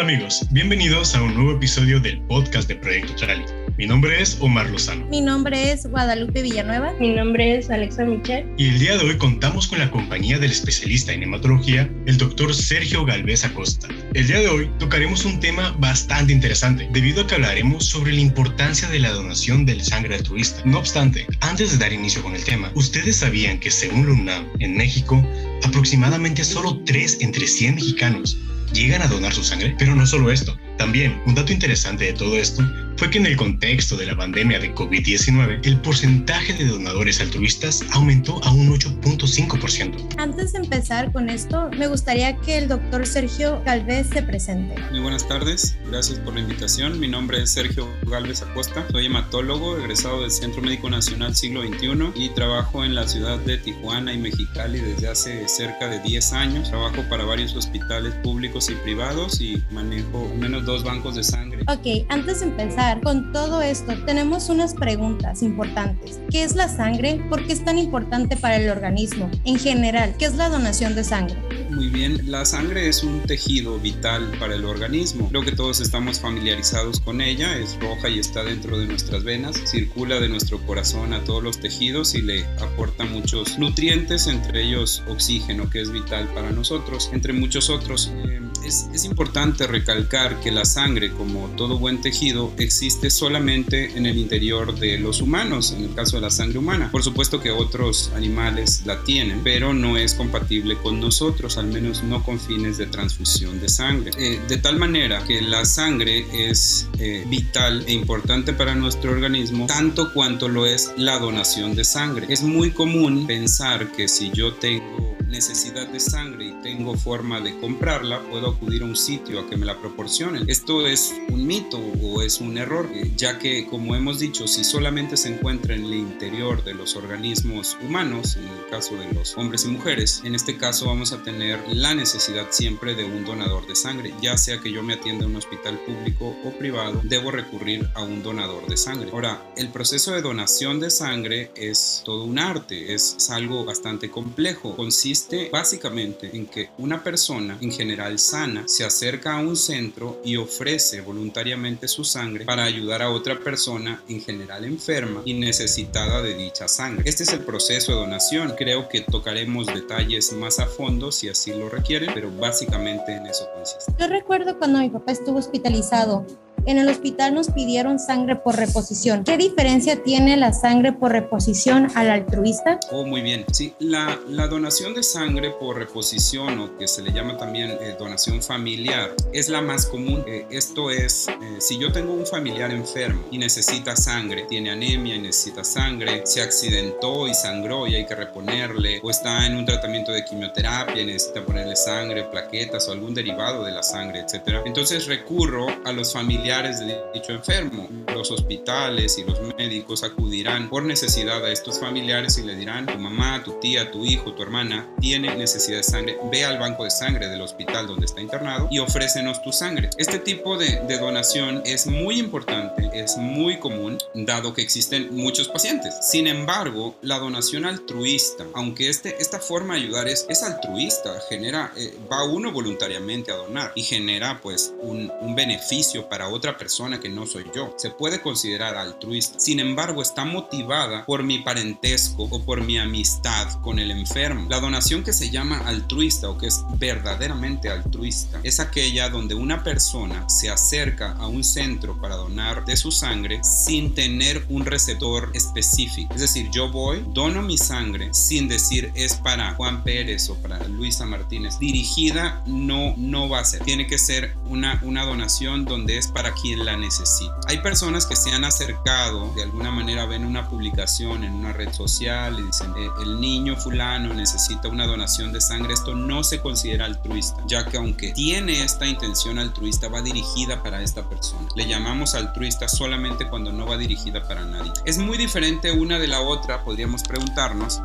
Hola 0.00 0.14
amigos, 0.14 0.46
bienvenidos 0.50 1.14
a 1.14 1.22
un 1.22 1.34
nuevo 1.34 1.52
episodio 1.52 2.00
del 2.00 2.22
podcast 2.22 2.66
de 2.66 2.76
Proyecto 2.76 3.14
Trali. 3.16 3.44
Mi 3.76 3.86
nombre 3.86 4.18
es 4.18 4.38
Omar 4.40 4.70
Lozano. 4.70 5.04
Mi 5.08 5.20
nombre 5.20 5.72
es 5.72 5.86
Guadalupe 5.86 6.40
Villanueva. 6.40 6.94
Mi 6.98 7.10
nombre 7.10 7.58
es 7.58 7.68
Alexa 7.68 8.06
Michel. 8.06 8.50
Y 8.56 8.68
el 8.68 8.78
día 8.78 8.96
de 8.96 9.04
hoy 9.04 9.18
contamos 9.18 9.68
con 9.68 9.78
la 9.78 9.90
compañía 9.90 10.38
del 10.38 10.52
especialista 10.52 11.12
en 11.12 11.24
hematología, 11.24 11.86
el 12.06 12.16
doctor 12.16 12.54
Sergio 12.54 13.04
Galvez 13.04 13.44
Acosta. 13.44 13.88
El 14.14 14.26
día 14.26 14.38
de 14.38 14.48
hoy 14.48 14.70
tocaremos 14.78 15.26
un 15.26 15.38
tema 15.38 15.76
bastante 15.78 16.32
interesante, 16.32 16.88
debido 16.90 17.20
a 17.20 17.26
que 17.26 17.34
hablaremos 17.34 17.84
sobre 17.84 18.14
la 18.14 18.20
importancia 18.20 18.88
de 18.88 19.00
la 19.00 19.10
donación 19.10 19.66
del 19.66 19.82
sangre 19.82 20.14
altruista. 20.14 20.62
No 20.64 20.78
obstante, 20.78 21.26
antes 21.40 21.72
de 21.72 21.76
dar 21.76 21.92
inicio 21.92 22.22
con 22.22 22.34
el 22.34 22.42
tema, 22.42 22.72
¿ustedes 22.74 23.16
sabían 23.16 23.60
que 23.60 23.70
según 23.70 24.06
la 24.06 24.14
UNAM, 24.14 24.46
en 24.60 24.78
México, 24.78 25.22
aproximadamente 25.62 26.42
solo 26.42 26.80
3 26.86 27.18
entre 27.20 27.46
100 27.46 27.74
mexicanos 27.74 28.38
llegan 28.72 29.02
a 29.02 29.08
donar 29.08 29.32
su 29.32 29.42
sangre? 29.42 29.74
Pero 29.78 29.94
no 29.94 30.06
solo 30.06 30.30
esto, 30.30 30.56
también 30.80 31.20
un 31.26 31.34
dato 31.34 31.52
interesante 31.52 32.06
de 32.06 32.14
todo 32.14 32.38
esto 32.38 32.64
fue 33.00 33.08
que 33.08 33.16
en 33.16 33.24
el 33.24 33.36
contexto 33.38 33.96
de 33.96 34.04
la 34.04 34.14
pandemia 34.14 34.58
de 34.58 34.74
COVID-19, 34.74 35.60
el 35.64 35.80
porcentaje 35.80 36.52
de 36.52 36.66
donadores 36.66 37.18
altruistas 37.22 37.82
aumentó 37.92 38.44
a 38.44 38.52
un 38.52 38.68
8.5%. 38.68 40.16
Antes 40.18 40.52
de 40.52 40.58
empezar 40.58 41.10
con 41.10 41.30
esto, 41.30 41.70
me 41.78 41.86
gustaría 41.86 42.36
que 42.36 42.58
el 42.58 42.68
doctor 42.68 43.06
Sergio 43.06 43.62
Galvez 43.64 44.08
se 44.12 44.22
presente. 44.22 44.74
Muy 44.90 45.00
buenas 45.00 45.26
tardes, 45.26 45.78
gracias 45.88 46.18
por 46.18 46.34
la 46.34 46.40
invitación. 46.40 47.00
Mi 47.00 47.08
nombre 47.08 47.42
es 47.42 47.50
Sergio 47.52 47.88
Galvez 48.06 48.42
Acosta, 48.42 48.86
soy 48.90 49.06
hematólogo, 49.06 49.78
egresado 49.78 50.20
del 50.20 50.30
Centro 50.30 50.60
Médico 50.60 50.90
Nacional 50.90 51.34
Siglo 51.34 51.62
XXI 51.62 52.12
y 52.14 52.28
trabajo 52.34 52.84
en 52.84 52.94
la 52.94 53.08
ciudad 53.08 53.38
de 53.38 53.56
Tijuana 53.56 54.12
y 54.12 54.18
Mexicali 54.18 54.78
desde 54.78 55.08
hace 55.08 55.48
cerca 55.48 55.88
de 55.88 56.00
10 56.00 56.34
años. 56.34 56.68
Trabajo 56.68 57.02
para 57.08 57.24
varios 57.24 57.56
hospitales 57.56 58.12
públicos 58.16 58.68
y 58.68 58.74
privados 58.74 59.40
y 59.40 59.62
manejo 59.70 60.30
menos 60.38 60.66
dos 60.70 60.84
bancos 60.84 61.16
de 61.16 61.24
sangre. 61.24 61.64
Ok, 61.66 62.06
antes 62.08 62.40
de 62.40 62.46
empezar, 62.46 63.00
con 63.00 63.32
todo 63.32 63.60
esto, 63.60 63.92
tenemos 64.06 64.48
unas 64.48 64.74
preguntas 64.74 65.42
importantes. 65.42 66.20
¿Qué 66.30 66.44
es 66.44 66.54
la 66.54 66.68
sangre? 66.68 67.20
¿Por 67.28 67.44
qué 67.44 67.52
es 67.52 67.64
tan 67.64 67.78
importante 67.78 68.36
para 68.36 68.56
el 68.56 68.70
organismo? 68.70 69.28
En 69.44 69.58
general, 69.58 70.14
¿qué 70.18 70.26
es 70.26 70.36
la 70.36 70.48
donación 70.48 70.94
de 70.94 71.04
sangre? 71.04 71.36
Muy 71.70 71.88
bien, 71.88 72.30
la 72.30 72.44
sangre 72.44 72.88
es 72.88 73.02
un 73.02 73.20
tejido 73.22 73.78
vital 73.78 74.30
para 74.38 74.54
el 74.54 74.64
organismo. 74.64 75.28
Creo 75.28 75.42
que 75.42 75.52
todos 75.52 75.80
estamos 75.80 76.20
familiarizados 76.20 77.00
con 77.00 77.20
ella, 77.20 77.56
es 77.58 77.78
roja 77.80 78.08
y 78.08 78.18
está 78.18 78.44
dentro 78.44 78.78
de 78.78 78.86
nuestras 78.86 79.24
venas, 79.24 79.56
circula 79.66 80.20
de 80.20 80.28
nuestro 80.28 80.58
corazón 80.66 81.12
a 81.12 81.24
todos 81.24 81.42
los 81.42 81.58
tejidos 81.58 82.14
y 82.14 82.22
le 82.22 82.44
aporta 82.60 83.04
muchos 83.04 83.58
nutrientes, 83.58 84.26
entre 84.26 84.64
ellos 84.64 85.02
oxígeno, 85.08 85.70
que 85.70 85.80
es 85.80 85.90
vital 85.90 86.28
para 86.34 86.50
nosotros, 86.50 87.10
entre 87.12 87.32
muchos 87.32 87.70
otros. 87.70 88.12
Eh, 88.24 88.40
es, 88.64 88.88
es, 88.92 89.04
importante 89.04 89.66
recalcar 89.66 90.38
que 90.40 90.50
la 90.50 90.59
sangre, 90.64 91.12
como 91.12 91.48
todo 91.56 91.78
buen 91.78 92.00
tejido, 92.00 92.52
existe 92.58 93.10
solamente 93.10 93.96
en 93.96 94.06
el 94.06 94.18
interior 94.18 94.78
de 94.78 94.98
los 94.98 95.20
humanos, 95.20 95.74
en 95.76 95.84
el 95.84 95.94
caso 95.94 96.16
de 96.16 96.22
la 96.22 96.30
sangre 96.30 96.58
humana. 96.58 96.90
Por 96.90 97.02
supuesto 97.02 97.40
que 97.40 97.50
otros 97.50 98.10
animales 98.14 98.82
la 98.84 99.02
tienen, 99.04 99.40
pero 99.42 99.72
no 99.72 99.96
es 99.96 100.14
compatible 100.14 100.76
con 100.76 101.00
nosotros, 101.00 101.58
al 101.58 101.66
menos 101.66 102.02
no 102.02 102.22
con 102.22 102.38
fines 102.38 102.78
de 102.78 102.86
transfusión 102.86 103.60
de 103.60 103.68
sangre. 103.68 104.10
Eh, 104.18 104.40
de 104.48 104.56
tal 104.58 104.78
manera 104.78 105.24
que 105.24 105.40
la 105.40 105.64
sangre 105.64 106.24
es 106.32 106.88
eh, 106.98 107.24
vital 107.28 107.84
e 107.86 107.92
importante 107.92 108.52
para 108.52 108.74
nuestro 108.74 109.12
organismo, 109.12 109.66
tanto 109.66 110.12
cuanto 110.12 110.48
lo 110.48 110.66
es 110.66 110.92
la 110.96 111.18
donación 111.18 111.74
de 111.74 111.84
sangre. 111.84 112.26
Es 112.28 112.42
muy 112.42 112.70
común 112.70 113.26
pensar 113.26 113.92
que 113.92 114.08
si 114.08 114.30
yo 114.30 114.54
tengo 114.54 115.16
necesidad 115.30 115.88
de 115.88 116.00
sangre 116.00 116.39
tengo 116.80 116.96
forma 116.96 117.42
de 117.42 117.58
comprarla, 117.58 118.22
puedo 118.30 118.48
acudir 118.48 118.80
a 118.80 118.86
un 118.86 118.96
sitio 118.96 119.38
a 119.38 119.46
que 119.50 119.58
me 119.58 119.66
la 119.66 119.78
proporcionen. 119.78 120.48
Esto 120.48 120.86
es 120.86 121.14
un 121.28 121.46
mito 121.46 121.78
o 122.02 122.22
es 122.22 122.40
un 122.40 122.56
error, 122.56 122.88
eh, 122.94 123.12
ya 123.18 123.38
que 123.38 123.66
como 123.66 123.94
hemos 123.94 124.18
dicho, 124.18 124.48
si 124.48 124.64
solamente 124.64 125.18
se 125.18 125.28
encuentra 125.28 125.74
en 125.74 125.84
el 125.84 125.92
interior 125.92 126.64
de 126.64 126.72
los 126.72 126.96
organismos 126.96 127.76
humanos, 127.86 128.36
en 128.36 128.44
el 128.44 128.70
caso 128.70 128.96
de 128.96 129.12
los 129.12 129.36
hombres 129.36 129.66
y 129.66 129.68
mujeres, 129.68 130.22
en 130.24 130.34
este 130.34 130.56
caso 130.56 130.86
vamos 130.86 131.12
a 131.12 131.22
tener 131.22 131.60
la 131.68 131.94
necesidad 131.94 132.46
siempre 132.48 132.94
de 132.94 133.04
un 133.04 133.26
donador 133.26 133.66
de 133.66 133.76
sangre, 133.76 134.14
ya 134.22 134.38
sea 134.38 134.58
que 134.62 134.72
yo 134.72 134.82
me 134.82 134.94
atienda 134.94 135.26
en 135.26 135.32
un 135.32 135.36
hospital 135.36 135.78
público 135.80 136.34
o 136.42 136.50
privado, 136.52 137.02
debo 137.04 137.30
recurrir 137.30 137.90
a 137.94 138.02
un 138.02 138.22
donador 138.22 138.66
de 138.68 138.78
sangre. 138.78 139.10
Ahora, 139.12 139.52
el 139.54 139.68
proceso 139.68 140.12
de 140.12 140.22
donación 140.22 140.80
de 140.80 140.88
sangre 140.88 141.50
es 141.56 142.00
todo 142.06 142.24
un 142.24 142.38
arte, 142.38 142.94
es, 142.94 143.16
es 143.18 143.28
algo 143.28 143.66
bastante 143.66 144.10
complejo, 144.10 144.74
consiste 144.76 145.50
básicamente 145.52 146.30
en 146.32 146.46
que 146.46 146.69
una 146.78 147.02
persona 147.02 147.58
en 147.60 147.72
general 147.72 148.18
sana 148.18 148.64
se 148.66 148.84
acerca 148.84 149.34
a 149.34 149.40
un 149.40 149.56
centro 149.56 150.20
y 150.24 150.36
ofrece 150.36 151.00
voluntariamente 151.00 151.88
su 151.88 152.04
sangre 152.04 152.44
para 152.44 152.64
ayudar 152.64 153.02
a 153.02 153.10
otra 153.10 153.38
persona 153.38 154.02
en 154.08 154.20
general 154.20 154.64
enferma 154.64 155.22
y 155.24 155.34
necesitada 155.34 156.22
de 156.22 156.34
dicha 156.34 156.68
sangre. 156.68 157.08
Este 157.08 157.22
es 157.22 157.32
el 157.32 157.40
proceso 157.40 157.92
de 157.92 157.98
donación. 157.98 158.54
Creo 158.56 158.88
que 158.88 159.00
tocaremos 159.00 159.66
detalles 159.66 160.32
más 160.32 160.58
a 160.58 160.66
fondo 160.66 161.12
si 161.12 161.28
así 161.28 161.52
lo 161.52 161.68
requiere, 161.68 162.08
pero 162.14 162.30
básicamente 162.30 163.12
en 163.12 163.26
eso 163.26 163.46
consiste. 163.54 163.92
Yo 163.98 164.06
recuerdo 164.08 164.58
cuando 164.58 164.78
mi 164.78 164.90
papá 164.90 165.12
estuvo 165.12 165.38
hospitalizado 165.38 166.26
en 166.66 166.78
el 166.78 166.88
hospital 166.88 167.34
nos 167.34 167.50
pidieron 167.50 167.98
sangre 167.98 168.36
por 168.36 168.56
reposición. 168.56 169.24
¿Qué 169.24 169.36
diferencia 169.36 170.02
tiene 170.02 170.36
la 170.36 170.52
sangre 170.52 170.92
por 170.92 171.12
reposición 171.12 171.88
al 171.94 172.10
altruista? 172.10 172.78
Oh, 172.90 173.04
muy 173.04 173.22
bien. 173.22 173.44
Sí, 173.52 173.74
la, 173.78 174.18
la 174.28 174.46
donación 174.46 174.94
de 174.94 175.02
sangre 175.02 175.50
por 175.50 175.76
reposición 175.76 176.58
o 176.58 176.76
que 176.76 176.88
se 176.88 177.02
le 177.02 177.12
llama 177.12 177.36
también 177.36 177.70
eh, 177.70 177.96
donación 177.98 178.42
familiar 178.42 179.14
es 179.32 179.48
la 179.48 179.60
más 179.60 179.86
común. 179.86 180.22
Eh, 180.26 180.46
esto 180.50 180.90
es, 180.90 181.28
eh, 181.28 181.34
si 181.58 181.78
yo 181.78 181.92
tengo 181.92 182.12
un 182.12 182.26
familiar 182.26 182.70
enfermo 182.70 183.22
y 183.30 183.38
necesita 183.38 183.96
sangre, 183.96 184.44
tiene 184.48 184.70
anemia 184.70 185.16
y 185.16 185.20
necesita 185.20 185.64
sangre, 185.64 186.22
se 186.24 186.42
accidentó 186.42 187.26
y 187.26 187.34
sangró 187.34 187.86
y 187.86 187.94
hay 187.94 188.06
que 188.06 188.14
reponerle, 188.14 189.00
o 189.02 189.10
está 189.10 189.46
en 189.46 189.56
un 189.56 189.64
tratamiento 189.64 190.12
de 190.12 190.24
quimioterapia 190.24 191.02
y 191.02 191.06
necesita 191.06 191.44
ponerle 191.44 191.76
sangre, 191.76 192.24
plaquetas 192.24 192.88
o 192.88 192.92
algún 192.92 193.14
derivado 193.14 193.64
de 193.64 193.72
la 193.72 193.82
sangre, 193.82 194.20
etc. 194.20 194.62
Entonces 194.64 195.06
recurro 195.06 195.66
a 195.84 195.92
los 195.92 196.12
familiares 196.12 196.49
de 196.50 197.00
dicho 197.14 197.32
enfermo. 197.32 197.88
Los 198.12 198.32
hospitales 198.32 199.18
y 199.18 199.24
los 199.24 199.40
médicos 199.56 200.02
acudirán 200.02 200.68
por 200.68 200.82
necesidad 200.82 201.44
a 201.44 201.52
estos 201.52 201.78
familiares 201.78 202.38
y 202.38 202.42
le 202.42 202.56
dirán, 202.56 202.86
tu 202.86 202.98
mamá, 202.98 203.40
tu 203.44 203.52
tía, 203.60 203.92
tu 203.92 204.04
hijo, 204.04 204.32
tu 204.34 204.42
hermana 204.42 204.88
tiene 205.00 205.36
necesidad 205.36 205.76
de 205.76 205.84
sangre, 205.84 206.18
ve 206.30 206.44
al 206.44 206.58
banco 206.58 206.82
de 206.82 206.90
sangre 206.90 207.28
del 207.28 207.40
hospital 207.40 207.86
donde 207.86 208.06
está 208.06 208.20
internado 208.20 208.66
y 208.68 208.80
ofrécenos 208.80 209.40
tu 209.44 209.52
sangre. 209.52 209.90
Este 209.96 210.18
tipo 210.18 210.58
de, 210.58 210.80
de 210.88 210.98
donación 210.98 211.62
es 211.64 211.86
muy 211.86 212.18
importante, 212.18 212.90
es 212.94 213.16
muy 213.16 213.60
común, 213.60 213.98
dado 214.12 214.52
que 214.52 214.62
existen 214.62 215.14
muchos 215.14 215.48
pacientes. 215.48 215.94
Sin 216.02 216.26
embargo, 216.26 216.96
la 217.00 217.20
donación 217.20 217.64
altruista, 217.64 218.44
aunque 218.54 218.88
este, 218.88 219.22
esta 219.22 219.38
forma 219.38 219.74
de 219.74 219.82
ayudar 219.82 220.08
es, 220.08 220.26
es 220.28 220.42
altruista, 220.42 221.14
genera, 221.28 221.72
eh, 221.76 221.96
va 222.10 222.24
uno 222.24 222.50
voluntariamente 222.50 223.30
a 223.30 223.36
donar 223.36 223.70
y 223.76 223.84
genera 223.84 224.40
pues 224.42 224.74
un, 224.80 225.12
un 225.20 225.36
beneficio 225.36 226.08
para 226.08 226.28
otros 226.28 226.39
otra 226.40 226.56
persona 226.56 227.00
que 227.00 227.10
no 227.10 227.26
soy 227.26 227.44
yo. 227.54 227.74
Se 227.76 227.90
puede 227.90 228.22
considerar 228.22 228.74
altruista. 228.74 229.38
Sin 229.38 229.60
embargo, 229.60 230.00
está 230.00 230.24
motivada 230.24 231.04
por 231.04 231.22
mi 231.22 231.40
parentesco 231.40 232.28
o 232.30 232.42
por 232.42 232.62
mi 232.62 232.78
amistad 232.78 233.60
con 233.60 233.78
el 233.78 233.90
enfermo. 233.90 234.46
La 234.48 234.58
donación 234.58 235.04
que 235.04 235.12
se 235.12 235.28
llama 235.28 235.58
altruista 235.66 236.30
o 236.30 236.38
que 236.38 236.46
es 236.46 236.64
verdaderamente 236.78 237.68
altruista 237.68 238.40
es 238.42 238.58
aquella 238.58 239.10
donde 239.10 239.34
una 239.34 239.62
persona 239.62 240.26
se 240.30 240.48
acerca 240.48 241.12
a 241.12 241.26
un 241.26 241.44
centro 241.44 242.00
para 242.00 242.16
donar 242.16 242.64
de 242.64 242.78
su 242.78 242.90
sangre 242.90 243.44
sin 243.44 243.94
tener 243.94 244.46
un 244.48 244.64
receptor 244.64 245.30
específico. 245.34 246.14
Es 246.14 246.22
decir, 246.22 246.48
yo 246.50 246.70
voy, 246.70 247.04
dono 247.12 247.42
mi 247.42 247.58
sangre 247.58 248.14
sin 248.14 248.48
decir 248.48 248.92
es 248.94 249.14
para 249.14 249.52
Juan 249.56 249.84
Pérez 249.84 250.30
o 250.30 250.36
para 250.40 250.66
Luisa 250.68 251.04
Martínez. 251.04 251.58
Dirigida 251.58 252.42
no, 252.46 252.94
no 252.96 253.28
va 253.28 253.40
a 253.40 253.44
ser. 253.44 253.62
Tiene 253.62 253.86
que 253.86 253.98
ser 253.98 254.34
una, 254.46 254.80
una 254.82 255.04
donación 255.04 255.66
donde 255.66 255.98
es 255.98 256.08
para 256.08 256.29
quien 256.32 256.64
la 256.64 256.76
necesita. 256.76 257.34
Hay 257.46 257.58
personas 257.58 258.06
que 258.06 258.16
se 258.16 258.32
han 258.32 258.44
acercado, 258.44 259.32
de 259.34 259.42
alguna 259.42 259.70
manera 259.70 260.06
ven 260.06 260.24
una 260.24 260.48
publicación 260.48 261.24
en 261.24 261.34
una 261.34 261.52
red 261.52 261.72
social 261.72 262.38
y 262.38 262.42
dicen, 262.42 262.72
eh, 262.76 262.88
el 263.02 263.20
niño 263.20 263.56
fulano 263.56 264.14
necesita 264.14 264.68
una 264.68 264.86
donación 264.86 265.32
de 265.32 265.40
sangre, 265.40 265.74
esto 265.74 265.94
no 265.94 266.24
se 266.24 266.40
considera 266.40 266.84
altruista, 266.84 267.42
ya 267.46 267.66
que 267.66 267.76
aunque 267.76 268.12
tiene 268.12 268.62
esta 268.62 268.86
intención 268.86 269.38
altruista, 269.38 269.88
va 269.88 270.02
dirigida 270.02 270.62
para 270.62 270.82
esta 270.82 271.08
persona. 271.08 271.48
Le 271.54 271.66
llamamos 271.66 272.14
altruista 272.14 272.68
solamente 272.68 273.28
cuando 273.28 273.52
no 273.52 273.66
va 273.66 273.76
dirigida 273.76 274.26
para 274.26 274.44
nadie. 274.44 274.72
Es 274.84 274.98
muy 274.98 275.18
diferente 275.18 275.72
una 275.72 275.98
de 275.98 276.08
la 276.08 276.20
otra, 276.20 276.64
podríamos 276.64 277.02
preguntarnos, 277.02 277.80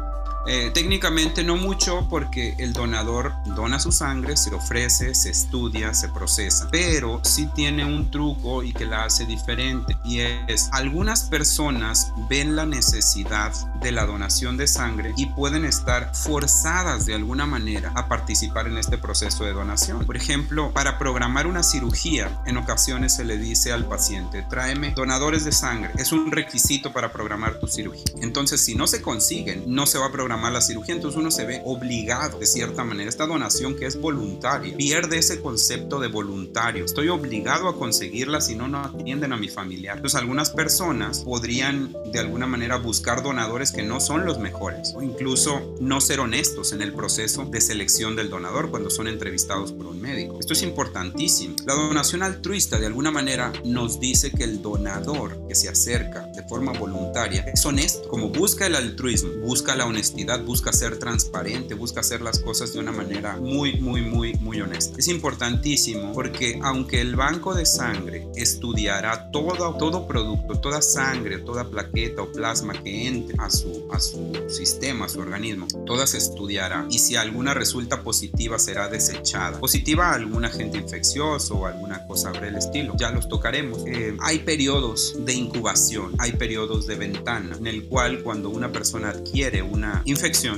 Eh, 0.48 0.72
técnicamente 0.74 1.44
no 1.44 1.56
mucho 1.56 2.08
porque 2.10 2.56
el 2.60 2.74
donador 2.74 3.34
dona 3.56 3.80
su 3.80 3.92
sangre, 3.92 4.38
se 4.38 4.54
ofrece, 4.54 5.16
se 5.16 5.32
estudia, 5.32 5.94
se 5.94 6.10
procesa, 6.10 6.68
pero 6.72 7.20
sí 7.24 7.50
tiene 7.56 7.84
un 7.84 8.12
truco 8.12 8.62
y 8.62 8.72
que 8.72 8.86
la 8.86 9.06
hace 9.06 9.26
diferente 9.26 9.98
y 10.04 10.20
es 10.20 10.70
algunas 10.72 11.24
personas 11.24 12.12
ven 12.30 12.56
la 12.56 12.66
necesidad 12.66 13.52
de 13.82 13.92
la 13.92 14.06
donación 14.06 14.58
de 14.58 14.68
sangre 14.68 15.14
y 15.18 15.28
pueden 15.28 15.66
estar 15.66 16.14
forzadas 16.14 17.06
de 17.06 17.16
alguna 17.16 17.46
manera 17.46 17.92
a 17.96 18.08
participar 18.08 18.68
en 18.68 18.78
este 18.78 18.98
proceso 18.98 19.46
de 19.46 19.54
donación. 19.54 20.06
Por 20.06 20.16
ejemplo, 20.16 20.72
para 20.74 21.00
programar 21.00 21.48
una 21.48 21.64
cirugía, 21.64 22.30
en 22.46 22.58
ocasiones 22.58 23.16
se 23.16 23.24
le 23.24 23.38
dice 23.38 23.72
al 23.72 23.86
paciente, 23.86 24.46
tráeme 24.50 24.94
donadores 24.96 25.44
de 25.46 25.52
sangre. 25.52 25.92
Es 25.98 26.12
un 26.12 26.32
requisito 26.32 26.94
para 26.94 27.12
programar 27.12 27.60
tu 27.60 27.68
cirugía. 27.68 28.04
Entonces, 28.22 28.62
si 28.62 28.76
no 28.76 28.88
se 28.88 29.02
consiguen, 29.02 29.64
no 29.68 29.86
se 29.86 29.98
va 29.98 30.08
a 30.08 30.12
programar 30.12 30.35
la 30.44 30.62
cirugía. 30.62 30.96
Entonces 30.96 31.20
uno 31.20 31.32
se 31.32 31.46
ve 31.46 31.62
obligado, 31.66 32.40
de 32.40 32.46
cierta 32.46 32.84
manera. 32.84 33.10
Esta 33.10 33.26
donación 33.26 33.76
que 33.76 33.86
es 33.86 34.00
voluntaria, 34.00 34.76
pierde 34.76 35.18
ese 35.18 35.42
concepto 35.42 36.00
de 36.00 36.08
voluntario. 36.08 36.86
Estoy 36.86 37.10
obligado 37.10 37.68
a 37.68 37.78
conseguirla 37.78 38.42
si 38.42 38.56
no, 38.56 38.68
no 38.68 38.80
atienden 38.80 39.34
a 39.34 39.38
mi 39.38 39.50
familiar. 39.50 39.98
Entonces, 39.98 40.20
algunas 40.20 40.52
personas 40.52 41.20
podrían 41.20 41.96
de 42.12 42.20
alguna 42.20 42.48
manera 42.48 42.78
buscar 42.78 43.24
donadores 43.24 43.72
que 43.72 43.84
no 43.84 44.00
son 44.00 44.26
los 44.26 44.40
mejores 44.40 44.94
o 44.96 45.02
incluso 45.02 45.76
no 45.80 46.02
ser 46.02 46.20
honestos 46.20 46.72
en 46.72 46.82
el 46.82 46.94
proceso 46.94 47.46
de 47.46 47.62
selección 47.62 48.16
del 48.16 48.30
donador 48.30 48.70
cuando 48.70 48.90
son 48.90 49.08
entrevistados 49.08 49.72
por 49.72 49.88
un 49.88 50.02
médico. 50.02 50.40
Esto 50.40 50.54
es 50.54 50.62
importantísimo. 50.62 51.56
La 51.66 51.74
donación 51.74 52.24
altruista 52.24 52.78
de 52.80 52.88
alguna 52.88 53.12
manera 53.12 53.52
nos 53.64 54.00
dice 54.00 54.32
que 54.32 54.44
el 54.44 54.62
donador 54.62 55.48
que 55.48 55.56
se 55.56 55.70
acerca 55.70 56.28
de 56.36 56.44
forma 56.44 56.72
voluntaria 56.74 57.44
es 57.44 57.66
honesto, 57.66 58.08
como 58.10 58.30
busca 58.30 58.66
el 58.68 58.76
altruismo, 58.76 59.32
busca 59.42 59.76
la 59.76 59.86
honestidad, 59.86 60.25
busca 60.46 60.74
ser 60.74 61.00
transparente, 61.00 61.74
busca 61.74 62.02
hacer 62.02 62.22
las 62.22 62.40
cosas 62.40 62.74
de 62.74 62.80
una 62.80 62.92
manera 62.92 63.38
muy, 63.38 63.80
muy, 63.80 64.02
muy, 64.02 64.34
muy 64.36 64.62
honesta. 64.62 64.98
Es 64.98 65.08
importantísimo 65.08 66.14
porque 66.14 66.60
aunque 66.64 67.02
el 67.02 67.16
banco 67.16 67.54
de 67.54 67.66
sangre 67.66 68.28
estudiará 68.36 69.32
todo, 69.32 69.76
todo 69.76 70.08
producto, 70.08 70.60
toda 70.60 70.82
sangre, 70.82 71.40
toda 71.40 71.70
plaqueta 71.70 72.24
o 72.24 72.32
plasma 72.32 72.74
que 72.74 73.08
entre 73.08 73.38
a 73.40 73.50
su, 73.50 73.88
a 73.92 74.00
su 74.00 74.34
sistema, 74.50 75.06
a 75.06 75.10
su 75.10 75.20
organismo, 75.20 75.68
toda 75.86 76.06
se 76.08 76.18
estudiará 76.18 76.86
y 76.90 77.00
si 77.00 77.16
alguna 77.16 77.54
resulta 77.54 78.04
positiva 78.04 78.60
será 78.60 78.90
desechada. 78.90 79.60
Positiva 79.60 80.10
a 80.10 80.16
algún 80.16 80.46
agente 80.46 80.78
infeccioso 80.78 81.56
o 81.56 81.66
alguna 81.66 82.06
cosa 82.08 82.26
sobre 82.26 82.48
el 82.48 82.56
estilo, 82.56 82.96
ya 82.98 83.12
los 83.12 83.30
tocaremos. 83.30 83.84
Eh, 83.86 84.18
hay 84.20 84.40
periodos 84.40 85.16
de 85.20 85.34
incubación, 85.34 86.14
hay 86.18 86.32
periodos 86.34 86.88
de 86.88 86.96
ventana 86.96 87.56
en 87.56 87.68
el 87.68 87.86
cual 87.86 88.24
cuando 88.24 88.50
una 88.50 88.72
persona 88.72 89.10
adquiere 89.10 89.62
una 89.62 90.02
infección, 90.06 90.15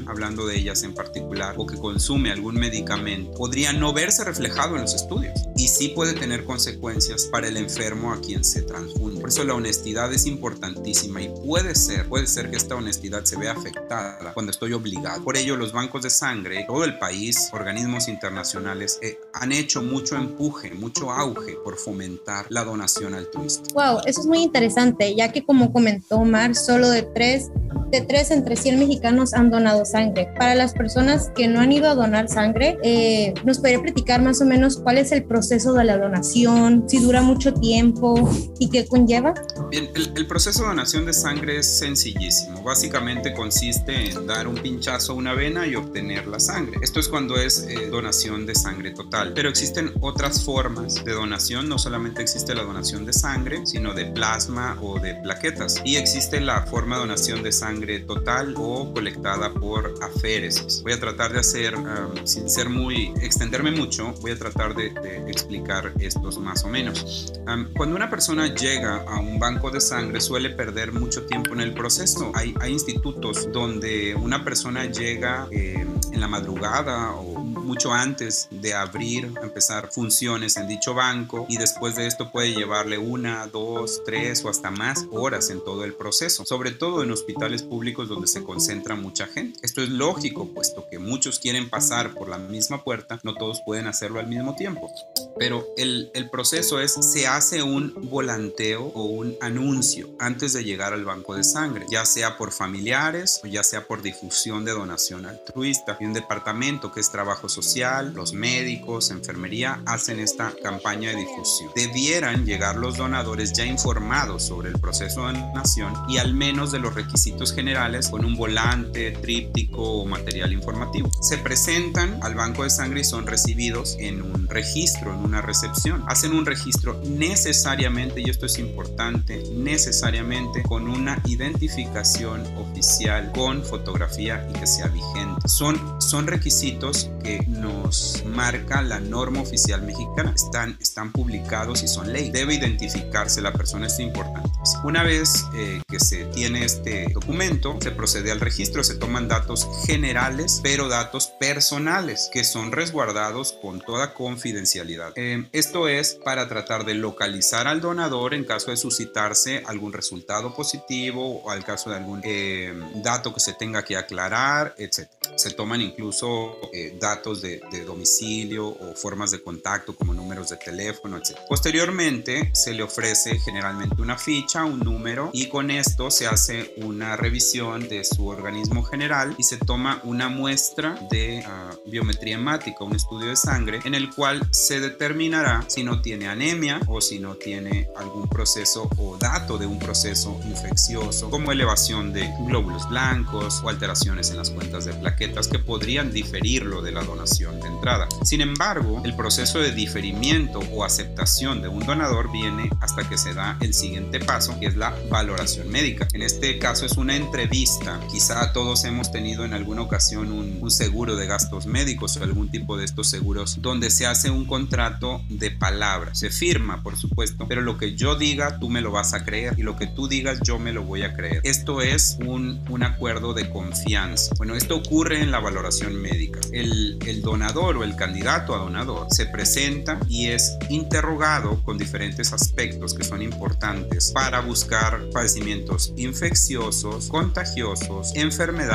hablando 0.08 0.46
de 0.46 0.58
ellas 0.58 0.84
en 0.84 0.94
particular, 0.94 1.56
o 1.58 1.66
que 1.66 1.78
consume 1.78 2.32
algún 2.32 2.56
medicamento, 2.56 3.32
podría 3.34 3.74
no 3.74 3.92
verse 3.92 4.24
reflejado 4.24 4.76
en 4.76 4.82
los 4.84 4.94
estudios 4.94 5.34
y 5.56 5.68
sí 5.68 5.90
puede 5.90 6.14
tener 6.14 6.46
consecuencias 6.46 7.26
para 7.26 7.48
el 7.48 7.58
enfermo 7.58 8.14
a 8.14 8.22
quien 8.22 8.44
se 8.44 8.62
transfunde. 8.62 9.20
Por 9.20 9.30
eso 9.30 9.44
la 9.44 9.56
honestidad 9.56 10.14
es 10.14 10.26
importantísima 10.26 11.22
y 11.22 11.30
puede 11.46 11.76
ser, 11.76 12.08
puede 12.08 12.28
ser 12.28 12.50
que 12.50 12.58
esta 12.58 12.76
honestidad 12.76 13.24
se 13.24 13.36
vea 13.36 13.52
afectada 13.52 14.34
cuando 14.34 14.52
estoy 14.52 14.74
obligado. 14.74 15.24
Por 15.24 15.38
ello 15.38 15.58
los 15.58 15.74
bancos 15.74 16.04
de 16.04 16.10
sangre, 16.10 16.64
todo 16.68 16.84
el 16.84 16.98
país, 16.98 17.50
organismos 17.52 18.08
internacionales 18.08 19.00
eh, 19.02 19.20
han 19.34 19.52
hecho 19.52 19.82
mucho 19.82 20.16
empuje, 20.16 20.72
mucho 20.72 21.12
auge 21.12 21.58
por 21.64 21.78
fomentar 21.78 22.46
la 22.50 22.64
donación 22.64 23.16
altruista. 23.16 23.74
Wow, 23.74 24.02
eso 24.06 24.22
es 24.22 24.28
muy 24.28 24.44
interesante, 24.44 25.16
ya 25.16 25.32
que 25.32 25.46
como 25.46 25.74
comentó 25.74 26.18
Omar, 26.18 26.56
solo 26.56 26.90
de 26.90 27.04
tres 27.04 27.50
de 27.92 28.02
3 28.02 28.32
entre 28.32 28.56
100 28.56 28.80
mexicanos 28.80 29.34
han 29.34 29.47
donado 29.50 29.86
sangre. 29.86 30.30
Para 30.38 30.56
las 30.56 30.74
personas 30.74 31.32
que 31.36 31.48
no 31.48 31.60
han 31.60 31.72
ido 31.72 31.90
a 31.90 31.96
donar 31.96 32.30
sangre, 32.30 32.78
eh, 32.84 33.34
¿nos 33.44 33.60
podría 33.60 33.82
platicar 33.82 34.22
más 34.22 34.42
o 34.42 34.46
menos 34.46 34.78
cuál 34.78 34.98
es 34.98 35.12
el 35.12 35.24
proceso 35.24 35.74
de 35.74 35.84
la 35.84 35.98
donación, 35.98 36.86
si 36.88 37.00
dura 37.00 37.22
mucho 37.22 37.54
tiempo 37.54 38.30
y 38.60 38.70
qué 38.70 38.86
conlleva? 38.88 39.34
Bien, 39.72 39.90
el, 39.96 40.28
proceso 40.28 40.64
de 40.64 40.70
donación 40.70 41.06
de 41.06 41.14
sangre 41.14 41.60
es 41.60 41.80
sencillísimo. 41.80 42.62
Básicamente 42.64 43.34
consiste 43.34 44.10
en 44.10 44.28
dar 44.28 44.48
un 44.48 44.56
pinchazo 44.56 45.14
a 45.14 45.16
una 45.16 45.34
vena 45.34 45.68
y 45.68 45.76
obtener 45.76 46.28
la 46.28 46.40
sangre. 46.40 46.78
Esto 46.82 47.00
es 47.00 47.08
cuando 47.08 47.38
es 47.38 47.66
eh, 47.70 47.88
donación 47.90 48.46
de 48.46 48.56
sangre 48.56 48.92
total. 48.92 49.34
Pero 49.34 49.50
existen 49.50 49.92
otras 50.02 50.44
formas 50.44 51.04
de 51.04 51.14
donación. 51.14 51.70
No 51.70 51.78
solamente 51.78 52.22
existe 52.22 52.56
la 52.56 52.64
donación 52.64 53.06
de 53.06 53.14
sangre, 53.14 53.66
sino 53.66 53.94
de 53.94 54.06
plasma 54.06 54.78
o 54.82 55.00
de 55.00 55.16
plaquetas. 55.16 55.82
Y 55.86 55.96
existe 55.98 56.40
la 56.40 56.66
forma 56.66 56.96
de 56.96 57.02
donación 57.02 57.44
de 57.44 57.52
sangre 57.52 58.00
total 58.00 58.56
o 58.58 58.94
colectada 58.94 59.27
por 59.60 59.94
aféresis. 60.02 60.82
Voy 60.84 60.94
a 60.94 61.00
tratar 61.00 61.34
de 61.34 61.40
hacer, 61.40 61.76
um, 61.76 62.26
sin 62.26 62.50
ser 62.50 62.70
muy, 62.70 63.14
extenderme 63.22 63.72
mucho, 63.72 64.14
voy 64.22 64.32
a 64.32 64.38
tratar 64.38 64.74
de, 64.74 64.88
explicar 65.28 65.94
estos 66.00 66.38
más 66.38 66.64
o 66.64 66.70
menos. 66.70 67.34
Um, 67.46 67.68
cuando 67.76 67.96
una 67.96 68.10
persona 68.10 68.54
llega 68.54 69.04
a 69.04 69.20
un 69.20 69.38
banco 69.38 69.70
de 69.70 69.82
sangre 69.82 70.22
suele 70.22 70.52
perder 70.52 70.94
mucho 70.94 71.26
tiempo 71.26 71.54
en 71.54 71.62
el 71.62 71.74
proceso. 71.74 72.32
Hay, 72.36 72.54
hay 72.62 72.72
institutos 72.72 73.52
donde 73.52 74.16
una 74.16 74.44
persona 74.46 74.86
llega 74.86 75.48
eh, 75.52 75.86
en 76.12 76.22
la 76.22 76.28
madrugada 76.28 77.12
o 77.12 77.38
mucho 77.68 77.94
antes 77.94 78.48
de 78.50 78.74
abrir, 78.74 79.34
empezar 79.44 79.90
funciones 79.92 80.56
en 80.56 80.70
dicho 80.70 80.94
banco 80.94 81.46
y 81.50 81.58
después 81.58 81.96
de 81.96 82.08
esto 82.08 82.32
puede 82.32 82.54
llevarle 82.54 82.98
una, 82.98 83.46
dos, 83.48 84.02
tres 84.06 84.44
o 84.46 84.50
hasta 84.50 84.72
más 84.72 85.06
horas 85.12 85.50
en 85.50 85.62
todo 85.64 85.84
el 85.84 85.94
proceso, 85.94 86.46
sobre 86.46 86.72
todo 86.72 87.04
en 87.04 87.12
hospitales 87.12 87.64
públicos 87.64 88.08
donde 88.08 88.28
se 88.28 88.42
concentra 88.44 88.96
mucha 89.18 89.34
gente. 89.34 89.60
Esto 89.64 89.82
es 89.82 89.90
lógico, 89.90 90.54
puesto 90.54 90.88
que 90.90 91.00
muchos 91.00 91.40
quieren 91.40 91.70
pasar 91.72 92.14
por 92.14 92.30
la 92.30 92.38
misma 92.38 92.84
puerta, 92.84 93.20
no 93.24 93.34
todos 93.34 93.62
pueden 93.66 93.88
hacerlo 93.88 94.20
al 94.20 94.28
mismo 94.28 94.56
tiempo. 94.56 94.92
Pero 95.40 95.66
el, 95.76 96.12
el 96.14 96.30
proceso 96.30 96.80
es, 96.80 96.94
se 96.94 97.26
hace 97.26 97.64
un 97.64 98.10
volanteo 98.10 98.84
o 98.84 99.06
un 99.06 99.36
anuncio 99.42 100.10
antes 100.20 100.54
de 100.54 100.64
llegar 100.64 100.94
al 100.94 101.04
banco 101.04 101.36
de 101.36 101.44
sangre, 101.44 101.86
ya 101.90 102.06
sea 102.06 102.38
por 102.38 102.52
familiares 102.52 103.42
o 103.44 103.48
ya 103.48 103.64
sea 103.64 103.88
por 103.88 104.04
difusión 104.04 104.66
de 104.66 104.74
donación 104.74 105.26
altruista. 105.26 105.98
Y 106.00 106.06
un 106.06 106.14
departamento 106.14 106.92
que 106.92 107.00
es 107.00 107.12
trabajo 107.12 107.50
social, 107.50 108.14
los 108.14 108.34
médicos, 108.34 109.10
enfermería, 109.10 109.82
hacen 109.88 110.20
esta 110.20 110.54
campaña 110.62 111.10
de 111.10 111.18
difusión. 111.18 111.72
Debieran 111.76 112.46
llegar 112.46 112.76
los 112.76 112.98
donadores 112.98 113.52
ya 113.54 113.66
informados 113.66 114.44
sobre 114.44 114.70
el 114.70 114.80
proceso 114.80 115.26
de 115.26 115.34
donación 115.34 115.94
y 116.08 116.18
al 116.20 116.36
menos 116.36 116.72
de 116.72 116.80
los 116.80 116.94
requisitos 116.94 117.52
generales 117.52 118.10
con 118.10 118.24
un 118.24 118.36
volante, 118.36 119.07
tríptico 119.12 119.82
o 119.82 120.06
material 120.06 120.54
informativo. 120.54 121.12
Se 121.22 121.38
presentan 121.38 122.20
al 122.22 122.36
banco 122.36 122.64
de 122.64 122.70
sangre 122.70 123.02
y 123.02 123.04
son 123.04 123.28
recibidos 123.28 123.96
en 124.00 124.22
un 124.22 124.48
registro, 124.48 125.14
en 125.14 125.20
una 125.20 125.42
recepción. 125.42 126.04
Hacen 126.08 126.34
un 126.34 126.46
registro 126.46 127.02
necesariamente, 127.06 128.22
y 128.22 128.30
esto 128.30 128.46
es 128.46 128.60
importante, 128.60 129.44
necesariamente 129.54 130.64
con 130.64 130.90
una 130.90 131.22
identificación 131.26 132.46
oficial 132.58 133.32
con 133.34 133.64
fotografía 133.64 134.48
y 134.50 134.54
que 134.60 134.68
sea 134.68 134.88
vigente. 134.88 135.48
Son, 135.48 136.02
son 136.02 136.28
requisitos 136.28 137.10
que 137.24 137.40
nos 137.48 138.24
marca 138.26 138.82
la 138.82 139.00
norma 139.00 139.42
oficial 139.42 139.82
mexicana. 139.82 140.34
Están, 140.36 140.78
están 140.82 141.12
publicados 141.12 141.84
y 141.84 141.88
son 141.88 142.12
ley. 142.12 142.30
Debe 142.32 142.56
identificarse 142.56 143.42
la 143.42 143.54
persona, 143.54 143.88
es 143.88 144.00
importante. 144.00 144.50
Una 144.84 145.04
vez 145.04 145.46
eh, 145.56 145.82
que 145.88 146.00
se 146.00 146.26
tiene 146.26 146.66
este 146.66 147.08
documento, 147.14 147.78
se 147.82 147.92
procede 147.92 148.32
al 148.32 148.40
registro, 148.40 148.84
se 148.84 148.96
toman 148.98 149.28
datos 149.28 149.68
generales, 149.86 150.60
pero 150.64 150.88
datos 150.88 151.28
personales 151.28 152.30
que 152.32 152.44
son 152.44 152.72
resguardados 152.72 153.54
con 153.62 153.80
toda 153.80 154.14
confidencialidad. 154.14 155.14
Eh, 155.16 155.48
esto 155.52 155.88
es 155.88 156.16
para 156.16 156.48
tratar 156.48 156.86
de 156.86 156.94
localizar 156.94 157.68
al 157.68 157.82
donador 157.82 158.34
en 158.34 158.44
caso 158.44 158.72
de 158.72 158.78
suscitarse 158.78 159.64
algún 159.66 159.94
resultado 159.94 160.54
positivo 160.54 161.42
o 161.42 161.50
al 161.50 161.64
caso 161.64 161.90
de 161.90 161.98
algún 161.98 162.22
eh, 162.24 162.74
dato 162.96 163.34
que 163.34 163.40
se 163.40 163.54
tenga 163.54 163.84
que 163.84 163.98
aclarar, 163.98 164.76
etc. 164.78 165.10
Se 165.36 165.52
toman 165.52 165.82
incluso 165.82 166.58
datos 167.00 167.42
de, 167.42 167.62
de, 167.72 167.84
domicilio 167.84 168.68
o 168.68 168.96
formas 168.96 169.32
de 169.32 169.42
contacto 169.42 169.96
como 169.96 170.14
números 170.14 170.50
de 170.50 170.58
teléfono, 170.58 171.18
etc. 171.18 171.38
Posteriormente 171.48 172.52
se 172.54 172.74
le 172.74 172.84
ofrece 172.84 173.40
generalmente 173.40 174.02
una 174.02 174.18
ficha 174.18 174.66
un 174.66 174.80
número 174.80 175.30
y 175.34 175.48
con 175.48 175.72
esto 175.72 176.12
se 176.12 176.28
hace 176.28 176.74
una 176.78 177.16
revisión 177.16 177.88
de 177.88 178.04
su 178.04 178.28
organismo 178.28 178.84
general 178.88 179.36
y 179.38 179.44
se 179.44 179.58
toma 179.58 180.02
una 180.04 180.30
muestra 180.30 180.96
de 181.10 181.44
ah, 181.46 181.72
biometría 181.86 182.36
hemática, 182.36 182.84
un 182.84 182.96
estudio 182.96 183.30
de 183.30 183.36
sangre 183.36 183.80
en 183.84 183.96
el 183.96 184.14
cual 184.14 184.48
se 184.52 184.80
determinará 184.80 185.64
si 185.68 185.84
no 185.84 186.02
tiene 186.02 186.28
anemia 186.28 186.80
o 186.88 187.02
si 187.02 187.20
no 187.20 187.36
tiene 187.36 187.90
algún 187.98 188.28
proceso 188.28 188.90
o 188.98 189.18
dato 189.18 189.58
de 189.58 189.66
un 189.66 189.80
proceso 189.80 190.40
infeccioso 190.46 191.30
como 191.30 191.52
elevación 191.52 192.14
de 192.14 192.32
glóbulos 192.46 192.88
blancos 192.90 193.62
o 193.64 193.70
alteraciones 193.70 194.32
en 194.32 194.38
las 194.38 194.50
cuentas 194.50 194.86
de 194.86 194.94
plaquetas 194.94 195.48
que 195.48 195.60
podrían 195.60 196.12
diferirlo 196.12 196.82
de 196.82 196.92
la 196.92 197.04
donación 197.04 197.60
de 197.60 197.68
entrada. 197.68 198.08
Sin 198.24 198.42
embargo, 198.42 199.02
el 199.04 199.16
proceso 199.16 199.60
de 199.60 199.72
diferimiento 199.72 200.60
o 200.72 200.84
aceptación 200.84 201.62
de 201.62 201.68
un 201.68 201.86
donador 201.86 202.32
viene 202.32 202.70
hasta 202.82 203.08
que 203.08 203.18
se 203.18 203.34
da 203.34 203.58
el 203.62 203.74
siguiente 203.74 204.20
paso, 204.20 204.58
que 204.60 204.68
es 204.68 204.76
la 204.76 204.94
valoración 205.10 205.70
médica. 205.70 206.08
En 206.14 206.22
este 206.22 206.60
caso 206.60 206.86
es 206.86 206.98
una 206.98 207.16
entrevista. 207.16 208.00
Quizá 208.12 208.54
todos 208.54 208.77
hemos 208.84 209.12
tenido 209.12 209.46
en 209.46 209.54
alguna 209.54 209.82
ocasión 209.82 210.32
un, 210.32 210.58
un 210.62 210.72
seguro 210.72 211.16
de 211.16 211.28
gastos 211.28 211.66
médicos 211.66 212.18
o 212.18 212.24
algún 212.24 212.50
tipo 212.50 212.78
de 212.78 212.86
estos 212.86 213.10
seguros 213.10 213.62
donde 213.62 213.90
se 213.90 214.06
hace 214.06 214.30
un 214.30 214.46
contrato 214.46 215.22
de 215.30 215.52
palabra. 215.52 216.16
Se 216.16 216.30
firma, 216.30 216.84
por 216.84 216.98
supuesto, 216.98 217.48
pero 217.48 217.62
lo 217.62 217.78
que 217.78 217.96
yo 217.96 218.16
diga 218.16 218.60
tú 218.60 218.70
me 218.70 218.82
lo 218.82 218.92
vas 218.92 219.14
a 219.14 219.24
creer 219.24 219.54
y 219.58 219.64
lo 219.64 219.76
que 219.78 219.88
tú 219.88 220.08
digas 220.08 220.40
yo 220.44 220.60
me 220.60 220.74
lo 220.74 220.84
voy 220.84 221.04
a 221.04 221.14
creer. 221.14 221.42
Esto 221.44 221.82
es 221.82 222.18
un, 222.26 222.64
un 222.70 222.84
acuerdo 222.84 223.34
de 223.34 223.50
confianza. 223.50 224.34
Bueno, 224.38 224.56
esto 224.56 224.78
ocurre 224.78 225.22
en 225.22 225.32
la 225.32 225.40
valoración 225.40 225.96
médica. 225.96 226.40
El, 226.52 227.00
el 227.06 227.22
donador 227.22 227.78
o 227.78 227.84
el 227.84 227.96
candidato 227.96 228.56
a 228.56 228.60
donador 228.60 229.08
se 229.12 229.26
presenta 229.26 230.00
y 230.08 230.28
es 230.28 230.58
interrogado 230.70 231.62
con 231.64 231.78
diferentes 231.78 232.34
aspectos 232.34 232.94
que 232.94 233.04
son 233.04 233.22
importantes 233.22 234.12
para 234.12 234.42
buscar 234.42 235.10
padecimientos 235.12 235.94
infecciosos, 235.98 237.08
contagiosos, 237.08 238.16
enfermedades, 238.16 238.67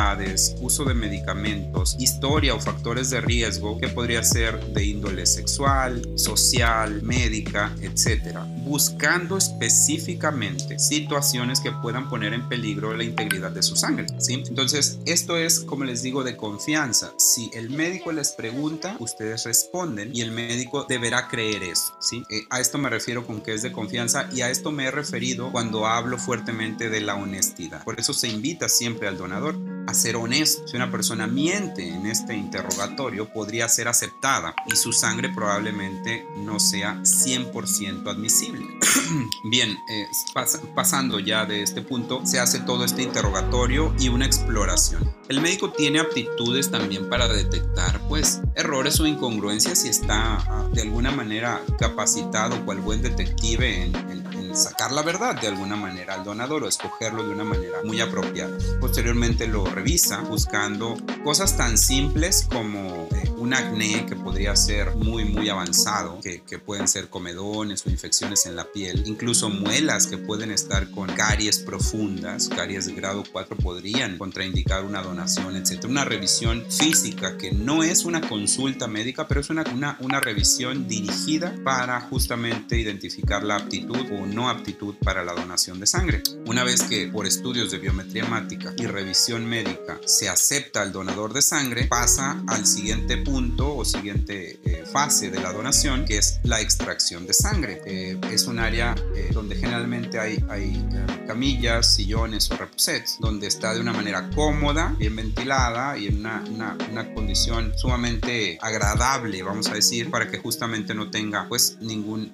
uso 0.60 0.84
de 0.84 0.94
medicamentos, 0.94 1.96
historia 1.98 2.54
o 2.54 2.60
factores 2.60 3.10
de 3.10 3.20
riesgo 3.20 3.78
que 3.78 3.88
podría 3.88 4.22
ser 4.22 4.58
de 4.72 4.84
índole 4.84 5.26
sexual, 5.26 6.02
social, 6.16 7.02
médica, 7.02 7.74
etcétera, 7.80 8.46
buscando 8.72 9.36
específicamente 9.36 10.78
situaciones 10.78 11.60
que 11.60 11.72
puedan 11.72 12.08
poner 12.08 12.32
en 12.32 12.48
peligro 12.48 12.94
la 12.94 13.04
integridad 13.04 13.50
de 13.50 13.62
su 13.62 13.76
sangre. 13.76 14.06
¿sí? 14.18 14.42
Entonces, 14.48 14.98
esto 15.04 15.36
es, 15.36 15.60
como 15.60 15.84
les 15.84 16.02
digo, 16.02 16.24
de 16.24 16.38
confianza. 16.38 17.12
Si 17.18 17.50
el 17.52 17.68
médico 17.68 18.12
les 18.12 18.30
pregunta, 18.30 18.96
ustedes 18.98 19.44
responden 19.44 20.16
y 20.16 20.22
el 20.22 20.30
médico 20.30 20.86
deberá 20.88 21.28
creer 21.28 21.62
eso. 21.64 21.92
¿sí? 22.00 22.24
Eh, 22.30 22.46
a 22.48 22.60
esto 22.60 22.78
me 22.78 22.88
refiero 22.88 23.26
con 23.26 23.42
que 23.42 23.52
es 23.52 23.60
de 23.60 23.72
confianza 23.72 24.30
y 24.32 24.40
a 24.40 24.48
esto 24.48 24.72
me 24.72 24.86
he 24.86 24.90
referido 24.90 25.52
cuando 25.52 25.86
hablo 25.86 26.16
fuertemente 26.16 26.88
de 26.88 27.02
la 27.02 27.16
honestidad. 27.16 27.84
Por 27.84 28.00
eso 28.00 28.14
se 28.14 28.28
invita 28.28 28.70
siempre 28.70 29.06
al 29.06 29.18
donador 29.18 29.54
a 29.86 29.92
ser 29.92 30.16
honesto. 30.16 30.66
Si 30.66 30.76
una 30.76 30.90
persona 30.90 31.26
miente 31.26 31.86
en 31.86 32.06
este 32.06 32.34
interrogatorio, 32.34 33.30
podría 33.30 33.68
ser 33.68 33.88
aceptada 33.88 34.54
y 34.66 34.76
su 34.76 34.94
sangre 34.94 35.28
probablemente 35.28 36.24
no 36.38 36.58
sea 36.58 36.96
100% 37.02 38.10
admisible. 38.10 38.61
Bien, 39.44 39.78
eh, 39.88 40.08
pas 40.34 40.60
pasando 40.74 41.18
ya 41.18 41.44
de 41.44 41.62
este 41.62 41.82
punto, 41.82 42.24
se 42.24 42.40
hace 42.40 42.60
todo 42.60 42.84
este 42.84 43.02
interrogatorio 43.02 43.94
y 43.98 44.08
una 44.08 44.26
exploración. 44.26 45.14
El 45.28 45.40
médico 45.40 45.70
tiene 45.70 46.00
aptitudes 46.00 46.70
también 46.70 47.08
para 47.08 47.28
detectar 47.28 48.00
pues 48.08 48.40
errores 48.54 49.00
o 49.00 49.06
incongruencias 49.06 49.80
si 49.80 49.88
está 49.88 50.36
ah, 50.36 50.68
de 50.72 50.82
alguna 50.82 51.10
manera 51.10 51.60
capacitado 51.78 52.64
cual 52.64 52.80
buen 52.80 53.02
detective 53.02 53.84
en 53.84 54.32
sacar 54.54 54.92
la 54.92 55.02
verdad 55.02 55.40
de 55.40 55.48
alguna 55.48 55.76
manera 55.76 56.14
al 56.14 56.24
donador 56.24 56.64
o 56.64 56.68
escogerlo 56.68 57.24
de 57.24 57.34
una 57.34 57.44
manera 57.44 57.78
muy 57.84 58.00
apropiada. 58.00 58.56
Posteriormente 58.80 59.46
lo 59.46 59.64
revisa 59.64 60.20
buscando 60.20 60.96
cosas 61.24 61.56
tan 61.56 61.78
simples 61.78 62.46
como 62.50 63.08
eh, 63.14 63.31
un 63.42 63.54
acné 63.54 64.06
que 64.06 64.14
podría 64.14 64.54
ser 64.54 64.94
muy 64.94 65.24
muy 65.24 65.48
avanzado, 65.48 66.20
que, 66.20 66.42
que, 66.42 66.60
pueden 66.60 66.86
ser 66.86 67.08
comedones 67.08 67.84
o 67.84 67.90
infecciones 67.90 68.46
en 68.46 68.54
la 68.54 68.70
piel, 68.70 69.02
incluso 69.04 69.50
muelas 69.50 70.06
que 70.06 70.16
pueden 70.16 70.52
estar 70.52 70.88
con 70.92 71.08
caries 71.08 71.58
profundas, 71.58 72.48
caries 72.48 72.86
de 72.86 72.92
grado 72.92 73.24
4 73.32 73.56
podrían 73.56 74.16
contraindicar 74.16 74.84
una 74.84 75.02
donación, 75.02 75.56
etc. 75.56 75.86
Una 75.88 76.04
revisión 76.04 76.64
física 76.70 77.36
que 77.36 77.50
no 77.50 77.82
es 77.82 78.04
una 78.04 78.20
consulta 78.20 78.86
médica, 78.86 79.26
pero 79.26 79.40
es 79.40 79.50
una, 79.50 79.64
una, 79.74 79.96
una 79.98 80.20
revisión 80.20 80.86
dirigida 80.86 81.52
para 81.64 82.00
justamente 82.00 82.78
identificar 82.78 83.42
la 83.42 83.56
aptitud 83.56 84.06
o 84.12 84.24
no 84.24 84.50
aptitud 84.50 84.94
para 85.02 85.24
la 85.24 85.32
donación 85.32 85.80
de 85.80 85.86
sangre. 85.86 86.22
Una 86.46 86.62
vez 86.62 86.84
que 86.84 87.08
por 87.08 87.26
estudios 87.26 87.72
de 87.72 87.78
biometría 87.78 88.24
hemática 88.24 88.72
y 88.76 88.86
revisión 88.86 89.46
médica 89.46 90.00
se 90.04 90.28
acepta 90.28 90.80
al 90.82 90.92
donador 90.92 91.32
de 91.32 91.42
sangre, 91.42 91.86
pasa 91.88 92.40
al 92.46 92.66
siguiente 92.66 93.16
punto 93.16 93.31
o 93.34 93.84
siguiente 93.84 94.60
eh, 94.64 94.84
fase 94.84 95.30
de 95.30 95.40
la 95.40 95.52
donación, 95.52 96.04
que 96.04 96.18
es 96.18 96.38
la 96.42 96.60
extracción 96.60 97.26
de 97.26 97.32
sangre. 97.32 97.80
Eh, 97.86 98.18
es 98.30 98.46
un 98.46 98.58
área 98.58 98.94
eh, 99.16 99.30
donde 99.32 99.56
generalmente 99.56 100.18
hay, 100.18 100.44
hay 100.50 100.86
camillas, 101.26 101.94
sillones 101.94 102.50
o 102.50 102.56
reposets, 102.56 103.16
donde 103.20 103.46
está 103.46 103.72
de 103.72 103.80
una 103.80 103.94
manera 103.94 104.28
cómoda, 104.34 104.94
bien 104.98 105.16
ventilada 105.16 105.96
y 105.96 106.08
en 106.08 106.18
una, 106.18 106.44
una, 106.50 106.76
una 106.90 107.14
condición 107.14 107.72
sumamente 107.76 108.58
agradable, 108.60 109.42
vamos 109.42 109.68
a 109.68 109.74
decir, 109.74 110.10
para 110.10 110.30
que 110.30 110.38
justamente 110.38 110.94
no 110.94 111.10
tenga 111.10 111.48
pues 111.48 111.78
ningún 111.80 112.32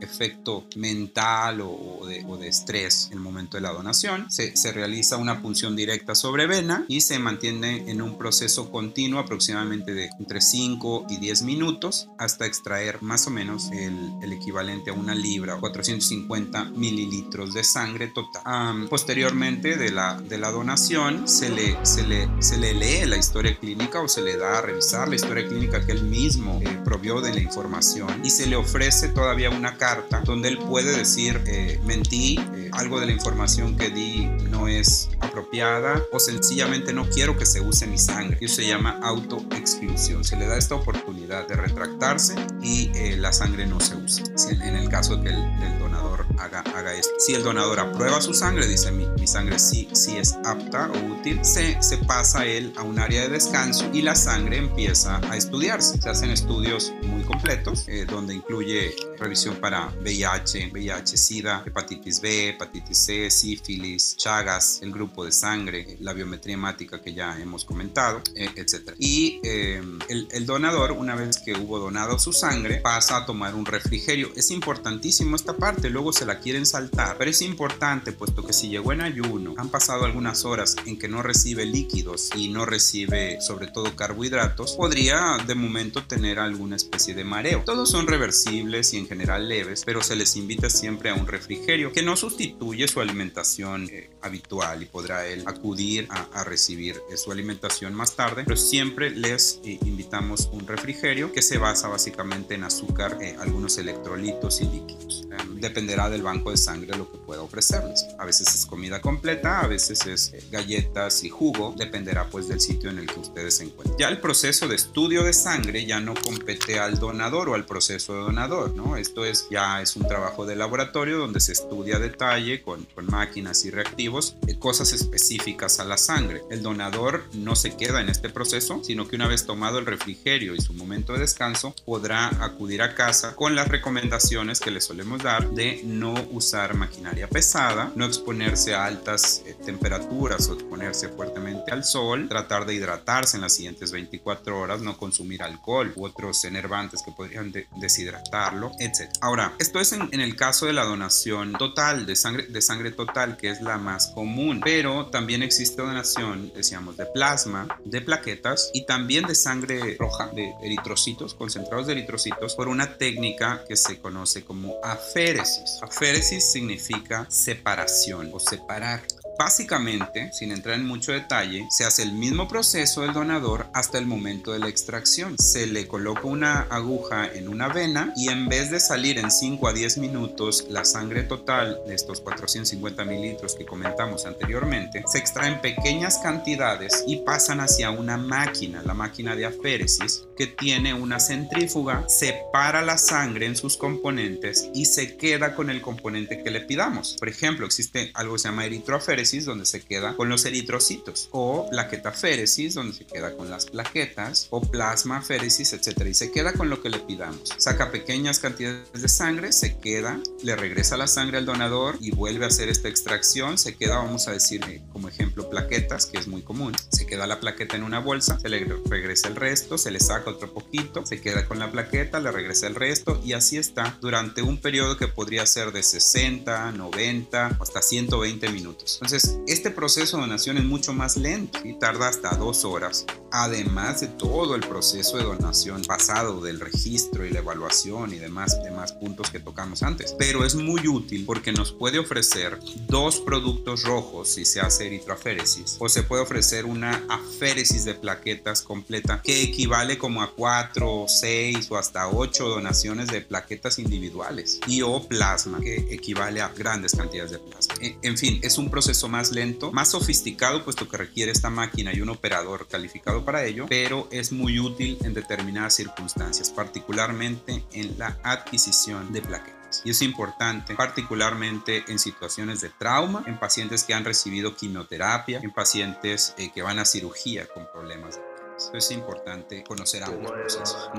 efecto 0.00 0.66
mental 0.76 1.60
o, 1.60 1.70
o, 1.70 2.06
de, 2.06 2.24
o, 2.26 2.36
de, 2.38 2.48
estrés 2.48 3.08
en 3.08 3.18
el 3.18 3.20
momento 3.20 3.56
de 3.56 3.62
la 3.62 3.70
donación. 3.70 4.30
Se, 4.30 4.56
se, 4.56 4.72
realiza 4.72 5.16
una 5.18 5.42
punción 5.42 5.76
directa 5.76 6.14
sobre 6.14 6.46
vena 6.46 6.84
y 6.88 7.02
se 7.02 7.18
mantiene 7.18 7.90
en 7.90 8.00
un 8.00 8.16
proceso 8.16 8.70
continuo 8.70 9.20
aproximadamente 9.20 9.92
de 9.94 10.08
entre 10.22 10.40
5 10.40 11.06
y 11.08 11.16
10 11.16 11.42
minutos 11.42 12.08
hasta 12.16 12.46
extraer 12.46 13.02
más 13.02 13.26
o 13.26 13.30
menos 13.30 13.72
el, 13.72 14.12
el 14.22 14.32
equivalente 14.32 14.90
a 14.90 14.94
una 14.94 15.16
libra 15.16 15.56
o 15.56 15.60
450 15.60 16.66
mililitros 16.76 17.52
de 17.54 17.64
sangre 17.64 18.06
total. 18.06 18.42
Um, 18.46 18.88
posteriormente 18.88 19.76
de 19.76 19.90
la, 19.90 20.20
de 20.20 20.38
la 20.38 20.52
donación 20.52 21.26
se 21.26 21.50
le, 21.50 21.76
se, 21.84 22.06
le, 22.06 22.28
se 22.38 22.56
le 22.56 22.72
lee 22.72 23.04
la 23.06 23.16
historia 23.16 23.58
clínica 23.58 24.00
o 24.00 24.06
se 24.06 24.22
le 24.22 24.36
da 24.36 24.58
a 24.58 24.62
revisar 24.62 25.08
la 25.08 25.16
historia 25.16 25.48
clínica 25.48 25.84
que 25.84 25.90
él 25.90 26.04
mismo 26.04 26.60
eh, 26.62 26.78
provió 26.84 27.20
de 27.20 27.34
la 27.34 27.40
información 27.40 28.24
y 28.24 28.30
se 28.30 28.46
le 28.46 28.54
ofrece 28.54 29.08
todavía 29.08 29.50
una 29.50 29.76
carta 29.76 30.22
donde 30.24 30.50
él 30.50 30.58
puede 30.58 30.96
decir 30.96 31.40
eh, 31.46 31.80
mentí, 31.84 32.38
eh, 32.54 32.70
algo 32.72 33.00
de 33.00 33.06
la 33.06 33.12
información 33.12 33.76
que 33.76 33.90
di 33.90 34.26
no 34.50 34.68
es 34.68 35.10
apropiada 35.20 36.00
o 36.12 36.20
sencillamente 36.20 36.92
no 36.92 37.08
quiero 37.08 37.36
que 37.36 37.46
se 37.46 37.60
use 37.60 37.88
mi 37.88 37.98
sangre. 37.98 38.38
Eso 38.40 38.56
se 38.56 38.68
llama 38.68 39.00
autoexclusión. 39.02 40.11
Se 40.22 40.36
le 40.36 40.46
da 40.46 40.56
esta 40.56 40.74
oportunidad 40.74 41.48
de 41.48 41.56
retractarse 41.56 42.34
y 42.62 42.90
eh, 42.94 43.16
la 43.16 43.32
sangre 43.32 43.66
no 43.66 43.80
se 43.80 43.96
usa. 43.96 44.24
En, 44.62 44.76
el 44.76 44.88
caso 44.88 45.20
que 45.20 45.30
el, 45.30 45.78
donador 45.78 46.26
haga, 46.38 46.60
haga, 46.60 46.94
esto. 46.94 47.14
Si 47.18 47.34
el 47.34 47.42
donador 47.42 47.80
aprueba 47.80 48.20
su 48.20 48.34
sangre, 48.34 48.66
dice 48.66 48.92
mi, 48.92 49.06
mi 49.18 49.26
sangre 49.26 49.58
sí, 49.58 49.88
sí 49.92 50.16
es 50.16 50.34
apta 50.44 50.90
o 50.90 51.12
útil, 51.12 51.44
se, 51.44 51.82
se 51.82 51.98
pasa 51.98 52.44
él 52.44 52.72
a 52.76 52.82
un 52.82 52.98
área 52.98 53.22
de 53.22 53.28
descanso 53.30 53.88
y 53.92 54.02
la 54.02 54.14
sangre 54.14 54.58
empieza 54.58 55.20
a 55.30 55.36
estudiarse. 55.36 56.00
Se 56.00 56.08
hacen 56.08 56.30
estudios 56.30 56.92
muy 57.02 57.22
completos 57.22 57.86
eh, 57.88 58.06
donde 58.08 58.34
incluye 58.34 58.94
revisión 59.18 59.56
para 59.56 59.88
VIH, 60.02 60.70
VIH, 60.72 61.16
SIDA, 61.16 61.62
hepatitis 61.64 62.20
B, 62.20 62.50
hepatitis 62.50 62.98
C, 62.98 63.30
sífilis, 63.30 64.16
chagas, 64.16 64.80
el 64.82 64.92
grupo 64.92 65.24
de 65.24 65.32
sangre, 65.32 65.96
la 66.00 66.12
biometría 66.12 66.54
hemática 66.54 67.00
que 67.00 67.14
ya 67.14 67.38
hemos 67.40 67.64
comentado, 67.64 68.22
eh, 68.34 68.50
etc. 68.56 68.94
Y 68.98 69.40
eh, 69.42 69.80
el, 70.08 70.46
donador, 70.46 70.92
una 70.92 71.14
vez 71.14 71.38
que 71.38 71.54
hubo 71.54 71.78
donado 71.78 72.18
su 72.18 72.32
sangre, 72.32 72.76
pasa 72.76 73.18
a 73.18 73.26
tomar 73.26 73.54
un 73.54 73.66
refrigerio. 73.66 74.30
Es 74.36 74.50
importantísimo 74.50 75.36
esta 75.36 75.56
parte, 75.56 75.90
luego 75.90 76.12
se 76.12 76.26
la 76.26 76.40
quieren 76.40 76.66
saltar, 76.66 77.16
pero 77.18 77.30
es 77.30 77.42
importante 77.42 78.12
puesto 78.12 78.44
que 78.44 78.52
si 78.52 78.68
llegó 78.68 78.92
en 78.92 79.00
ayuno, 79.00 79.54
han 79.56 79.68
pasado 79.68 80.04
algunas 80.04 80.44
horas 80.44 80.76
en 80.86 80.98
que 80.98 81.08
no 81.08 81.22
recibe 81.22 81.64
líquidos 81.66 82.30
y 82.34 82.48
no 82.48 82.64
recibe 82.66 83.40
sobre 83.40 83.66
todo 83.68 83.94
carbohidratos, 83.96 84.72
podría 84.72 85.38
de 85.46 85.54
momento 85.54 86.04
tener 86.04 86.38
alguna 86.38 86.76
especie 86.76 87.14
de 87.14 87.24
mareo. 87.24 87.62
Todos 87.64 87.90
son 87.90 88.06
reversibles 88.06 88.92
y 88.94 88.98
en 88.98 89.06
general 89.06 89.48
leves, 89.48 89.82
pero 89.84 90.02
se 90.02 90.16
les 90.16 90.36
invita 90.36 90.70
siempre 90.70 91.10
a 91.10 91.14
un 91.14 91.26
refrigerio 91.26 91.92
que 91.92 92.02
no 92.02 92.16
sustituye 92.16 92.88
su 92.88 93.00
alimentación 93.00 93.88
eh, 93.90 94.10
habitual 94.20 94.82
y 94.82 94.86
podrá 94.86 95.26
él 95.26 95.44
acudir 95.46 96.06
a, 96.10 96.28
a 96.32 96.44
recibir 96.44 97.00
eh, 97.10 97.16
su 97.16 97.32
alimentación 97.32 97.94
más 97.94 98.16
tarde, 98.16 98.44
pero 98.44 98.56
siempre 98.56 99.10
les 99.10 99.60
eh, 99.64 99.78
invitamos 99.88 100.48
un 100.52 100.66
refrigerio 100.66 101.32
que 101.32 101.42
se 101.42 101.58
basa 101.58 101.88
básicamente 101.88 102.54
en 102.54 102.64
azúcar, 102.64 103.18
eh, 103.20 103.36
algunos 103.40 103.78
electrolitos 103.78 104.60
y 104.60 104.64
líquidos. 104.64 105.26
dependerá 105.54 106.10
del 106.10 106.22
banco 106.22 106.50
de 106.50 106.56
sangre 106.56 106.96
lo 106.98 107.10
que 107.10 107.18
pueda 107.18 107.40
ofrecerles. 107.40 108.04
A 108.18 108.24
veces 108.24 108.52
es 108.52 108.66
comida 108.66 109.00
completa, 109.00 109.60
a 109.60 109.66
veces 109.68 110.04
es 110.06 110.34
galletas 110.50 111.22
y 111.22 111.30
jugo, 111.30 111.74
dependerá 111.78 112.28
pues 112.28 112.48
del 112.48 112.60
sitio 112.60 112.90
en 112.90 112.98
el 112.98 113.06
que 113.06 113.20
ustedes 113.20 113.58
se 113.58 113.64
encuentren. 113.64 113.96
Ya 113.98 114.08
el 114.08 114.18
proceso 114.18 114.66
de 114.66 114.74
estudio 114.74 115.22
de 115.22 115.32
sangre 115.32 115.86
ya 115.86 116.00
no 116.00 116.14
compete 116.14 116.80
al 116.80 116.98
donador 116.98 117.48
o 117.48 117.54
al 117.54 117.64
proceso 117.64 118.14
de 118.14 118.20
donador, 118.20 118.74
¿no? 118.74 118.96
Esto 118.96 119.24
es 119.24 119.46
ya 119.50 119.80
es 119.80 119.96
un 119.96 120.06
trabajo 120.06 120.46
de 120.46 120.56
laboratorio 120.56 121.18
donde 121.18 121.40
se 121.40 121.52
estudia 121.52 121.96
a 121.96 122.00
detalle 122.00 122.62
con, 122.62 122.84
con 122.94 123.06
máquinas 123.06 123.64
y 123.64 123.70
reactivos 123.70 124.36
eh, 124.46 124.58
cosas 124.58 124.92
específicas 124.92 125.78
a 125.78 125.84
la 125.84 125.96
sangre. 125.96 126.42
El 126.50 126.62
donador 126.62 127.24
no 127.34 127.56
se 127.56 127.76
queda 127.76 128.00
en 128.00 128.08
este 128.08 128.28
proceso, 128.28 128.82
sino 128.82 129.08
que 129.08 129.16
una 129.16 129.28
vez 129.28 129.46
tomado 129.46 129.71
el 129.78 129.86
refrigerio 129.86 130.54
y 130.54 130.60
su 130.60 130.74
momento 130.74 131.12
de 131.12 131.20
descanso, 131.20 131.74
podrá 131.84 132.28
acudir 132.44 132.82
a 132.82 132.94
casa 132.94 133.34
con 133.34 133.54
las 133.54 133.68
recomendaciones 133.68 134.60
que 134.60 134.70
le 134.70 134.80
solemos 134.80 135.22
dar 135.22 135.50
de 135.50 135.82
no 135.84 136.14
usar 136.30 136.74
maquinaria 136.74 137.28
pesada, 137.28 137.92
no 137.94 138.04
exponerse 138.04 138.74
a 138.74 138.84
altas 138.84 139.42
eh, 139.46 139.56
temperaturas 139.64 140.48
o 140.48 140.54
exponerse 140.54 141.08
fuertemente 141.08 141.70
al 141.70 141.84
sol, 141.84 142.28
tratar 142.28 142.66
de 142.66 142.74
hidratarse 142.74 143.36
en 143.36 143.42
las 143.42 143.54
siguientes 143.54 143.92
24 143.92 144.58
horas, 144.58 144.80
no 144.80 144.96
consumir 144.96 145.42
alcohol 145.42 145.92
u 145.96 146.04
otros 146.04 146.44
enervantes 146.44 147.02
que 147.02 147.12
podrían 147.12 147.52
deshidratarlo, 147.76 148.72
etc. 148.78 149.10
Ahora, 149.20 149.52
esto 149.58 149.80
es 149.80 149.92
en, 149.92 150.20
el 150.20 150.36
caso 150.36 150.66
de 150.66 150.72
la 150.72 150.84
donación 150.84 151.52
total, 151.52 152.06
de 152.06 152.16
sangre, 152.16 152.46
de 152.46 152.62
sangre 152.62 152.90
total, 152.90 153.36
que 153.36 153.50
es 153.50 153.60
la 153.60 153.78
más 153.78 154.08
común, 154.08 154.60
pero 154.62 155.06
también 155.06 155.42
existe 155.42 155.82
donación, 155.82 156.52
decíamos, 156.54 156.96
de 156.96 157.06
plasma, 157.06 157.68
de 157.84 158.00
plaquetas 158.00 158.70
y 158.74 158.86
también 158.86 159.26
de 159.26 159.34
sangre 159.34 159.61
roja, 159.98 160.28
de 160.28 160.54
eritrocitos, 160.62 161.34
concentrados 161.34 161.86
de 161.86 161.94
eritrocitos, 161.94 162.54
por 162.54 162.68
una 162.68 162.96
técnica 162.96 163.64
que 163.66 163.76
se 163.76 163.98
conoce 163.98 164.44
como 164.44 164.76
aféresis. 164.82 165.78
Aféresis 165.82 166.50
significa 166.50 167.26
separación 167.28 168.30
o 168.32 168.40
separar. 168.40 169.02
Básicamente, 169.44 170.30
sin 170.32 170.52
entrar 170.52 170.76
en 170.76 170.86
mucho 170.86 171.10
detalle, 171.10 171.66
se 171.68 171.84
hace 171.84 172.04
el 172.04 172.12
mismo 172.12 172.46
proceso 172.46 173.00
del 173.00 173.12
donador 173.12 173.66
hasta 173.74 173.98
el 173.98 174.06
momento 174.06 174.52
de 174.52 174.60
la 174.60 174.68
extracción. 174.68 175.36
Se 175.36 175.66
le 175.66 175.88
coloca 175.88 176.28
una 176.28 176.60
aguja 176.70 177.26
en 177.26 177.48
una 177.48 177.66
vena 177.66 178.12
y 178.14 178.28
en 178.28 178.48
vez 178.48 178.70
de 178.70 178.78
salir 178.78 179.18
en 179.18 179.32
5 179.32 179.66
a 179.66 179.72
10 179.72 179.98
minutos 179.98 180.66
la 180.70 180.84
sangre 180.84 181.24
total 181.24 181.76
de 181.88 181.96
estos 181.96 182.20
450 182.20 183.04
mililitros 183.04 183.56
que 183.56 183.66
comentamos 183.66 184.26
anteriormente, 184.26 185.02
se 185.08 185.18
extraen 185.18 185.60
pequeñas 185.60 186.18
cantidades 186.18 187.02
y 187.08 187.16
pasan 187.16 187.58
hacia 187.58 187.90
una 187.90 188.16
máquina, 188.16 188.80
la 188.84 188.94
máquina 188.94 189.34
de 189.34 189.46
aféresis, 189.46 190.24
que 190.36 190.46
tiene 190.46 190.94
una 190.94 191.18
centrífuga, 191.18 192.04
separa 192.08 192.80
la 192.80 192.96
sangre 192.96 193.46
en 193.46 193.56
sus 193.56 193.76
componentes 193.76 194.70
y 194.72 194.84
se 194.84 195.16
queda 195.16 195.56
con 195.56 195.68
el 195.68 195.82
componente 195.82 196.44
que 196.44 196.52
le 196.52 196.60
pidamos. 196.60 197.16
Por 197.18 197.28
ejemplo, 197.28 197.66
existe 197.66 198.12
algo 198.14 198.34
que 198.34 198.38
se 198.38 198.48
llama 198.48 198.66
eritroaféresis 198.66 199.31
donde 199.40 199.66
se 199.66 199.80
queda 199.80 200.14
con 200.14 200.28
los 200.28 200.44
eritrocitos, 200.44 201.28
o 201.32 201.68
plaquetaféresis, 201.70 202.74
donde 202.74 202.94
se 202.94 203.06
queda 203.06 203.36
con 203.36 203.50
las 203.50 203.66
plaquetas, 203.66 204.48
o 204.50 204.60
plasmaféresis, 204.60 205.72
etcétera, 205.72 206.10
y 206.10 206.14
se 206.14 206.30
queda 206.30 206.52
con 206.52 206.68
lo 206.68 206.82
que 206.82 206.90
le 206.90 206.98
pidamos. 206.98 207.54
Saca 207.58 207.90
pequeñas 207.90 208.38
cantidades 208.38 208.92
de 208.92 209.08
sangre, 209.08 209.52
se 209.52 209.78
queda, 209.78 210.20
le 210.42 210.56
regresa 210.56 210.96
la 210.96 211.06
sangre 211.06 211.38
al 211.38 211.46
donador 211.46 211.96
y 212.00 212.10
vuelve 212.10 212.44
a 212.44 212.48
hacer 212.48 212.68
esta 212.68 212.88
extracción, 212.88 213.58
se 213.58 213.76
queda, 213.76 213.96
vamos 213.96 214.28
a 214.28 214.32
decir, 214.32 214.62
eh, 214.68 214.82
como 214.92 215.08
ejemplo, 215.08 215.48
plaquetas, 215.48 216.06
que 216.06 216.18
es 216.18 216.28
muy 216.28 216.42
común. 216.42 216.76
Se 216.90 217.06
queda 217.06 217.26
la 217.26 217.40
plaqueta 217.40 217.76
en 217.76 217.82
una 217.82 217.98
bolsa, 217.98 218.38
se 218.38 218.48
le 218.48 218.64
regresa 218.86 219.28
el 219.28 219.36
resto, 219.36 219.78
se 219.78 219.90
le 219.90 220.00
saca 220.00 220.30
otro 220.30 220.52
poquito, 220.52 221.04
se 221.06 221.20
queda 221.20 221.46
con 221.46 221.58
la 221.58 221.70
plaqueta, 221.70 222.20
le 222.20 222.30
regresa 222.30 222.66
el 222.66 222.74
resto 222.74 223.20
y 223.24 223.32
así 223.32 223.56
está 223.56 223.98
durante 224.00 224.42
un 224.42 224.58
periodo 224.58 224.96
que 224.96 225.08
podría 225.08 225.46
ser 225.46 225.72
de 225.72 225.82
60, 225.82 226.72
90 226.72 227.58
hasta 227.60 227.82
120 227.82 228.48
minutos. 228.50 228.94
Entonces, 228.94 229.11
este 229.12 229.70
proceso 229.70 230.16
de 230.16 230.22
donación 230.22 230.56
es 230.58 230.64
mucho 230.64 230.92
más 230.92 231.16
lento 231.16 231.58
y 231.64 231.74
tarda 231.74 232.08
hasta 232.08 232.34
dos 232.36 232.64
horas, 232.64 233.04
además 233.30 234.00
de 234.00 234.08
todo 234.08 234.54
el 234.54 234.62
proceso 234.62 235.18
de 235.18 235.24
donación 235.24 235.82
pasado 235.82 236.40
del 236.40 236.60
registro 236.60 237.26
y 237.26 237.30
la 237.30 237.40
evaluación 237.40 238.14
y 238.14 238.18
demás, 238.18 238.62
demás 238.64 238.92
puntos 238.92 239.30
que 239.30 239.40
tocamos 239.40 239.82
antes. 239.82 240.14
Pero 240.18 240.44
es 240.44 240.54
muy 240.54 240.88
útil 240.88 241.24
porque 241.26 241.52
nos 241.52 241.72
puede 241.72 241.98
ofrecer 241.98 242.58
dos 242.88 243.20
productos 243.20 243.82
rojos 243.82 244.28
si 244.28 244.44
se 244.44 244.60
hace 244.60 244.86
eritroaféresis 244.86 245.76
o 245.78 245.88
se 245.88 246.02
puede 246.02 246.22
ofrecer 246.22 246.64
una 246.64 247.04
aféresis 247.08 247.84
de 247.84 247.94
plaquetas 247.94 248.62
completa 248.62 249.20
que 249.22 249.42
equivale 249.42 249.98
como 249.98 250.22
a 250.22 250.32
cuatro, 250.32 251.04
seis 251.08 251.70
o 251.70 251.76
hasta 251.76 252.08
ocho 252.08 252.48
donaciones 252.48 253.08
de 253.08 253.20
plaquetas 253.20 253.78
individuales 253.78 254.60
y 254.66 254.82
o 254.82 255.06
plasma 255.06 255.60
que 255.60 255.76
equivale 255.90 256.40
a 256.40 256.48
grandes 256.48 256.94
cantidades 256.94 257.32
de 257.32 257.38
plasma. 257.38 257.74
En 257.80 258.16
fin, 258.16 258.40
es 258.42 258.58
un 258.58 258.70
proceso 258.70 259.01
más 259.08 259.32
lento, 259.32 259.72
más 259.72 259.90
sofisticado, 259.90 260.64
puesto 260.64 260.88
que 260.88 260.96
requiere 260.96 261.32
esta 261.32 261.50
máquina 261.50 261.92
y 261.92 262.00
un 262.00 262.08
operador 262.08 262.68
calificado 262.68 263.24
para 263.24 263.44
ello, 263.44 263.66
pero 263.68 264.08
es 264.10 264.32
muy 264.32 264.58
útil 264.58 264.98
en 265.02 265.14
determinadas 265.14 265.74
circunstancias, 265.74 266.50
particularmente 266.50 267.64
en 267.72 267.98
la 267.98 268.18
adquisición 268.22 269.12
de 269.12 269.22
plaquetas. 269.22 269.82
Y 269.84 269.90
es 269.90 270.02
importante, 270.02 270.74
particularmente 270.74 271.84
en 271.88 271.98
situaciones 271.98 272.60
de 272.60 272.68
trauma, 272.68 273.24
en 273.26 273.38
pacientes 273.38 273.84
que 273.84 273.94
han 273.94 274.04
recibido 274.04 274.54
quimioterapia, 274.54 275.40
en 275.42 275.50
pacientes 275.50 276.34
eh, 276.36 276.50
que 276.54 276.62
van 276.62 276.78
a 276.78 276.84
cirugía 276.84 277.46
con 277.46 277.66
problemas 277.72 278.16
de 278.16 278.32
es 278.74 278.90
importante 278.90 279.64
conocer 279.64 280.02
ambos 280.04 280.30
procesos. 280.30 280.90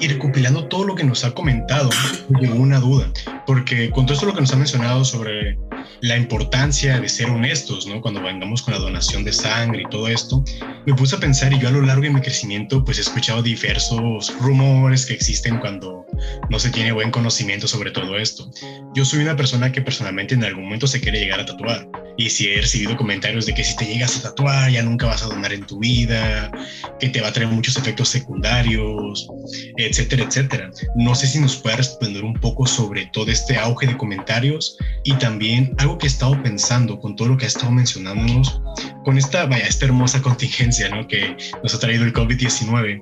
Y 0.00 0.08
recopilando 0.08 0.66
todo 0.66 0.84
lo 0.84 0.94
que 0.94 1.04
nos 1.04 1.24
ha 1.24 1.32
comentado, 1.32 1.90
tengo 2.40 2.56
una 2.56 2.80
duda, 2.80 3.10
porque 3.46 3.90
con 3.90 4.04
todo 4.04 4.14
esto 4.14 4.26
lo 4.26 4.34
que 4.34 4.40
nos 4.40 4.52
ha 4.52 4.56
mencionado 4.56 5.04
sobre 5.04 5.58
la 6.00 6.16
importancia 6.16 7.00
de 7.00 7.08
ser 7.08 7.30
honestos, 7.30 7.86
¿no? 7.86 8.00
Cuando 8.00 8.22
vengamos 8.22 8.62
con 8.62 8.74
la 8.74 8.80
donación 8.80 9.24
de 9.24 9.32
sangre 9.32 9.82
y 9.82 9.90
todo 9.90 10.08
esto, 10.08 10.44
me 10.86 10.94
puse 10.94 11.16
a 11.16 11.20
pensar 11.20 11.52
y 11.52 11.58
yo 11.58 11.68
a 11.68 11.72
lo 11.72 11.82
largo 11.82 12.02
de 12.02 12.10
mi 12.10 12.20
crecimiento 12.20 12.84
pues 12.84 12.98
he 12.98 13.02
escuchado 13.02 13.42
diversos 13.42 14.32
rumores 14.40 15.06
que 15.06 15.14
existen 15.14 15.58
cuando 15.58 16.06
no 16.50 16.58
se 16.58 16.70
tiene 16.70 16.92
buen 16.92 17.10
conocimiento 17.10 17.68
sobre 17.68 17.90
todo 17.90 18.16
esto. 18.16 18.50
Yo 18.94 19.04
soy 19.04 19.20
una 19.20 19.36
persona 19.36 19.72
que 19.72 19.82
personalmente 19.82 20.34
en 20.34 20.44
algún 20.44 20.64
momento 20.64 20.86
se 20.86 21.00
quiere 21.00 21.20
llegar 21.20 21.40
a 21.40 21.46
tatuar 21.46 21.88
y 22.16 22.30
si 22.30 22.48
he 22.48 22.60
recibido 22.60 22.96
comentarios 22.96 23.46
de 23.46 23.54
que 23.54 23.62
si 23.62 23.76
te 23.76 23.86
llegas 23.86 24.18
a 24.18 24.22
tatuar 24.22 24.70
ya 24.70 24.82
nunca 24.82 25.06
vas 25.06 25.22
a 25.22 25.26
donar 25.26 25.52
en 25.52 25.64
tu 25.64 25.78
vida, 25.78 26.50
que 26.98 27.08
te 27.08 27.20
va 27.20 27.28
a 27.28 27.32
traer 27.32 27.48
muchos 27.48 27.76
efectos 27.76 28.08
secundarios, 28.08 29.28
etcétera, 29.76 30.24
etcétera. 30.24 30.70
No 30.96 31.14
sé 31.14 31.26
si 31.28 31.38
nos 31.38 31.56
puede 31.56 31.76
responder 31.76 32.24
un 32.24 32.34
poco 32.34 32.66
sobre 32.66 33.06
todo 33.12 33.30
este 33.30 33.56
auge 33.56 33.86
de 33.86 33.96
comentarios 33.96 34.76
y 35.04 35.12
también 35.14 35.67
algo 35.78 35.98
que 35.98 36.06
he 36.06 36.08
estado 36.08 36.40
pensando 36.42 36.98
con 36.98 37.16
todo 37.16 37.28
lo 37.28 37.36
que 37.36 37.44
ha 37.44 37.48
estado 37.48 37.70
mencionándonos, 37.70 38.60
con 39.04 39.18
esta, 39.18 39.46
vaya, 39.46 39.66
esta 39.66 39.86
hermosa 39.86 40.22
contingencia 40.22 40.88
¿no? 40.88 41.06
que 41.06 41.36
nos 41.62 41.74
ha 41.74 41.78
traído 41.78 42.04
el 42.04 42.12
COVID-19. 42.12 43.00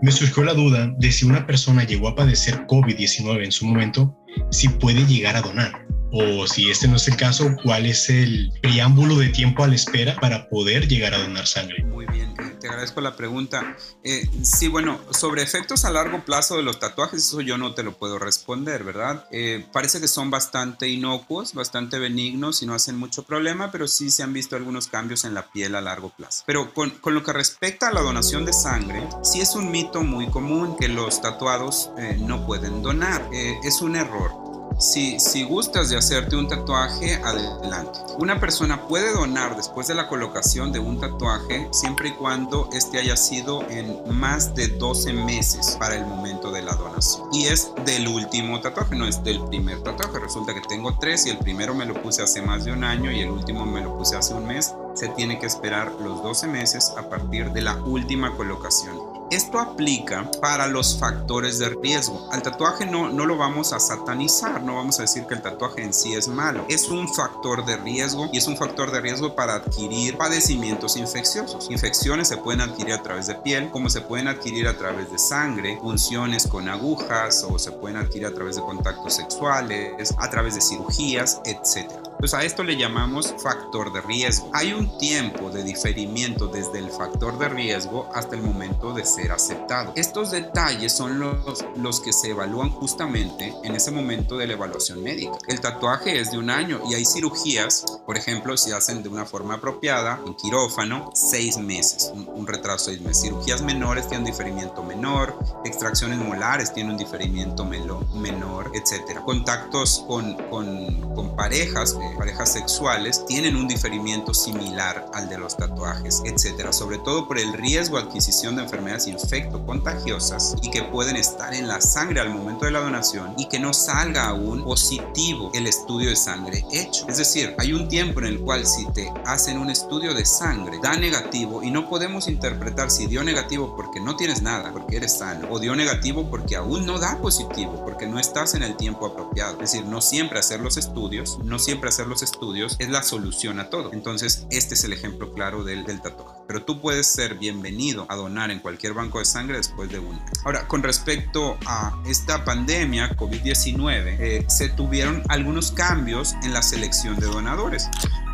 Me 0.00 0.12
surgió 0.12 0.44
la 0.44 0.54
duda 0.54 0.92
de 0.98 1.12
si 1.12 1.26
una 1.26 1.46
persona 1.46 1.84
llegó 1.84 2.08
a 2.08 2.14
padecer 2.14 2.66
COVID-19 2.66 3.44
en 3.44 3.52
su 3.52 3.66
momento, 3.66 4.16
si 4.50 4.68
puede 4.68 5.04
llegar 5.06 5.36
a 5.36 5.42
donar 5.42 5.88
o 6.10 6.46
si 6.46 6.70
este 6.70 6.88
no 6.88 6.96
es 6.96 7.08
el 7.08 7.16
caso, 7.16 7.54
cuál 7.62 7.86
es 7.86 8.08
el 8.08 8.52
preámbulo 8.62 9.16
de 9.16 9.28
tiempo 9.28 9.64
a 9.64 9.68
la 9.68 9.74
espera 9.74 10.16
para 10.16 10.48
poder 10.48 10.88
llegar 10.88 11.14
a 11.14 11.18
donar 11.18 11.46
sangre. 11.46 11.84
Muy 11.84 12.06
bien, 12.06 12.27
te 12.60 12.68
agradezco 12.68 13.00
la 13.00 13.16
pregunta. 13.16 13.76
Eh, 14.02 14.28
sí, 14.42 14.68
bueno, 14.68 15.00
sobre 15.10 15.42
efectos 15.42 15.84
a 15.84 15.90
largo 15.90 16.24
plazo 16.24 16.56
de 16.56 16.62
los 16.62 16.78
tatuajes, 16.78 17.20
eso 17.20 17.40
yo 17.40 17.58
no 17.58 17.74
te 17.74 17.82
lo 17.82 17.96
puedo 17.96 18.18
responder, 18.18 18.84
¿verdad? 18.84 19.26
Eh, 19.30 19.66
parece 19.72 20.00
que 20.00 20.08
son 20.08 20.30
bastante 20.30 20.88
inocuos, 20.88 21.54
bastante 21.54 21.98
benignos 21.98 22.62
y 22.62 22.66
no 22.66 22.74
hacen 22.74 22.96
mucho 22.96 23.22
problema, 23.22 23.70
pero 23.70 23.88
sí 23.88 24.10
se 24.10 24.22
han 24.22 24.32
visto 24.32 24.56
algunos 24.56 24.88
cambios 24.88 25.24
en 25.24 25.34
la 25.34 25.50
piel 25.50 25.74
a 25.74 25.80
largo 25.80 26.10
plazo. 26.10 26.44
Pero 26.46 26.72
con, 26.74 26.90
con 26.90 27.14
lo 27.14 27.22
que 27.22 27.32
respecta 27.32 27.88
a 27.88 27.92
la 27.92 28.00
donación 28.00 28.44
de 28.44 28.52
sangre, 28.52 29.06
sí 29.22 29.40
es 29.40 29.54
un 29.54 29.70
mito 29.70 30.02
muy 30.02 30.28
común 30.28 30.76
que 30.76 30.88
los 30.88 31.20
tatuados 31.20 31.90
no 32.20 32.46
pueden 32.46 32.82
donar. 32.82 33.28
es 33.32 33.80
un 33.80 33.96
error 33.96 34.57
si, 34.78 35.44
gustas 35.44 35.90
de 35.90 35.96
hacerte 35.96 36.36
un 36.36 36.48
tatuaje, 36.48 37.16
adelante. 37.16 37.98
Una 38.18 38.38
persona 38.38 38.86
puede 38.86 39.12
donar 39.12 39.56
después 39.56 39.88
de 39.88 39.94
la 39.94 40.08
colocación 40.08 40.72
de 40.72 40.78
un 40.78 41.00
tatuaje 41.00 41.68
siempre 41.72 42.10
y 42.10 42.12
cuando 42.12 42.68
este 42.72 42.98
haya 42.98 43.16
sido 43.16 43.68
en 43.68 43.98
más 44.18 44.54
de 44.54 44.68
12 44.68 45.12
meses 45.12 45.76
para 45.78 45.96
el 45.96 46.06
momento 46.06 46.50
de 46.50 46.62
la 46.62 46.74
donación. 46.74 47.28
Y 47.32 47.46
es 47.46 47.72
del 47.84 48.08
último 48.08 48.60
tatuaje, 48.60 48.94
no 48.94 49.06
es 49.06 49.22
del 49.24 49.42
primer 49.44 49.82
tatuaje. 49.82 50.18
Resulta 50.18 50.54
que 50.54 50.62
tengo 50.68 50.96
tres 50.98 51.26
y 51.26 51.30
el 51.30 51.38
primero 51.38 51.74
me 51.74 51.84
lo 51.84 52.00
puse 52.00 52.22
hace 52.22 52.42
más 52.42 52.64
de 52.64 52.72
un 52.72 52.84
año 52.84 53.10
y 53.10 53.20
el 53.20 53.30
último 53.30 53.66
me 53.66 53.80
lo 53.80 53.96
puse 53.96 54.16
hace 54.16 54.34
un 54.34 54.46
mes. 54.46 54.74
Se 54.94 55.08
tiene 55.08 55.38
que 55.38 55.46
esperar 55.46 55.92
los 56.00 56.22
12 56.22 56.46
meses 56.48 56.92
a 56.96 57.08
partir 57.08 57.50
de 57.52 57.62
la 57.62 57.76
última 57.76 58.36
colocación. 58.36 59.17
Esto 59.30 59.58
aplica 59.58 60.30
para 60.40 60.66
los 60.66 60.98
factores 60.98 61.58
de 61.58 61.68
riesgo. 61.68 62.26
Al 62.32 62.42
tatuaje 62.42 62.86
no, 62.86 63.10
no 63.10 63.26
lo 63.26 63.36
vamos 63.36 63.74
a 63.74 63.80
satanizar, 63.80 64.62
no 64.62 64.76
vamos 64.76 64.98
a 64.98 65.02
decir 65.02 65.26
que 65.26 65.34
el 65.34 65.42
tatuaje 65.42 65.82
en 65.82 65.92
sí 65.92 66.14
es 66.14 66.28
malo. 66.28 66.64
Es 66.70 66.88
un 66.88 67.12
factor 67.12 67.66
de 67.66 67.76
riesgo 67.76 68.30
y 68.32 68.38
es 68.38 68.46
un 68.46 68.56
factor 68.56 68.90
de 68.90 69.02
riesgo 69.02 69.34
para 69.34 69.56
adquirir 69.56 70.16
padecimientos 70.16 70.96
infecciosos. 70.96 71.70
Infecciones 71.70 72.28
se 72.28 72.38
pueden 72.38 72.62
adquirir 72.62 72.94
a 72.94 73.02
través 73.02 73.26
de 73.26 73.34
piel, 73.34 73.70
como 73.70 73.90
se 73.90 74.00
pueden 74.00 74.28
adquirir 74.28 74.66
a 74.66 74.78
través 74.78 75.12
de 75.12 75.18
sangre, 75.18 75.78
funciones 75.78 76.46
con 76.46 76.66
agujas 76.66 77.44
o 77.46 77.58
se 77.58 77.72
pueden 77.72 77.98
adquirir 77.98 78.28
a 78.28 78.34
través 78.34 78.56
de 78.56 78.62
contactos 78.62 79.14
sexuales, 79.14 80.14
a 80.16 80.30
través 80.30 80.54
de 80.54 80.62
cirugías, 80.62 81.42
etc. 81.44 82.07
Pues 82.18 82.34
a 82.34 82.42
esto 82.42 82.64
le 82.64 82.76
llamamos 82.76 83.32
factor 83.38 83.92
de 83.92 84.00
riesgo. 84.00 84.50
Hay 84.52 84.72
un 84.72 84.98
tiempo 84.98 85.50
de 85.50 85.62
diferimiento 85.62 86.48
desde 86.48 86.80
el 86.80 86.90
factor 86.90 87.38
de 87.38 87.48
riesgo 87.48 88.10
hasta 88.12 88.34
el 88.34 88.42
momento 88.42 88.92
de 88.92 89.04
ser 89.04 89.30
aceptado. 89.30 89.92
Estos 89.94 90.32
detalles 90.32 90.96
son 90.96 91.20
los, 91.20 91.64
los 91.76 92.00
que 92.00 92.12
se 92.12 92.30
evalúan 92.30 92.70
justamente 92.70 93.54
en 93.62 93.76
ese 93.76 93.92
momento 93.92 94.36
de 94.36 94.48
la 94.48 94.54
evaluación 94.54 95.00
médica. 95.00 95.38
El 95.46 95.60
tatuaje 95.60 96.18
es 96.18 96.32
de 96.32 96.38
un 96.38 96.50
año 96.50 96.80
y 96.90 96.94
hay 96.94 97.04
cirugías, 97.04 97.84
por 98.04 98.16
ejemplo, 98.16 98.56
si 98.56 98.72
hacen 98.72 99.04
de 99.04 99.08
una 99.08 99.24
forma 99.24 99.54
apropiada, 99.54 100.20
en 100.26 100.34
quirófano, 100.34 101.12
seis 101.14 101.56
meses, 101.56 102.12
un, 102.14 102.46
retraso 102.48 102.90
de 102.90 102.96
seis 102.96 103.06
meses. 103.06 103.22
Cirugías 103.22 103.62
menores 103.62 104.08
tienen 104.08 104.26
un 104.26 104.32
diferimiento 104.32 104.82
menor, 104.82 105.38
extracciones 105.64 106.18
molares 106.18 106.74
tienen 106.74 106.92
un 106.92 106.98
diferimiento 106.98 107.64
menor, 107.64 108.72
etc. 108.74 109.20
Contactos 109.24 110.04
con, 110.08 110.34
con, 110.48 111.14
con 111.14 111.36
parejas, 111.36 111.96
eh, 112.12 112.16
parejas 112.16 112.52
sexuales, 112.52 113.24
tienen 113.26 113.56
un 113.56 113.68
diferimiento 113.68 114.34
similar 114.34 115.06
al 115.12 115.28
de 115.28 115.38
los 115.38 115.56
tatuajes, 115.56 116.22
etc. 116.24 116.72
Sobre 116.72 116.98
todo 116.98 117.26
por 117.26 117.38
el 117.38 117.52
riesgo 117.52 117.96
de 117.96 118.04
adquisición 118.04 118.56
de 118.56 118.62
enfermedades 118.62 119.06
infecto-contagiosas 119.06 120.56
y 120.62 120.70
que 120.70 120.82
pueden 120.82 121.16
estar 121.16 121.54
en 121.54 121.68
la 121.68 121.80
sangre 121.80 122.20
al 122.20 122.30
momento 122.30 122.64
de 122.64 122.70
la 122.70 122.80
donación 122.80 123.34
y 123.36 123.46
que 123.48 123.58
no 123.58 123.72
salga 123.72 124.28
aún 124.28 124.64
positivo 124.64 125.50
el 125.54 125.66
estudio 125.66 126.10
de 126.10 126.16
sangre 126.16 126.64
hecho. 126.72 127.06
Es 127.08 127.18
decir, 127.18 127.54
hay 127.58 127.72
un 127.72 127.88
tiempo 127.88 128.20
en 128.20 128.26
el 128.26 128.40
cual 128.40 128.66
si 128.66 128.86
te 128.92 129.12
hacen 129.24 129.58
un 129.58 129.70
estudio 129.70 130.14
de 130.14 130.24
sangre 130.24 130.78
da 130.82 130.96
negativo 130.96 131.62
y 131.62 131.70
no 131.70 131.88
podemos 131.88 132.28
interpretar 132.28 132.90
si 132.90 133.06
dio 133.06 133.22
negativo 133.22 133.74
porque 133.76 134.00
no 134.00 134.16
tienes 134.16 134.42
nada, 134.42 134.72
porque 134.72 134.96
eres 134.96 135.18
sano, 135.18 135.48
o 135.50 135.58
dio 135.58 135.74
negativo 135.74 136.28
porque 136.30 136.56
aún 136.56 136.86
no 136.86 136.98
da 136.98 137.18
positivo, 137.18 137.84
porque 137.98 138.12
no 138.12 138.20
estás 138.20 138.54
en 138.54 138.62
el 138.62 138.76
tiempo 138.76 139.06
apropiado. 139.06 139.54
Es 139.54 139.72
decir, 139.72 139.84
no 139.84 140.00
siempre 140.00 140.38
hacer 140.38 140.60
los 140.60 140.76
estudios, 140.76 141.40
no 141.42 141.58
siempre 141.58 141.88
hacer 141.88 142.06
los 142.06 142.22
estudios 142.22 142.76
es 142.78 142.90
la 142.90 143.02
solución 143.02 143.58
a 143.58 143.70
todo. 143.70 143.92
Entonces, 143.92 144.46
este 144.52 144.74
es 144.74 144.84
el 144.84 144.92
ejemplo 144.92 145.32
claro 145.32 145.64
del, 145.64 145.84
del 145.84 146.00
tatuaje. 146.00 146.38
Pero 146.46 146.62
tú 146.62 146.80
puedes 146.80 147.08
ser 147.08 147.34
bienvenido 147.34 148.06
a 148.08 148.14
donar 148.14 148.52
en 148.52 148.60
cualquier 148.60 148.92
banco 148.92 149.18
de 149.18 149.24
sangre 149.24 149.56
después 149.56 149.90
de 149.90 149.98
un 149.98 150.16
Ahora, 150.44 150.68
con 150.68 150.84
respecto 150.84 151.58
a 151.66 152.00
esta 152.06 152.44
pandemia 152.44 153.16
COVID-19, 153.16 154.16
eh, 154.20 154.44
se 154.46 154.68
tuvieron 154.68 155.24
algunos 155.28 155.72
cambios 155.72 156.34
en 156.44 156.54
la 156.54 156.62
selección 156.62 157.16
de 157.16 157.26
donadores 157.26 157.88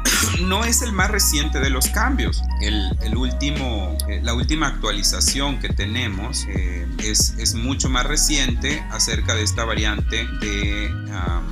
no 0.42 0.64
es 0.64 0.82
el 0.82 0.92
más 0.92 1.10
reciente 1.10 1.60
de 1.60 1.70
los 1.70 1.88
cambios. 1.88 2.42
El, 2.60 3.16
último, 3.16 3.96
eh, 4.08 4.20
la 4.22 4.34
última 4.34 4.68
actualización 4.68 5.58
que 5.60 5.68
tenemos 5.68 6.46
eh, 6.48 6.86
es, 6.98 7.34
es, 7.38 7.54
mucho 7.54 7.88
más 7.88 8.06
reciente 8.06 8.84
acerca 8.90 9.34
de 9.34 9.42
esta 9.42 9.64
variante 9.64 10.26
de 10.40 11.03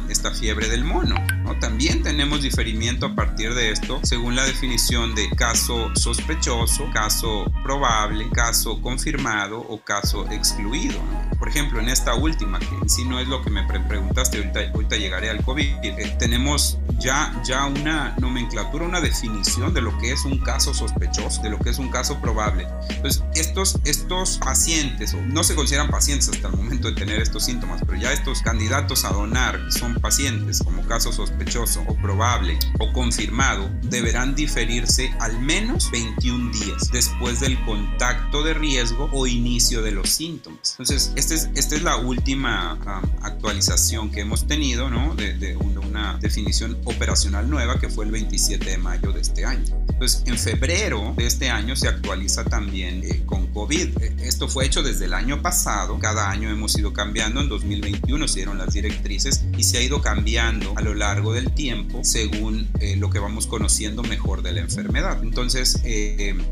esta 0.08 0.30
fiebre 0.32 0.68
del 0.68 0.84
mono. 0.84 1.14
También 1.60 2.02
tenemos 2.02 2.42
diferimiento 2.42 3.06
a 3.06 3.14
partir 3.14 3.54
de 3.54 3.70
esto 3.70 4.00
según 4.02 4.34
la 4.34 4.44
definición 4.44 5.14
de 5.14 5.30
caso 5.30 5.94
sospechoso, 5.94 6.90
caso 6.92 7.44
probable, 7.62 8.28
caso 8.30 8.80
confirmado 8.82 9.60
o 9.60 9.80
caso 9.80 10.28
excluido. 10.30 10.98
Por 11.38 11.48
ejemplo, 11.48 11.80
en 11.80 11.88
esta 11.88 12.14
última, 12.14 12.58
que 12.58 12.74
en 12.80 12.88
sí 12.88 13.04
no 13.04 13.18
es 13.20 13.28
lo 13.28 13.42
que 13.42 13.50
me 13.50 13.64
preguntaste, 13.64 14.38
ahorita, 14.38 14.60
ahorita 14.74 14.96
llegaré 14.96 15.30
al 15.30 15.44
COVID, 15.44 15.66
eh, 15.82 16.16
tenemos 16.18 16.78
ya, 16.98 17.32
ya 17.44 17.66
una 17.66 18.14
nomenclatura, 18.20 18.84
una 18.84 19.00
definición 19.00 19.74
de 19.74 19.82
lo 19.82 19.96
que 19.98 20.12
es 20.12 20.24
un 20.24 20.38
caso 20.38 20.72
sospechoso, 20.72 21.42
de 21.42 21.50
lo 21.50 21.58
que 21.58 21.70
es 21.70 21.78
un 21.78 21.90
caso 21.90 22.20
probable. 22.20 22.66
Entonces, 22.90 23.24
estos, 23.34 23.78
estos 23.84 24.38
pacientes, 24.38 25.14
no 25.14 25.42
se 25.42 25.54
consideran 25.54 25.88
pacientes 25.88 26.28
hasta 26.28 26.48
el 26.48 26.56
momento 26.56 26.88
de 26.88 26.94
tener 26.94 27.20
estos 27.20 27.44
síntomas, 27.44 27.80
pero 27.84 27.98
ya 27.98 28.12
estos 28.12 28.42
candidatos 28.42 29.04
a 29.04 29.10
donar 29.10 29.51
son 29.70 29.94
pacientes 29.94 30.62
como 30.62 30.82
caso 30.86 31.12
sospechoso 31.12 31.82
o 31.86 31.94
probable 31.96 32.58
o 32.78 32.92
confirmado, 32.92 33.70
deberán 33.82 34.34
diferirse 34.34 35.14
al 35.20 35.40
menos 35.40 35.90
21 35.90 36.52
días 36.52 36.90
después 36.92 37.40
del 37.40 37.62
contacto 37.64 38.42
de 38.42 38.54
riesgo 38.54 39.08
o 39.12 39.26
inicio 39.26 39.82
de 39.82 39.92
los 39.92 40.10
síntomas. 40.10 40.72
Entonces, 40.72 41.12
este 41.16 41.34
es, 41.34 41.50
esta 41.54 41.76
es 41.76 41.82
la 41.82 41.96
última 41.96 42.74
um, 42.74 43.24
actualización 43.24 44.10
que 44.10 44.20
hemos 44.20 44.46
tenido, 44.46 44.90
¿no? 44.90 45.14
De, 45.14 45.34
de 45.34 45.56
una 45.56 46.18
definición 46.20 46.78
operacional 46.84 47.48
nueva 47.48 47.78
que 47.78 47.88
fue 47.88 48.04
el 48.04 48.10
27 48.10 48.70
de 48.70 48.78
mayo 48.78 49.12
de 49.12 49.20
este 49.20 49.44
año. 49.44 49.74
Entonces, 49.88 50.22
en 50.26 50.38
febrero 50.38 51.14
de 51.16 51.26
este 51.26 51.50
año 51.50 51.76
se 51.76 51.88
actualiza 51.88 52.44
también 52.44 53.02
eh, 53.04 53.22
con 53.26 53.46
COVID. 53.48 54.02
Eh, 54.02 54.16
esto 54.22 54.48
fue 54.48 54.66
hecho 54.66 54.82
desde 54.82 55.04
el 55.04 55.14
año 55.14 55.42
pasado. 55.42 55.98
Cada 55.98 56.30
año 56.30 56.50
hemos 56.50 56.76
ido 56.78 56.92
cambiando. 56.92 57.40
En 57.40 57.48
2021 57.48 58.28
se 58.28 58.36
dieron 58.36 58.58
las 58.58 58.72
directrices 58.72 59.41
y 59.56 59.64
se 59.64 59.78
ha 59.78 59.82
ido 59.82 60.00
cambiando 60.02 60.72
a 60.76 60.80
lo 60.80 60.94
largo 60.94 61.32
del 61.32 61.52
tiempo 61.52 62.00
según 62.02 62.68
eh, 62.80 62.96
lo 62.96 63.10
que 63.10 63.18
vamos 63.18 63.46
conociendo 63.46 64.02
mejor 64.02 64.42
de 64.42 64.52
la 64.52 64.60
enfermedad. 64.60 65.22
Entonces, 65.22 65.80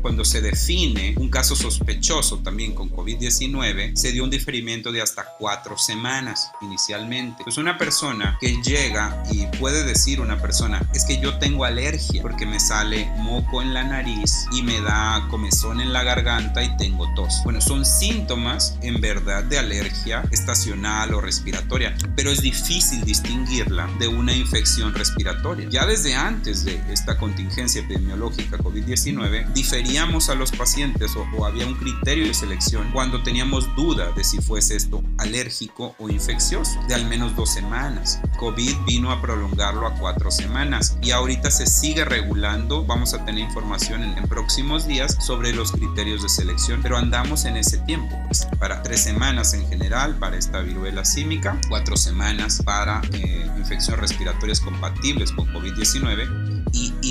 cuando 0.01 0.25
se 0.25 0.41
define 0.41 1.15
un 1.17 1.29
caso 1.29 1.55
sospechoso 1.55 2.39
también 2.39 2.73
con 2.73 2.89
COVID-19, 2.89 3.95
se 3.95 4.11
dio 4.11 4.23
un 4.23 4.29
diferimiento 4.29 4.91
de 4.91 5.01
hasta 5.01 5.25
cuatro 5.37 5.77
semanas 5.77 6.51
inicialmente. 6.61 7.43
Pues 7.43 7.57
una 7.57 7.77
persona 7.77 8.37
que 8.39 8.61
llega 8.61 9.23
y 9.31 9.45
puede 9.57 9.83
decir 9.83 10.21
una 10.21 10.41
persona, 10.41 10.81
es 10.93 11.05
que 11.05 11.19
yo 11.19 11.37
tengo 11.39 11.65
alergia 11.65 12.21
porque 12.21 12.45
me 12.45 12.59
sale 12.59 13.09
moco 13.17 13.61
en 13.61 13.73
la 13.73 13.83
nariz 13.83 14.45
y 14.51 14.63
me 14.63 14.79
da 14.81 15.27
comezón 15.29 15.81
en 15.81 15.93
la 15.93 16.03
garganta 16.03 16.63
y 16.63 16.75
tengo 16.77 17.07
tos. 17.15 17.41
Bueno, 17.43 17.61
son 17.61 17.85
síntomas 17.85 18.77
en 18.81 19.01
verdad 19.01 19.43
de 19.43 19.59
alergia 19.59 20.23
estacional 20.31 21.13
o 21.13 21.21
respiratoria, 21.21 21.95
pero 22.15 22.31
es 22.31 22.41
difícil 22.41 22.70
distinguirla 22.71 23.89
de 23.99 24.07
una 24.07 24.33
infección 24.33 24.93
respiratoria. 24.93 25.67
Ya 25.69 25.85
desde 25.85 26.15
antes 26.15 26.63
de 26.63 26.81
esta 26.89 27.17
contingencia 27.17 27.81
epidemiológica 27.81 28.57
COVID-19, 28.57 29.51
diferíamos 29.53 30.29
a 30.29 30.35
los 30.35 30.51
pacientes 30.51 31.15
o, 31.17 31.27
o 31.37 31.45
había 31.45 31.67
un 31.67 31.75
criterio 31.75 32.27
de 32.27 32.33
selección 32.33 32.89
cuando 32.93 33.23
teníamos 33.23 33.75
duda 33.75 34.11
de 34.13 34.23
si 34.23 34.39
fuese 34.39 34.77
esto 34.77 35.03
alérgico 35.17 35.95
o 35.99 36.09
infeccioso, 36.09 36.79
de 36.87 36.95
al 36.95 37.05
menos 37.07 37.35
dos 37.35 37.53
semanas. 37.53 38.21
COVID 38.39 38.75
vino 38.85 39.11
a 39.11 39.21
prolongarlo 39.21 39.85
a 39.85 39.93
cuatro 39.95 40.31
semanas 40.31 40.97
y 41.01 41.11
ahorita 41.11 41.51
se 41.51 41.67
sigue 41.67 42.05
regulando. 42.05 42.85
Vamos 42.85 43.13
a 43.13 43.25
tener 43.25 43.43
información 43.43 44.03
en, 44.03 44.21
próximos 44.29 44.87
días 44.87 45.17
sobre 45.19 45.51
los 45.51 45.73
criterios 45.73 46.23
de 46.23 46.29
selección, 46.29 46.79
pero 46.81 46.97
andamos 46.97 47.43
en 47.43 47.57
ese 47.57 47.79
tiempo. 47.79 48.17
Pues, 48.27 48.47
para 48.59 48.81
tres 48.81 49.01
semanas 49.01 49.53
en 49.53 49.67
general 49.67 50.15
para 50.15 50.37
esta 50.37 50.61
viruela 50.61 51.03
símica, 51.03 51.59
cuatro 51.67 51.97
semanas 51.97 52.60
para 52.63 53.01
eh, 53.13 53.49
infecciones 53.57 53.99
respiratorias 54.01 54.59
compatibles 54.59 55.31
con 55.31 55.47
COVID-19 55.53 56.60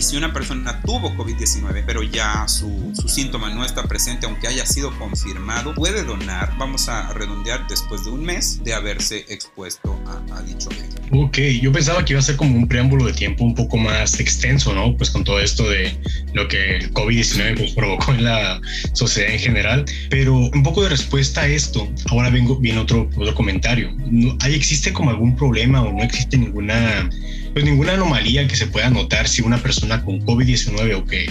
y, 0.00 0.02
si 0.02 0.16
una 0.16 0.32
persona 0.32 0.80
tuvo 0.82 1.14
COVID-19, 1.14 1.84
pero 1.86 2.02
ya 2.02 2.48
su, 2.48 2.92
su, 2.94 3.08
síntoma 3.08 3.50
no 3.50 3.64
está 3.64 3.84
presente, 3.84 4.26
aunque 4.26 4.48
haya 4.48 4.64
sido 4.64 4.90
confirmado, 4.98 5.74
puede 5.74 6.04
donar, 6.04 6.56
vamos 6.58 6.88
a 6.88 7.12
redondear, 7.12 7.66
después 7.68 8.04
de 8.04 8.10
un 8.10 8.24
mes 8.24 8.62
de 8.64 8.72
haberse 8.72 9.26
expuesto 9.28 9.98
a, 10.06 10.38
a 10.38 10.42
dicho 10.42 10.70
virus. 10.70 10.94
Ok, 11.12 11.38
yo 11.60 11.72
pensaba 11.72 12.04
que 12.04 12.14
iba 12.14 12.20
a 12.20 12.22
ser 12.22 12.36
como 12.36 12.56
un 12.56 12.66
preámbulo 12.66 13.06
de 13.06 13.12
tiempo 13.12 13.44
un 13.44 13.54
poco 13.54 13.76
más 13.76 14.18
extenso, 14.20 14.72
¿no? 14.72 14.96
Pues 14.96 15.10
con 15.10 15.24
todo 15.24 15.40
esto 15.40 15.68
de 15.68 15.96
lo 16.32 16.48
que 16.48 16.76
el 16.76 16.92
COVID-19 16.94 17.56
pues, 17.58 17.72
provocó 17.72 18.12
en 18.12 18.24
la 18.24 18.60
sociedad 18.92 19.30
en 19.30 19.38
general, 19.38 19.84
pero 20.08 20.34
un 20.36 20.62
poco 20.62 20.82
de 20.82 20.88
respuesta 20.88 21.42
a 21.42 21.46
esto, 21.46 21.88
ahora 22.10 22.30
vengo, 22.30 22.56
viene 22.56 22.78
otro, 22.80 23.10
otro 23.16 23.34
comentario. 23.34 23.92
¿No, 24.10 24.36
¿Hay, 24.40 24.54
¿Existe 24.54 24.92
como 24.92 25.10
algún 25.10 25.36
problema 25.36 25.82
o 25.82 25.92
no 25.92 26.02
existe 26.02 26.38
ninguna 26.38 27.10
pues 27.52 27.64
ninguna 27.64 27.94
anomalía 27.94 28.46
que 28.46 28.56
se 28.56 28.66
pueda 28.66 28.90
notar 28.90 29.28
si 29.28 29.42
una 29.42 29.62
persona 29.62 30.04
con 30.04 30.20
COVID-19 30.20 30.96
o 30.96 31.04
que 31.06 31.28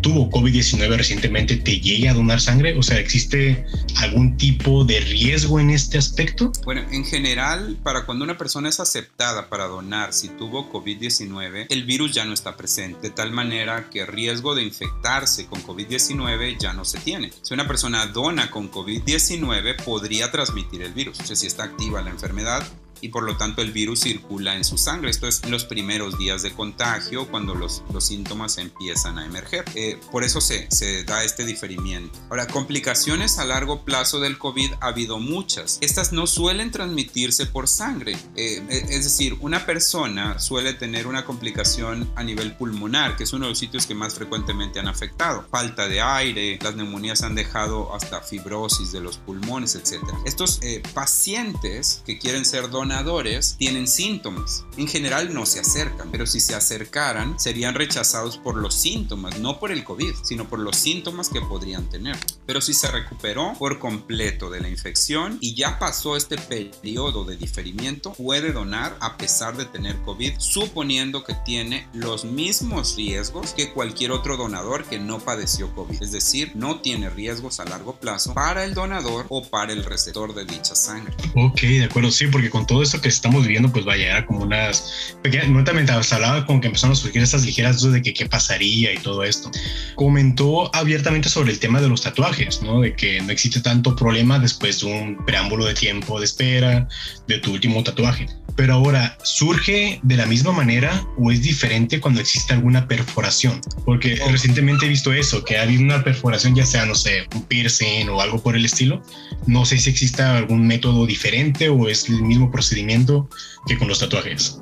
tuvo 0.00 0.30
COVID-19 0.30 0.96
recientemente 0.96 1.56
te 1.56 1.80
llegue 1.80 2.08
a 2.08 2.14
donar 2.14 2.40
sangre? 2.40 2.76
O 2.78 2.82
sea, 2.82 2.98
¿existe 2.98 3.66
algún 3.96 4.36
tipo 4.36 4.84
de 4.84 5.00
riesgo 5.00 5.60
en 5.60 5.70
este 5.70 5.98
aspecto? 5.98 6.52
Bueno, 6.64 6.82
en 6.90 7.04
general, 7.04 7.78
para 7.82 8.06
cuando 8.06 8.24
una 8.24 8.38
persona 8.38 8.68
es 8.68 8.80
aceptada 8.80 9.48
para 9.48 9.66
donar 9.66 10.12
si 10.12 10.28
tuvo 10.28 10.70
COVID-19, 10.72 11.66
el 11.68 11.84
virus 11.84 12.12
ya 12.12 12.24
no 12.24 12.32
está 12.32 12.56
presente, 12.56 13.08
de 13.08 13.10
tal 13.10 13.32
manera 13.32 13.88
que 13.90 14.00
el 14.00 14.06
riesgo 14.06 14.54
de 14.54 14.62
infectarse 14.62 15.46
con 15.46 15.62
COVID-19 15.62 16.58
ya 16.58 16.72
no 16.72 16.84
se 16.84 16.98
tiene. 16.98 17.30
Si 17.42 17.54
una 17.54 17.66
persona 17.66 18.06
dona 18.06 18.50
con 18.50 18.70
COVID-19, 18.70 19.82
podría 19.84 20.30
transmitir 20.30 20.82
el 20.82 20.92
virus. 20.92 21.20
O 21.20 21.24
sea, 21.24 21.36
si 21.36 21.46
está 21.46 21.64
activa 21.64 22.02
la 22.02 22.10
enfermedad, 22.10 22.62
y 23.00 23.08
por 23.08 23.22
lo 23.22 23.36
tanto 23.36 23.62
el 23.62 23.72
virus 23.72 24.00
circula 24.00 24.56
en 24.56 24.64
su 24.64 24.78
sangre. 24.78 25.10
Esto 25.10 25.26
es 25.26 25.42
en 25.42 25.50
los 25.50 25.64
primeros 25.64 26.18
días 26.18 26.42
de 26.42 26.52
contagio 26.52 27.28
cuando 27.28 27.54
los, 27.54 27.82
los 27.92 28.04
síntomas 28.04 28.58
empiezan 28.58 29.18
a 29.18 29.26
emerger. 29.26 29.64
Eh, 29.74 29.98
por 30.10 30.24
eso 30.24 30.40
se, 30.40 30.68
se 30.70 31.04
da 31.04 31.24
este 31.24 31.44
diferimiento. 31.44 32.18
Ahora, 32.30 32.46
complicaciones 32.46 33.38
a 33.38 33.44
largo 33.44 33.84
plazo 33.84 34.20
del 34.20 34.38
COVID 34.38 34.72
ha 34.80 34.88
habido 34.88 35.18
muchas. 35.18 35.78
Estas 35.80 36.12
no 36.12 36.26
suelen 36.26 36.70
transmitirse 36.70 37.46
por 37.46 37.68
sangre. 37.68 38.12
Eh, 38.36 38.62
eh, 38.68 38.86
es 38.90 39.04
decir, 39.04 39.36
una 39.40 39.66
persona 39.66 40.38
suele 40.38 40.74
tener 40.74 41.06
una 41.06 41.24
complicación 41.24 42.10
a 42.16 42.22
nivel 42.22 42.56
pulmonar, 42.56 43.16
que 43.16 43.24
es 43.24 43.32
uno 43.32 43.46
de 43.46 43.50
los 43.50 43.58
sitios 43.58 43.86
que 43.86 43.94
más 43.94 44.14
frecuentemente 44.14 44.80
han 44.80 44.88
afectado. 44.88 45.46
Falta 45.50 45.88
de 45.88 46.00
aire, 46.00 46.58
las 46.62 46.76
neumonías 46.76 47.22
han 47.22 47.34
dejado 47.34 47.94
hasta 47.94 48.20
fibrosis 48.20 48.92
de 48.92 49.00
los 49.00 49.18
pulmones, 49.18 49.74
etc. 49.74 50.02
Estos 50.24 50.60
pacientes 50.94 52.02
que 52.04 52.18
quieren 52.18 52.44
ser 52.44 52.70
donados 52.70 52.87
donadores 52.88 53.54
tienen 53.58 53.86
síntomas. 53.86 54.64
En 54.78 54.88
general 54.88 55.34
no 55.34 55.44
se 55.44 55.60
acercan, 55.60 56.10
pero 56.10 56.26
si 56.26 56.40
se 56.40 56.54
acercaran 56.54 57.38
serían 57.38 57.74
rechazados 57.74 58.38
por 58.38 58.56
los 58.56 58.74
síntomas, 58.74 59.38
no 59.40 59.60
por 59.60 59.70
el 59.72 59.84
COVID, 59.84 60.14
sino 60.22 60.48
por 60.48 60.58
los 60.58 60.76
síntomas 60.76 61.28
que 61.28 61.42
podrían 61.42 61.90
tener. 61.90 62.16
Pero 62.46 62.62
si 62.62 62.72
se 62.72 62.90
recuperó 62.90 63.52
por 63.58 63.78
completo 63.78 64.48
de 64.48 64.60
la 64.60 64.70
infección 64.70 65.36
y 65.42 65.54
ya 65.54 65.78
pasó 65.78 66.16
este 66.16 66.38
periodo 66.38 67.26
de 67.26 67.36
diferimiento, 67.36 68.14
puede 68.14 68.52
donar 68.52 68.96
a 69.00 69.18
pesar 69.18 69.58
de 69.58 69.66
tener 69.66 70.00
COVID, 70.06 70.38
suponiendo 70.38 71.24
que 71.24 71.34
tiene 71.44 71.86
los 71.92 72.24
mismos 72.24 72.96
riesgos 72.96 73.52
que 73.52 73.70
cualquier 73.74 74.12
otro 74.12 74.38
donador 74.38 74.84
que 74.84 74.98
no 74.98 75.18
padeció 75.18 75.74
COVID. 75.74 76.02
Es 76.02 76.12
decir, 76.12 76.52
no 76.54 76.80
tiene 76.80 77.10
riesgos 77.10 77.60
a 77.60 77.66
largo 77.66 78.00
plazo 78.00 78.32
para 78.32 78.64
el 78.64 78.72
donador 78.72 79.26
o 79.28 79.46
para 79.46 79.74
el 79.74 79.84
receptor 79.84 80.34
de 80.34 80.46
dicha 80.46 80.74
sangre. 80.74 81.14
Ok, 81.34 81.60
de 81.60 81.84
acuerdo, 81.84 82.10
sí, 82.10 82.28
porque 82.28 82.48
con 82.48 82.66
todo 82.66 82.77
esto 82.82 83.00
que 83.00 83.08
estamos 83.08 83.42
viviendo, 83.42 83.70
pues 83.70 83.84
vaya, 83.84 84.06
era 84.06 84.26
como 84.26 84.42
unas 84.42 85.16
pequeñas, 85.22 86.06
se 86.06 86.14
hablaba 86.14 86.46
como 86.46 86.60
que 86.60 86.68
empezaron 86.68 86.92
a 86.92 86.96
surgir 86.96 87.22
estas 87.22 87.44
ligeras 87.44 87.80
dudas 87.80 87.94
de 87.94 88.02
que 88.02 88.14
qué 88.14 88.26
pasaría 88.26 88.92
y 88.92 88.98
todo 88.98 89.24
esto. 89.24 89.50
Comentó 89.94 90.74
abiertamente 90.74 91.28
sobre 91.28 91.52
el 91.52 91.58
tema 91.58 91.80
de 91.80 91.88
los 91.88 92.02
tatuajes, 92.02 92.62
¿no? 92.62 92.80
De 92.80 92.94
que 92.94 93.20
no 93.20 93.32
existe 93.32 93.60
tanto 93.60 93.96
problema 93.96 94.38
después 94.38 94.80
de 94.80 94.86
un 94.86 95.24
preámbulo 95.24 95.64
de 95.64 95.74
tiempo 95.74 96.18
de 96.18 96.24
espera 96.24 96.88
de 97.26 97.38
tu 97.38 97.52
último 97.52 97.82
tatuaje. 97.82 98.26
Pero 98.56 98.74
ahora, 98.74 99.16
¿surge 99.22 100.00
de 100.02 100.16
la 100.16 100.26
misma 100.26 100.50
manera 100.50 101.06
o 101.16 101.30
es 101.30 101.42
diferente 101.42 102.00
cuando 102.00 102.20
existe 102.20 102.52
alguna 102.54 102.88
perforación? 102.88 103.60
Porque 103.84 104.20
recientemente 104.30 104.86
he 104.86 104.88
visto 104.88 105.12
eso, 105.12 105.44
que 105.44 105.56
ha 105.56 105.62
habido 105.62 105.82
una 105.82 106.02
perforación, 106.02 106.56
ya 106.56 106.66
sea, 106.66 106.84
no 106.84 106.96
sé, 106.96 107.28
un 107.36 107.44
piercing 107.44 108.08
o 108.08 108.20
algo 108.20 108.42
por 108.42 108.56
el 108.56 108.64
estilo. 108.64 109.00
No 109.46 109.64
sé 109.64 109.78
si 109.78 109.90
exista 109.90 110.36
algún 110.36 110.66
método 110.66 111.06
diferente 111.06 111.68
o 111.68 111.88
es 111.88 112.08
el 112.08 112.20
mismo 112.22 112.50
procedimiento 112.68 113.28
que 113.66 113.78
con 113.78 113.88
los 113.88 113.98
tatuajes. 113.98 114.60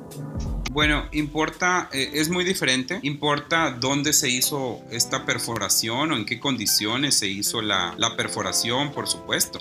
Bueno, 0.71 1.07
importa, 1.11 1.89
eh, 1.91 2.11
es 2.13 2.29
muy 2.29 2.45
diferente. 2.45 2.99
Importa 3.01 3.71
dónde 3.71 4.13
se 4.13 4.29
hizo 4.29 4.81
esta 4.91 5.25
perforación 5.25 6.11
o 6.11 6.15
en 6.15 6.25
qué 6.25 6.39
condiciones 6.39 7.15
se 7.15 7.27
hizo 7.27 7.61
la, 7.61 7.95
la 7.97 8.15
perforación, 8.15 8.91
por 8.93 9.07
supuesto. 9.07 9.59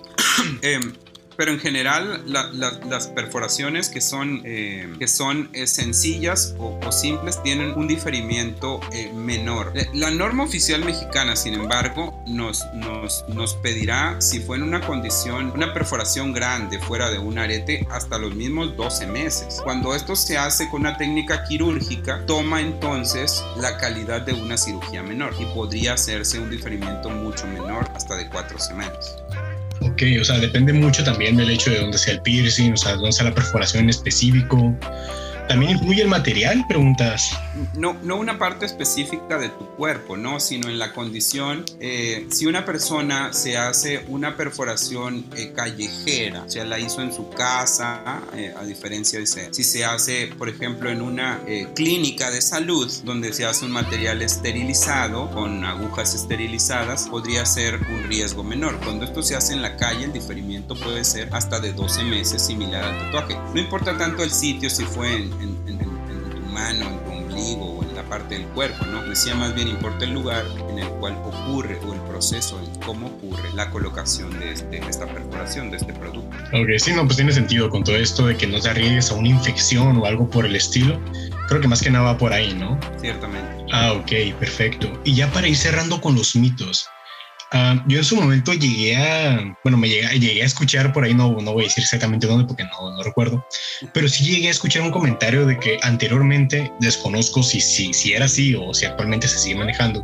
eh, 0.63 0.79
pero 1.37 1.53
en 1.53 1.61
general 1.61 2.25
las 2.27 3.07
perforaciones 3.09 3.89
que 3.89 4.01
son, 4.01 4.43
eh, 4.45 4.93
que 4.99 5.09
son 5.09 5.51
eh, 5.53 5.67
sencillas 5.67 6.55
o, 6.59 6.77
simples 6.93 7.43
tienen 7.43 7.73
un 7.77 7.89
diferimiento 7.89 8.81
eh, 8.93 9.13
menor. 9.13 9.73
La 9.93 10.11
norma 10.11 10.45
oficial 10.45 10.85
mexicana, 10.85 11.37
sin 11.37 11.55
embargo, 11.55 12.23
nos, 12.27 12.65
nos, 12.75 13.25
nos 13.29 13.55
pedirá, 13.55 14.21
si 14.21 14.41
fue 14.41 14.57
en 14.57 14.63
una 14.63 14.81
condición, 14.81 15.51
una 15.55 15.75
perforación 15.75 16.33
grande 16.33 16.79
fuera 16.79 17.11
de 17.11 17.19
un 17.19 17.39
arete, 17.39 17.87
hasta 17.91 18.19
los 18.19 18.35
mismos 18.35 18.77
12 18.77 19.07
meses. 19.09 19.61
Cuando 19.63 19.95
esto 19.95 20.17
se 20.17 20.39
hace 20.39 20.69
con 20.69 20.83
una 20.83 20.97
técnica 20.97 21.45
quirúrgica, 21.45 22.25
toma 22.27 22.61
entonces 22.61 23.45
la 23.61 23.77
calidad 23.77 24.23
de 24.23 24.33
una 24.33 24.57
cirugía 24.57 25.03
menor 25.03 25.35
y 25.39 25.45
podría 25.47 25.95
hacerse 25.95 26.39
un 26.39 26.51
diferimiento 26.51 27.11
mucho 27.11 27.47
menor, 27.47 27.91
hasta 27.95 28.17
de 28.17 28.29
4 28.29 28.59
semanas. 28.59 29.17
Ok, 29.87 30.03
o 30.21 30.25
sea, 30.25 30.39
depende 30.39 30.73
mucho 30.73 31.05
también 31.05 31.37
del 31.37 31.51
hecho 31.51 31.71
de 31.71 31.79
dónde 31.79 31.99
sea 31.99 32.15
el 32.15 32.23
piercing, 32.23 32.73
o 32.73 32.77
sea, 32.77 32.95
dónde 32.95 33.13
sea 33.13 33.27
la 33.27 33.35
perforación 33.35 33.85
en 33.85 33.91
específico. 33.91 34.77
¿También 35.49 35.73
influye 35.73 36.03
el 36.03 36.09
material? 36.09 36.65
Preguntas. 36.67 37.31
No, 37.75 37.95
no 38.03 38.17
una 38.17 38.37
parte 38.37 38.67
específica 38.67 39.39
de 39.39 39.49
tu 39.49 39.65
cuerpo, 39.77 40.17
¿no? 40.17 40.41
Sino 40.41 40.69
en 40.69 40.79
la 40.79 40.93
condición. 40.93 41.65
Eh, 41.79 42.27
si 42.31 42.47
una 42.47 42.65
persona 42.65 43.33
se 43.33 43.57
hace 43.57 44.05
una 44.09 44.37
perforación 44.37 45.25
eh, 45.37 45.53
callejera, 45.55 46.43
o 46.43 46.51
sea, 46.51 46.65
la 46.65 46.81
hizo 46.81 47.01
en 47.01 47.13
su 47.13 47.31
casa, 47.31 48.23
eh, 48.35 48.53
a 48.59 48.65
diferencia 48.65 49.21
de 49.21 49.27
si 49.27 49.65
se 49.65 49.85
hace, 49.85 50.33
por 50.39 50.49
ejemplo, 50.49 50.91
en 50.91 51.03
una 51.03 51.41
clínica 51.75 52.31
de 52.31 52.41
salud, 52.41 52.91
donde 53.05 53.33
se 53.33 53.45
hace 53.45 53.65
un 53.65 53.73
material 53.73 54.23
esterilizado, 54.23 55.31
con 55.31 55.65
agujas 55.65 56.15
esterilizadas, 56.15 57.09
podría 57.09 57.45
ser 57.47 57.77
un 57.77 58.05
riesgo 58.09 58.43
menor. 58.43 58.79
Cuando 58.81 59.05
esto 59.05 59.23
se 59.23 59.37
hace 59.37 59.53
en 59.53 59.63
la 59.63 59.77
calle, 59.77 60.05
el 60.05 60.13
diferimiento 60.13 60.75
puede 60.75 61.05
ser 61.05 61.29
hasta 61.33 61.61
de 61.61 61.73
12 61.73 62.05
meses, 62.05 62.43
similar 62.43 62.85
al 62.85 62.99
tatuaje. 62.99 63.37
No 63.55 63.61
importa 63.61 63.97
tanto 63.97 64.23
el 64.23 64.31
sitio, 64.31 64.71
si 64.71 64.85
fue 64.85 65.15
en 65.17 65.36
en, 65.41 65.79
tu 65.79 65.87
mano, 66.53 66.87
en 66.87 67.05
tu 67.05 67.11
ombligo 67.11 67.65
o 67.65 67.83
en 67.83 67.95
la 67.95 68.03
parte 68.05 68.39
del 68.39 68.47
cuerpo, 68.49 68.85
¿no? 68.87 69.03
Decía 69.05 69.35
más 69.35 69.55
bien 69.55 69.69
importa 69.69 70.05
el 70.05 70.13
lugar 70.13 70.45
en 70.71 70.79
el 70.79 70.89
cual 70.89 71.15
ocurre 71.25 71.79
o 71.87 71.95
el 71.95 72.01
proceso 72.03 72.61
en 72.61 72.81
cómo 72.83 73.09
ocurre 73.09 73.53
la 73.55 73.71
colocación 73.71 74.39
de, 74.39 74.53
este, 74.53 74.79
esta 74.89 75.07
perforación, 75.07 75.71
de 75.71 75.79
este 75.79 75.93
producto. 75.93 76.37
Ok, 76.53 76.69
sí, 76.79 76.93
no, 76.93 77.05
pues 77.05 77.17
tiene 77.17 77.33
sentido 77.33 77.69
con 77.71 77.85
todo 77.85 77.97
esto 77.97 78.27
de 78.27 78.37
que 78.37 78.47
no 78.47 78.61
te 78.61 78.69
arriesgues 78.69 79.11
a 79.11 79.15
una 79.15 79.29
infección 79.29 79.97
o 79.99 80.07
algo 80.07 80.29
por 80.29 80.47
el 80.47 80.57
estilo. 80.57 81.01
Creo 81.49 81.61
que 81.61 81.69
más 81.69 81.83
que 81.83 81.91
nada 81.91 82.07
va 82.07 82.19
por 82.19 82.33
ahí, 82.33 82.55
¿no? 82.55 82.79
Ciertamente. 83.01 83.67
Ah, 83.73 83.93
ok, 83.93 84.39
perfecto. 84.39 84.91
Y 85.05 85.15
ya 85.15 85.31
para 85.31 85.49
ir 85.49 85.57
cerrando 85.57 86.01
con 86.01 86.15
los 86.15 86.35
mitos, 86.35 86.89
Ah, 87.53 87.83
yo 87.87 87.99
en 87.99 88.05
su 88.05 88.17
momento 88.17 88.53
llegué 88.53 88.97
a, 88.97 89.57
bueno, 89.63 89.79
me 89.79 89.89
llegué, 89.89 90.19
llegué, 90.19 90.43
a 90.43 90.47
escuchar 90.47 90.93
por 90.93 91.05
ahí, 91.05 91.15
no, 91.15 91.31
no 91.41 91.53
voy 91.53 91.65
a 91.65 91.69
decir 91.69 91.83
exactamente 91.85 92.27
dónde 92.27 92.45
porque 92.45 92.65
no, 92.65 92.97
no 92.97 93.03
recuerdo, 93.03 93.47
pero 93.93 94.09
sí 94.09 94.25
llegué 94.25 94.49
a 94.49 94.51
escuchar 94.51 94.83
un 94.83 94.91
comentario 94.91 95.47
de 95.47 95.59
que 95.59 95.79
anteriormente, 95.83 96.73
desconozco 96.81 97.43
si, 97.43 97.61
si, 97.61 97.93
si 97.93 98.13
era 98.15 98.25
así 98.25 98.55
o 98.55 98.75
si 98.75 98.87
actualmente 98.87 99.29
se 99.29 99.39
sigue 99.39 99.55
manejando, 99.55 100.03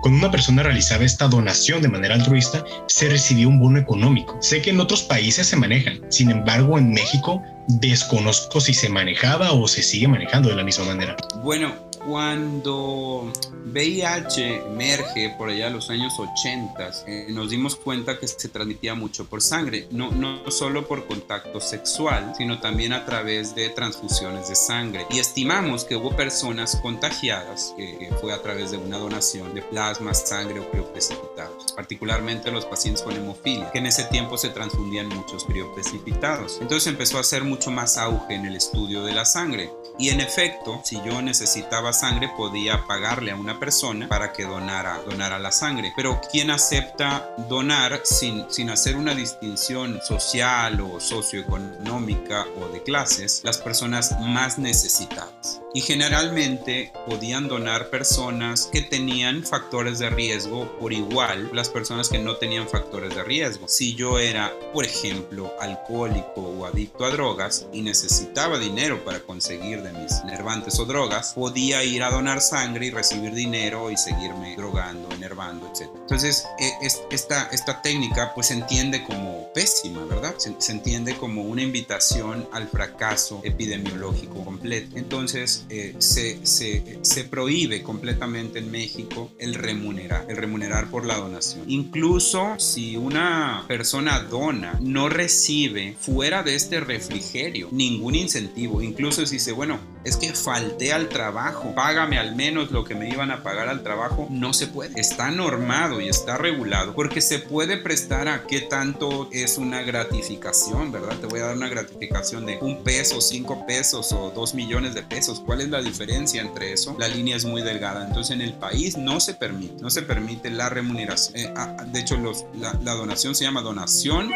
cuando 0.00 0.18
una 0.18 0.30
persona 0.30 0.62
realizaba 0.62 1.04
esta 1.04 1.28
donación 1.28 1.82
de 1.82 1.88
manera 1.88 2.14
altruista, 2.14 2.64
se 2.86 3.08
recibía 3.08 3.46
un 3.46 3.60
bono 3.60 3.78
económico. 3.78 4.38
Sé 4.40 4.62
que 4.62 4.70
en 4.70 4.80
otros 4.80 5.02
países 5.02 5.46
se 5.46 5.56
manejan, 5.56 6.00
sin 6.08 6.30
embargo 6.30 6.78
en 6.78 6.90
México 6.90 7.42
desconozco 7.68 8.60
si 8.60 8.72
se 8.72 8.88
manejaba 8.88 9.52
o 9.52 9.68
se 9.68 9.82
sigue 9.82 10.08
manejando 10.08 10.48
de 10.48 10.56
la 10.56 10.64
misma 10.64 10.86
manera. 10.86 11.16
Bueno, 11.42 11.74
cuando 12.06 13.32
VIH 13.66 14.66
emerge 14.66 15.34
por 15.36 15.50
allá 15.50 15.68
en 15.68 15.74
los 15.74 15.90
años 15.90 16.18
80, 16.18 16.90
eh, 17.06 17.26
nos 17.30 17.50
dimos 17.50 17.76
cuenta 17.76 18.18
que 18.18 18.26
se 18.26 18.48
transmitía 18.48 18.94
mucho 18.94 19.26
por 19.26 19.42
sangre, 19.42 19.86
no, 19.90 20.10
no 20.10 20.50
solo 20.50 20.86
por 20.88 21.06
contacto 21.06 21.60
sexual, 21.60 22.32
sino 22.36 22.60
también 22.60 22.92
a 22.92 23.04
través 23.04 23.54
de 23.54 23.68
transfusiones 23.70 24.48
de 24.48 24.56
sangre. 24.56 25.06
Y 25.10 25.18
estimamos 25.18 25.84
que 25.84 25.96
hubo 25.96 26.16
personas 26.16 26.76
contagiadas, 26.76 27.74
que 27.76 28.10
fue 28.20 28.32
a 28.32 28.42
través 28.42 28.70
de 28.70 28.78
una 28.78 28.98
donación 28.98 29.54
de 29.54 29.62
plasma, 29.62 30.14
sangre 30.14 30.60
o 30.60 30.70
crioprecipitados, 30.70 31.72
particularmente 31.72 32.50
los 32.50 32.64
pacientes 32.64 33.02
con 33.02 33.14
hemofilia, 33.14 33.70
que 33.70 33.78
en 33.78 33.86
ese 33.86 34.04
tiempo 34.04 34.38
se 34.38 34.48
transfundían 34.48 35.08
muchos 35.08 35.44
crioprecipitados. 35.44 36.58
Entonces 36.60 36.86
empezó 36.86 37.18
a 37.18 37.20
hacer 37.20 37.44
mucho 37.44 37.70
más 37.70 37.96
auge 37.98 38.34
en 38.34 38.46
el 38.46 38.56
estudio 38.56 39.04
de 39.04 39.12
la 39.12 39.24
sangre. 39.24 39.70
Y 39.98 40.08
en 40.08 40.20
efecto, 40.20 40.80
si 40.84 40.96
yo 41.04 41.20
necesitaba 41.20 41.89
sangre, 41.92 42.30
podía 42.36 42.86
pagarle 42.86 43.30
a 43.30 43.36
una 43.36 43.58
persona 43.58 44.08
para 44.08 44.32
que 44.32 44.44
donara, 44.44 45.00
donara 45.08 45.38
la 45.38 45.52
sangre. 45.52 45.92
Pero 45.96 46.20
¿quién 46.30 46.50
acepta 46.50 47.34
donar 47.48 48.00
sin, 48.04 48.50
sin 48.50 48.70
hacer 48.70 48.96
una 48.96 49.14
distinción 49.14 50.00
social 50.02 50.80
o 50.80 51.00
socioeconómica 51.00 52.46
o 52.60 52.68
de 52.68 52.82
clases? 52.82 53.42
Las 53.44 53.58
personas 53.58 54.16
más 54.20 54.58
necesitadas. 54.58 55.60
Y 55.72 55.82
generalmente 55.82 56.92
podían 57.06 57.46
donar 57.46 57.90
personas 57.90 58.68
que 58.72 58.82
tenían 58.82 59.44
factores 59.44 59.98
de 60.00 60.10
riesgo 60.10 60.76
por 60.78 60.92
igual 60.92 61.50
las 61.52 61.68
personas 61.68 62.08
que 62.08 62.18
no 62.18 62.36
tenían 62.36 62.68
factores 62.68 63.14
de 63.14 63.22
riesgo. 63.22 63.68
Si 63.68 63.94
yo 63.94 64.18
era, 64.18 64.52
por 64.72 64.84
ejemplo, 64.84 65.52
alcohólico 65.60 66.40
o 66.40 66.66
adicto 66.66 67.04
a 67.04 67.10
drogas 67.10 67.66
y 67.72 67.82
necesitaba 67.82 68.58
dinero 68.58 69.04
para 69.04 69.20
conseguir 69.20 69.82
de 69.82 69.92
mis 69.92 70.24
nervantes 70.24 70.78
o 70.78 70.84
drogas, 70.84 71.34
podía 71.34 71.79
ir 71.84 72.02
a 72.02 72.10
donar 72.10 72.40
sangre 72.40 72.86
y 72.86 72.90
recibir 72.90 73.32
dinero 73.32 73.90
y 73.90 73.96
seguirme 73.96 74.56
drogando, 74.56 75.08
enervando, 75.14 75.70
etc. 75.72 75.90
Entonces, 75.94 76.46
e, 76.58 76.72
esta, 77.10 77.48
esta 77.52 77.82
técnica 77.82 78.32
pues 78.34 78.48
se 78.48 78.54
entiende 78.54 79.04
como 79.04 79.52
pésima, 79.52 80.04
¿verdad? 80.04 80.34
Se, 80.38 80.72
entiende 80.72 81.16
como 81.16 81.42
una 81.42 81.62
invitación 81.62 82.48
al 82.52 82.68
fracaso 82.68 83.40
epidemiológico 83.44 84.44
completo. 84.44 84.96
Entonces, 84.96 85.66
eh, 85.68 85.94
se, 85.98 86.44
se, 86.46 86.98
se 87.02 87.24
prohíbe 87.24 87.82
completamente 87.82 88.60
en 88.60 88.70
México 88.70 89.30
el 89.38 89.54
remunerar, 89.54 90.26
el 90.28 90.36
remunerar 90.36 90.90
por 90.90 91.04
la 91.04 91.16
donación. 91.16 91.64
Incluso 91.68 92.58
si 92.58 92.96
una 92.96 93.64
persona 93.68 94.20
dona, 94.20 94.78
no 94.80 95.08
recibe 95.08 95.96
fuera 96.00 96.42
de 96.42 96.54
este 96.54 96.80
refrigerio 96.80 97.68
ningún 97.70 98.14
incentivo. 98.14 98.82
Incluso 98.82 99.24
si 99.26 99.36
dice, 99.36 99.52
bueno, 99.52 99.78
es 100.04 100.16
que 100.16 100.32
falté 100.32 100.92
al 100.92 101.08
trabajo, 101.08 101.74
págame 101.74 102.18
al 102.18 102.34
menos 102.34 102.70
lo 102.70 102.84
que 102.84 102.94
me 102.94 103.08
iban 103.08 103.30
a 103.30 103.42
pagar 103.42 103.68
al 103.68 103.82
trabajo, 103.82 104.26
no 104.30 104.52
se 104.52 104.66
puede. 104.66 104.98
Está 104.98 105.30
normado 105.30 106.00
y 106.00 106.08
está 106.08 106.38
regulado 106.38 106.94
porque 106.94 107.20
se 107.20 107.38
puede 107.38 107.76
prestar 107.76 108.28
a 108.28 108.46
qué 108.46 108.60
tanto 108.60 109.28
es 109.32 109.58
una 109.58 109.82
gratificación, 109.82 110.92
¿verdad? 110.92 111.16
Te 111.18 111.26
voy 111.26 111.40
a 111.40 111.46
dar 111.46 111.56
una 111.56 111.68
gratificación 111.68 112.46
de 112.46 112.58
un 112.60 112.82
peso, 112.82 113.20
cinco 113.20 113.66
pesos 113.66 114.12
o 114.12 114.30
dos 114.30 114.54
millones 114.54 114.94
de 114.94 115.02
pesos. 115.02 115.42
¿Cuál 115.44 115.60
es 115.60 115.68
la 115.68 115.82
diferencia 115.82 116.40
entre 116.40 116.72
eso? 116.72 116.96
La 116.98 117.08
línea 117.08 117.36
es 117.36 117.44
muy 117.44 117.62
delgada. 117.62 118.06
Entonces 118.06 118.34
en 118.34 118.40
el 118.40 118.54
país 118.54 118.96
no 118.96 119.20
se 119.20 119.34
permite, 119.34 119.82
no 119.82 119.90
se 119.90 120.02
permite 120.02 120.50
la 120.50 120.68
remuneración. 120.68 121.36
Eh, 121.36 121.52
ah, 121.56 121.84
de 121.86 122.00
hecho, 122.00 122.16
la 122.54 122.94
donación 122.94 123.34
se 123.34 123.44
llama 123.44 123.60
donación 123.60 124.30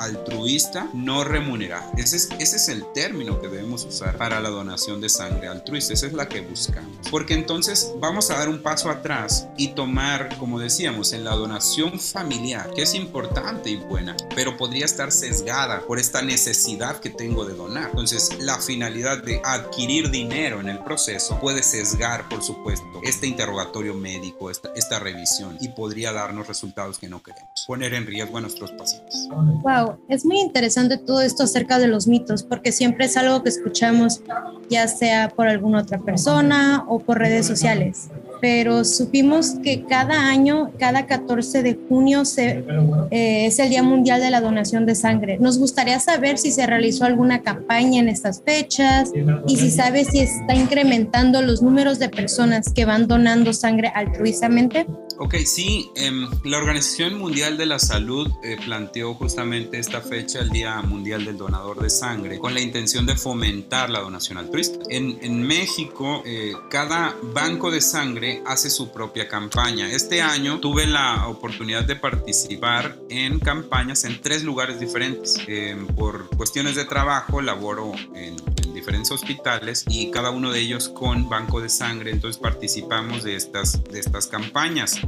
altruista 0.00 0.88
no 0.94 1.24
remunerada. 1.24 1.90
Ese 1.96 2.16
es, 2.16 2.28
ese 2.38 2.56
es 2.56 2.68
el 2.68 2.84
término 2.92 3.40
que 3.40 3.48
debemos 3.48 3.84
usar 3.84 4.16
para 4.16 4.40
la 4.40 4.48
donación 4.48 5.00
de 5.00 5.08
sangre 5.08 5.48
altruista. 5.48 5.92
Esa 5.92 6.06
es 6.06 6.12
la 6.12 6.28
que 6.28 6.40
buscamos. 6.40 7.08
Porque 7.10 7.34
entonces 7.34 7.92
vamos 7.98 8.30
a 8.30 8.38
dar 8.38 8.48
un 8.48 8.62
paso 8.62 8.90
atrás 8.90 9.46
y 9.56 9.68
tomar, 9.68 10.36
como 10.38 10.58
decíamos, 10.58 11.12
en 11.12 11.24
la 11.24 11.34
donación 11.34 12.00
familiar, 12.00 12.70
que 12.74 12.82
es 12.82 12.94
importante 12.94 13.70
y 13.70 13.76
buena, 13.76 14.16
pero 14.34 14.56
podría 14.56 14.84
estar 14.84 15.12
sesgada 15.12 15.80
por 15.86 15.98
esta 15.98 16.22
necesidad 16.22 16.98
que 16.98 17.10
tengo 17.10 17.44
de 17.44 17.54
donar. 17.54 17.90
Entonces, 17.90 18.30
la 18.40 18.58
finalidad 18.58 19.22
de 19.22 19.40
adquirir 19.44 20.10
dinero 20.10 20.60
en 20.60 20.68
el 20.68 20.78
proceso 20.78 21.38
puede 21.40 21.62
sesgar, 21.62 22.28
por 22.28 22.42
supuesto, 22.42 22.86
este 23.02 23.26
interrogatorio 23.26 23.94
médico, 23.94 24.50
esta, 24.50 24.70
esta 24.74 24.98
revisión 24.98 25.58
y 25.60 25.68
podría 25.68 26.12
darnos 26.12 26.48
resultados 26.48 26.98
que 26.98 27.08
no 27.08 27.22
queremos, 27.22 27.64
poner 27.66 27.94
en 27.94 28.06
riesgo 28.06 28.38
a 28.38 28.40
nuestros 28.40 28.70
pacientes. 28.72 29.28
Wow, 29.30 29.89
es 30.08 30.24
muy 30.24 30.38
interesante 30.38 30.98
todo 30.98 31.20
esto 31.20 31.44
acerca 31.44 31.78
de 31.78 31.88
los 31.88 32.06
mitos, 32.06 32.42
porque 32.42 32.72
siempre 32.72 33.06
es 33.06 33.16
algo 33.16 33.42
que 33.42 33.48
escuchamos, 33.48 34.22
ya 34.68 34.88
sea 34.88 35.28
por 35.28 35.48
alguna 35.48 35.80
otra 35.80 35.98
persona 35.98 36.84
o 36.88 36.98
por 37.00 37.18
redes 37.18 37.46
sociales 37.46 38.08
pero 38.40 38.84
supimos 38.84 39.56
que 39.62 39.84
cada 39.84 40.28
año, 40.28 40.72
cada 40.78 41.06
14 41.06 41.62
de 41.62 41.78
junio, 41.88 42.24
se, 42.24 42.64
eh, 43.10 43.46
es 43.46 43.58
el 43.58 43.70
Día 43.70 43.82
Mundial 43.82 44.20
de 44.20 44.30
la 44.30 44.40
Donación 44.40 44.86
de 44.86 44.94
Sangre. 44.94 45.38
Nos 45.38 45.58
gustaría 45.58 46.00
saber 46.00 46.38
si 46.38 46.50
se 46.50 46.66
realizó 46.66 47.04
alguna 47.04 47.42
campaña 47.42 48.00
en 48.00 48.08
estas 48.08 48.42
fechas 48.42 49.10
y 49.46 49.56
si 49.56 49.70
sabe 49.70 50.04
si 50.04 50.20
está 50.20 50.54
incrementando 50.54 51.42
los 51.42 51.62
números 51.62 51.98
de 51.98 52.08
personas 52.08 52.72
que 52.72 52.84
van 52.84 53.06
donando 53.06 53.52
sangre 53.52 53.92
altruistamente. 53.94 54.86
Ok, 55.18 55.34
sí, 55.44 55.90
em, 55.96 56.26
la 56.44 56.56
Organización 56.56 57.18
Mundial 57.18 57.58
de 57.58 57.66
la 57.66 57.78
Salud 57.78 58.30
eh, 58.42 58.56
planteó 58.64 59.12
justamente 59.14 59.78
esta 59.78 60.00
fecha, 60.00 60.40
el 60.40 60.48
Día 60.48 60.80
Mundial 60.80 61.26
del 61.26 61.36
Donador 61.36 61.78
de 61.80 61.90
Sangre, 61.90 62.38
con 62.38 62.54
la 62.54 62.60
intención 62.60 63.04
de 63.04 63.16
fomentar 63.16 63.90
la 63.90 64.00
donación 64.00 64.38
altruista. 64.38 64.78
En, 64.88 65.18
en 65.20 65.42
México, 65.42 66.22
eh, 66.24 66.52
cada 66.70 67.14
banco 67.34 67.70
de 67.70 67.82
sangre 67.82 68.29
hace 68.46 68.70
su 68.70 68.90
propia 68.92 69.28
campaña. 69.28 69.90
Este 69.90 70.22
año 70.22 70.60
tuve 70.60 70.86
la 70.86 71.28
oportunidad 71.28 71.84
de 71.84 71.96
participar 71.96 72.96
en 73.08 73.38
campañas 73.40 74.04
en 74.04 74.20
tres 74.20 74.44
lugares 74.44 74.80
diferentes. 74.80 75.38
Em, 75.46 75.86
por 75.86 76.28
cuestiones 76.36 76.74
de 76.76 76.84
trabajo, 76.84 77.40
laboro 77.40 77.92
en 78.14 78.36
diferentes 78.72 79.10
hospitales 79.10 79.84
y 79.88 80.10
cada 80.10 80.30
uno 80.30 80.50
de 80.52 80.60
ellos 80.60 80.88
con 80.88 81.28
banco 81.28 81.60
de 81.60 81.68
sangre, 81.68 82.10
entonces 82.10 82.40
participamos 82.40 83.22
de 83.22 83.36
estas, 83.36 83.82
de 83.84 84.00
estas 84.00 84.26
campañas. 84.26 85.00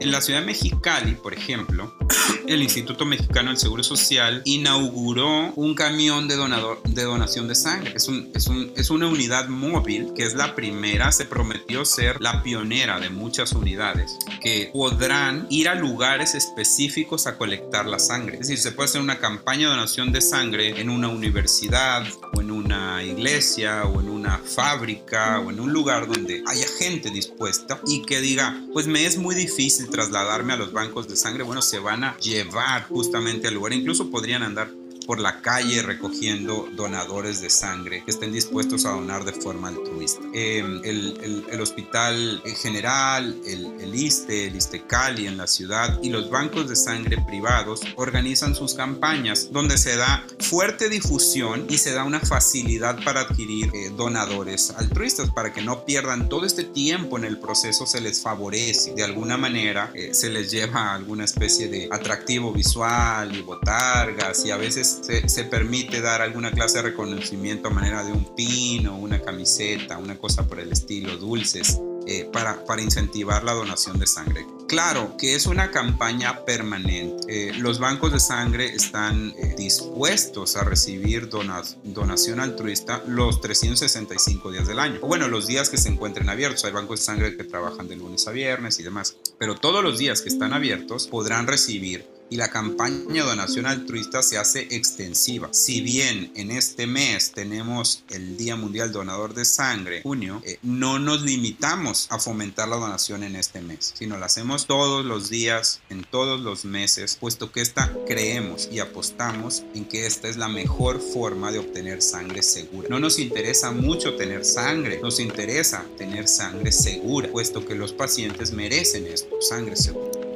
En 0.00 0.10
la 0.10 0.22
ciudad 0.22 0.40
de 0.40 0.46
Mexicali, 0.46 1.14
por 1.14 1.34
ejemplo, 1.34 1.94
el 2.46 2.62
Instituto 2.62 3.04
Mexicano 3.04 3.50
del 3.50 3.58
Seguro 3.58 3.82
Social 3.82 4.40
inauguró 4.46 5.52
un 5.56 5.74
camión 5.74 6.26
de, 6.26 6.36
donador, 6.36 6.82
de 6.84 7.02
donación 7.02 7.48
de 7.48 7.54
sangre. 7.54 7.92
Es, 7.94 8.08
un, 8.08 8.30
es, 8.34 8.46
un, 8.46 8.72
es 8.76 8.88
una 8.88 9.08
unidad 9.08 9.48
móvil 9.48 10.14
que 10.16 10.22
es 10.22 10.32
la 10.32 10.54
primera, 10.54 11.12
se 11.12 11.26
prometió 11.26 11.84
ser 11.84 12.18
la 12.22 12.42
pionera 12.42 12.98
de 12.98 13.10
muchas 13.10 13.52
unidades 13.52 14.16
que 14.40 14.70
podrán 14.72 15.46
ir 15.50 15.68
a 15.68 15.74
lugares 15.74 16.34
específicos 16.34 17.26
a 17.26 17.36
colectar 17.36 17.84
la 17.84 17.98
sangre. 17.98 18.36
Es 18.36 18.48
decir, 18.48 18.58
se 18.58 18.72
puede 18.72 18.88
hacer 18.88 19.02
una 19.02 19.18
campaña 19.18 19.68
de 19.68 19.74
donación 19.74 20.12
de 20.12 20.22
sangre 20.22 20.80
en 20.80 20.88
una 20.88 21.08
universidad 21.08 22.06
o 22.32 22.40
en 22.40 22.50
una 22.50 23.04
iglesia 23.04 23.84
o 23.84 24.00
en 24.00 24.08
una 24.08 24.38
fábrica 24.38 25.40
o 25.40 25.50
en 25.50 25.60
un 25.60 25.74
lugar 25.74 26.06
donde 26.06 26.42
haya 26.46 26.66
gente 26.78 27.10
dispuesta 27.10 27.82
y 27.86 28.00
que 28.00 28.22
diga, 28.22 28.58
pues 28.72 28.86
me 28.86 29.04
es 29.04 29.18
muy 29.18 29.34
difícil 29.34 29.89
trasladarme 29.90 30.52
a 30.52 30.56
los 30.56 30.72
bancos 30.72 31.08
de 31.08 31.16
sangre, 31.16 31.42
bueno, 31.42 31.62
se 31.62 31.78
van 31.78 32.04
a 32.04 32.16
llevar 32.18 32.88
justamente 32.88 33.48
al 33.48 33.54
lugar, 33.54 33.72
incluso 33.72 34.10
podrían 34.10 34.42
andar 34.42 34.70
por 35.06 35.18
la 35.18 35.40
calle 35.40 35.82
recogiendo 35.82 36.68
donadores 36.74 37.40
de 37.40 37.50
sangre 37.50 38.02
que 38.04 38.10
estén 38.10 38.32
dispuestos 38.32 38.84
a 38.84 38.90
donar 38.90 39.24
de 39.24 39.32
forma 39.32 39.68
altruista. 39.68 40.22
Em, 40.32 40.80
el, 40.84 41.44
el, 41.50 41.60
Hospital 41.60 42.42
General, 42.62 43.36
el, 43.44 43.80
el 43.80 43.94
ISTE, 43.94 44.46
el 44.46 44.56
ISTE 44.56 44.86
Cali 44.86 45.26
en 45.26 45.36
la 45.36 45.46
ciudad 45.46 45.98
y 46.02 46.08
los 46.08 46.30
bancos 46.30 46.68
de 46.68 46.76
sangre 46.76 47.22
privados 47.26 47.80
organizan 47.96 48.54
sus 48.54 48.74
campañas 48.74 49.48
donde 49.52 49.76
se 49.78 49.96
da 49.96 50.24
fuerte 50.38 50.88
difusión 50.88 51.66
y 51.68 51.78
se 51.78 51.92
da 51.92 52.04
una 52.04 52.20
facilidad 52.20 53.02
para 53.04 53.20
adquirir 53.20 53.70
eh, 53.74 53.90
donadores 53.96 54.70
altruistas 54.70 55.30
para 55.30 55.52
que 55.52 55.62
no 55.62 55.84
pierdan 55.84 56.28
todo 56.28 56.46
este 56.46 56.64
tiempo 56.64 57.18
en 57.18 57.24
el 57.24 57.38
proceso 57.38 57.86
se 57.86 58.00
les 58.00 58.22
favorece 58.22 58.94
de 58.94 59.04
alguna 59.04 59.36
manera 59.36 59.90
eh, 59.94 60.14
se 60.14 60.30
les 60.30 60.50
lleva 60.50 60.94
alguna 60.94 61.24
especie 61.24 61.68
de 61.68 61.88
atractivo 61.90 62.52
visual 62.52 63.34
y 63.34 63.42
botargas 63.42 64.44
y 64.44 64.50
a 64.50 64.56
veces 64.56 64.89
se, 65.02 65.44
permite 65.44 66.00
dar 66.00 66.22
alguna 66.22 66.50
clase 66.50 66.78
de 66.78 66.82
reconocimiento 66.82 67.68
a 67.68 67.70
manera 67.70 68.04
de 68.04 68.12
un 68.12 68.34
pino, 68.34 68.96
una 68.96 69.20
camiseta, 69.20 69.98
una 69.98 70.18
cosa 70.18 70.46
por 70.46 70.60
el 70.60 70.72
estilo, 70.72 71.16
dulces, 71.16 71.80
eh, 72.06 72.28
para, 72.32 72.64
para, 72.64 72.82
incentivar 72.82 73.44
la 73.44 73.52
donación 73.52 73.98
de 73.98 74.06
sangre. 74.06 74.46
Claro 74.66 75.16
que 75.18 75.34
es 75.34 75.46
una 75.46 75.70
campaña 75.70 76.44
permanente. 76.44 77.50
Eh, 77.50 77.52
los 77.54 77.78
bancos 77.78 78.12
de 78.12 78.20
sangre 78.20 78.66
están 78.66 79.34
eh, 79.36 79.54
dispuestos 79.56 80.56
a 80.56 80.64
recibir 80.64 81.28
donación 81.28 82.40
altruista 82.40 83.02
los 83.06 83.40
365 83.40 84.50
días 84.50 84.66
del 84.66 84.78
año. 84.78 84.98
O 85.02 85.08
bueno, 85.08 85.28
los 85.28 85.46
días 85.46 85.68
que 85.68 85.76
se 85.76 85.88
encuentren 85.88 86.28
abiertos. 86.28 86.64
Hay 86.64 86.72
bancos 86.72 87.00
de 87.00 87.06
sangre 87.06 87.36
que 87.36 87.44
trabajan 87.44 87.88
de 87.88 87.96
lunes 87.96 88.26
a 88.26 88.30
viernes 88.30 88.78
y 88.80 88.82
demás. 88.82 89.16
Pero 89.38 89.56
todos 89.56 89.82
los 89.84 89.98
días 89.98 90.22
que 90.22 90.28
están 90.28 90.52
abiertos 90.52 91.06
podrán 91.08 91.46
recibir 91.46 92.19
y 92.30 92.36
la 92.36 92.48
campaña 92.48 93.22
de 93.24 93.28
donación 93.28 93.66
altruista 93.66 94.22
se 94.22 94.38
hace 94.38 94.68
extensiva. 94.70 95.48
Si 95.52 95.80
bien 95.80 96.32
en 96.36 96.50
este 96.50 96.86
mes 96.86 97.32
tenemos 97.32 98.04
el 98.08 98.36
Día 98.36 98.56
Mundial 98.56 98.92
Donador 98.92 99.34
de 99.34 99.44
Sangre, 99.44 100.02
junio, 100.02 100.40
eh, 100.44 100.58
no 100.62 100.98
nos 100.98 101.22
limitamos 101.22 102.06
a 102.10 102.18
fomentar 102.18 102.68
la 102.68 102.76
donación 102.76 103.24
en 103.24 103.36
este 103.36 103.60
mes, 103.60 103.92
sino 103.98 104.16
la 104.16 104.26
hacemos 104.26 104.66
todos 104.66 105.04
los 105.04 105.28
días, 105.28 105.80
en 105.90 106.04
todos 106.04 106.40
los 106.40 106.64
meses, 106.64 107.18
puesto 107.20 107.50
que 107.50 107.60
esta 107.60 107.92
creemos 108.06 108.68
y 108.70 108.78
apostamos 108.78 109.64
en 109.74 109.84
que 109.84 110.06
esta 110.06 110.28
es 110.28 110.36
la 110.36 110.48
mejor 110.48 111.00
forma 111.00 111.50
de 111.50 111.58
obtener 111.58 112.00
sangre 112.00 112.42
segura. 112.42 112.88
No 112.88 113.00
nos 113.00 113.18
interesa 113.18 113.72
mucho 113.72 114.14
tener 114.14 114.44
sangre, 114.44 115.00
nos 115.02 115.18
interesa 115.18 115.84
tener 115.98 116.28
sangre 116.28 116.70
segura, 116.70 117.28
puesto 117.30 117.66
que 117.66 117.74
los 117.74 117.92
pacientes 117.92 118.52
merecen 118.52 119.06
esto, 119.06 119.40
sangre 119.40 119.76
segura. 119.76 120.29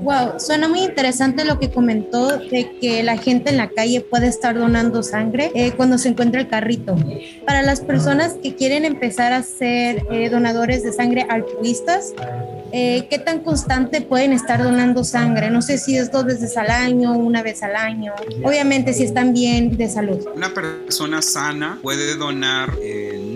Wow, 0.00 0.38
suena 0.38 0.68
muy 0.68 0.80
interesante 0.80 1.44
lo 1.44 1.58
que 1.58 1.70
comentó 1.70 2.38
de 2.38 2.76
que 2.80 3.02
la 3.02 3.16
gente 3.16 3.50
en 3.50 3.56
la 3.56 3.68
calle 3.68 4.00
puede 4.00 4.28
estar 4.28 4.58
donando 4.58 5.02
sangre 5.02 5.50
eh, 5.54 5.72
cuando 5.76 5.98
se 5.98 6.10
encuentra 6.10 6.40
el 6.40 6.48
carrito. 6.48 6.96
Para 7.46 7.62
las 7.62 7.80
personas 7.80 8.34
que 8.42 8.54
quieren 8.54 8.84
empezar 8.84 9.32
a 9.32 9.42
ser 9.42 10.02
eh, 10.10 10.28
donadores 10.30 10.82
de 10.82 10.92
sangre 10.92 11.26
altruistas, 11.28 12.14
eh, 12.72 13.06
¿qué 13.08 13.18
tan 13.18 13.40
constante 13.40 14.00
pueden 14.00 14.32
estar 14.32 14.62
donando 14.62 15.04
sangre? 15.04 15.50
No 15.50 15.62
sé 15.62 15.78
si 15.78 15.96
es 15.96 16.12
dos 16.12 16.24
veces 16.24 16.56
al 16.56 16.70
año, 16.70 17.12
una 17.12 17.42
vez 17.42 17.62
al 17.62 17.76
año. 17.76 18.12
Obviamente 18.44 18.92
si 18.92 19.04
están 19.04 19.32
bien 19.32 19.76
de 19.76 19.88
salud. 19.88 20.26
Una 20.34 20.52
persona 20.52 21.22
sana 21.22 21.78
puede 21.82 22.16
donar 22.16 22.72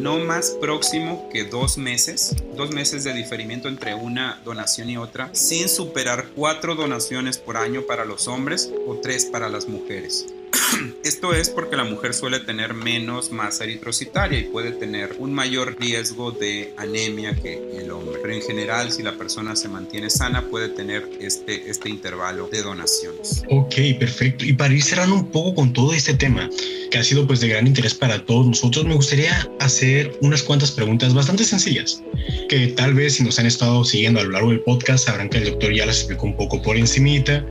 no 0.03 0.19
más 0.19 0.51
próximo 0.61 1.29
que 1.33 1.45
dos 1.45 1.79
meses, 1.79 2.35
dos 2.57 2.73
meses 2.73 3.05
de 3.05 3.15
diferimiento 3.15 3.69
entre 3.69 3.95
una 3.95 4.41
donación 4.45 4.91
y 4.91 4.97
otra, 4.97 5.31
sin 5.33 5.69
superar 5.69 6.27
cuatro 6.35 6.75
donaciones 6.75 7.39
por 7.39 7.57
año 7.57 7.83
para 7.83 8.05
los 8.05 8.27
hombres 8.27 8.73
o 8.89 8.97
tres 8.97 9.27
para 9.27 9.49
las 9.49 9.69
mujeres. 9.69 10.27
Esto 11.05 11.35
es 11.35 11.49
porque 11.51 11.77
la 11.77 11.85
mujer 11.85 12.15
suele 12.15 12.41
tener 12.41 12.75
menos 12.75 13.31
masa 13.31 13.65
eritrocitaria 13.65 14.39
y 14.39 14.45
puede 14.45 14.73
tener 14.73 15.17
un 15.19 15.33
mayor 15.33 15.77
riesgo 15.79 16.33
de 16.33 16.73
anemia 16.77 17.35
que 17.35 17.61
el 17.79 17.91
hombre. 17.91 18.19
Pero 18.21 18.35
en 18.35 18.43
general, 18.43 18.93
si 18.93 19.03
la 19.03 19.17
persona 19.17 19.57
se 19.57 19.69
mantiene 19.69 20.11
sana, 20.11 20.49
puede 20.49 20.69
tener 20.69 21.09
este, 21.21 21.71
este 21.71 21.89
intervalo 21.89 22.49
de 22.49 22.63
donaciones. 22.63 23.43
Ok, 23.51 23.75
perfecto. 23.99 24.45
Y 24.45 24.53
para 24.53 24.75
ir 24.75 24.83
cerrando 24.83 25.17
un 25.17 25.31
poco 25.31 25.55
con 25.55 25.73
todo 25.73 25.93
este 25.93 26.15
tema, 26.15 26.49
que 26.91 26.99
ha 26.99 27.05
sido 27.05 27.27
pues 27.27 27.41
de 27.41 27.49
gran 27.49 27.67
interés 27.67 27.95
para 27.95 28.25
todos 28.25 28.47
nosotros, 28.47 28.85
me 28.85 28.95
gustaría 28.95 29.49
hacer 29.61 30.17
unas 30.21 30.43
cuantas 30.43 30.71
preguntas 30.71 31.15
bastante 31.15 31.45
sencillas, 31.45 32.03
que 32.49 32.69
tal 32.69 32.95
vez 32.95 33.15
si 33.15 33.25
nos 33.25 33.39
han 33.39 33.47
estado 33.47 33.85
siguiendo 33.85 34.21
a 34.21 34.25
lo 34.25 34.31
largo 34.31 34.51
del 34.51 34.61
podcast 34.61 35.07
sabrán 35.07 35.31
que 35.31 35.39
el 35.39 35.45
doctor 35.45 35.75
ya 35.75 35.87
las 35.87 35.99
explicó 35.99 36.27
un 36.27 36.37
poco 36.37 36.61
por 36.61 36.77
encimita, 36.77 37.45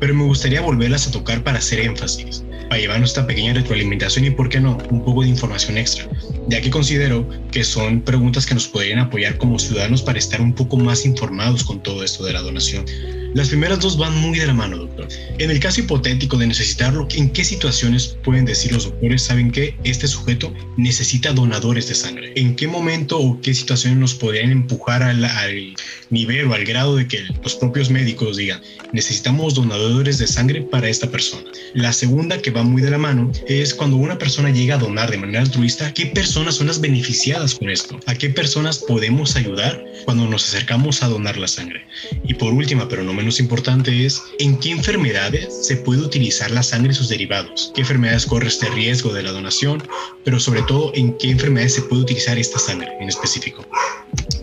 pero 0.00 0.14
me 0.14 0.24
gustaría 0.24 0.60
volverlas 0.60 1.06
a 1.06 1.12
tocar 1.12 1.44
para 1.44 1.58
hacer 1.58 1.80
énfasis, 1.80 2.42
para 2.68 2.80
llevar 2.80 2.98
nuestra 2.98 3.26
pequeña 3.26 3.52
retroalimentación 3.52 4.24
y, 4.24 4.30
¿por 4.30 4.48
qué 4.48 4.60
no?, 4.60 4.78
un 4.90 5.04
poco 5.04 5.22
de 5.22 5.28
información 5.28 5.78
extra. 5.78 6.08
ya 6.48 6.60
que 6.60 6.70
considero 6.70 7.28
que 7.52 7.62
son 7.62 8.00
preguntas 8.00 8.46
que 8.46 8.54
nos 8.54 8.66
podrían 8.66 8.98
apoyar 8.98 9.36
como 9.36 9.58
ciudadanos 9.58 10.02
para 10.02 10.18
estar 10.18 10.40
un 10.40 10.52
poco 10.52 10.76
más 10.76 11.04
informados 11.04 11.62
con 11.62 11.80
todo 11.82 12.02
esto 12.02 12.24
de 12.24 12.32
la 12.32 12.40
donación. 12.40 12.84
Las 13.32 13.48
primeras 13.48 13.78
dos 13.78 13.96
van 13.96 14.16
muy 14.16 14.40
de 14.40 14.46
la 14.46 14.54
mano, 14.54 14.76
doctor. 14.76 15.06
En 15.38 15.52
el 15.52 15.60
caso 15.60 15.80
hipotético 15.80 16.36
de 16.36 16.48
necesitarlo, 16.48 17.06
¿en 17.14 17.30
qué 17.30 17.44
situaciones 17.44 18.16
pueden 18.24 18.44
decir 18.44 18.72
los 18.72 18.86
doctores, 18.86 19.22
saben 19.22 19.52
que 19.52 19.76
este 19.84 20.08
sujeto 20.08 20.52
necesita 20.76 21.32
donadores 21.32 21.86
de 21.88 21.94
sangre? 21.94 22.32
¿En 22.34 22.56
qué 22.56 22.66
momento 22.66 23.20
o 23.20 23.40
qué 23.40 23.54
situaciones 23.54 24.00
nos 24.00 24.14
podrían 24.14 24.50
empujar 24.50 25.04
al, 25.04 25.24
al 25.24 25.74
nivel 26.10 26.48
o 26.48 26.54
al 26.54 26.64
grado 26.64 26.96
de 26.96 27.06
que 27.06 27.22
los 27.44 27.54
propios 27.54 27.88
médicos 27.88 28.36
digan, 28.36 28.60
necesitamos 28.92 29.54
donadores 29.54 30.18
de 30.18 30.26
sangre 30.26 30.62
para 30.62 30.88
esta 30.88 31.08
persona? 31.08 31.48
La 31.72 31.92
segunda, 31.92 32.42
que 32.42 32.50
va 32.50 32.64
muy 32.64 32.82
de 32.82 32.90
la 32.90 32.98
mano, 32.98 33.30
es 33.46 33.74
cuando 33.74 33.96
una 33.96 34.18
persona 34.18 34.50
llega 34.50 34.74
a 34.74 34.78
donar 34.78 35.08
de 35.08 35.18
manera 35.18 35.42
altruista, 35.42 35.94
¿qué 35.94 36.06
personas 36.06 36.56
son 36.56 36.66
las 36.66 36.80
beneficiadas 36.80 37.54
con 37.54 37.70
esto? 37.70 38.00
¿A 38.06 38.14
qué 38.16 38.30
personas 38.30 38.78
podemos 38.78 39.36
ayudar 39.36 39.84
cuando 40.04 40.26
nos 40.26 40.48
acercamos 40.48 41.04
a 41.04 41.08
donar 41.08 41.36
la 41.36 41.46
sangre? 41.46 41.86
Y 42.24 42.34
por 42.34 42.52
última, 42.52 42.88
pero 42.88 43.04
no 43.04 43.19
menos 43.20 43.38
importante 43.38 44.06
es 44.06 44.22
en 44.38 44.58
qué 44.58 44.70
enfermedades 44.70 45.66
se 45.66 45.76
puede 45.76 46.00
utilizar 46.00 46.50
la 46.50 46.62
sangre 46.62 46.92
y 46.92 46.94
sus 46.94 47.08
derivados, 47.08 47.70
qué 47.74 47.82
enfermedades 47.82 48.26
corre 48.26 48.48
este 48.48 48.68
riesgo 48.70 49.12
de 49.12 49.22
la 49.22 49.30
donación, 49.30 49.82
pero 50.24 50.40
sobre 50.40 50.62
todo 50.62 50.90
en 50.94 51.16
qué 51.18 51.30
enfermedades 51.30 51.74
se 51.74 51.82
puede 51.82 52.02
utilizar 52.02 52.38
esta 52.38 52.58
sangre 52.58 52.90
en 52.98 53.08
específico. 53.08 53.64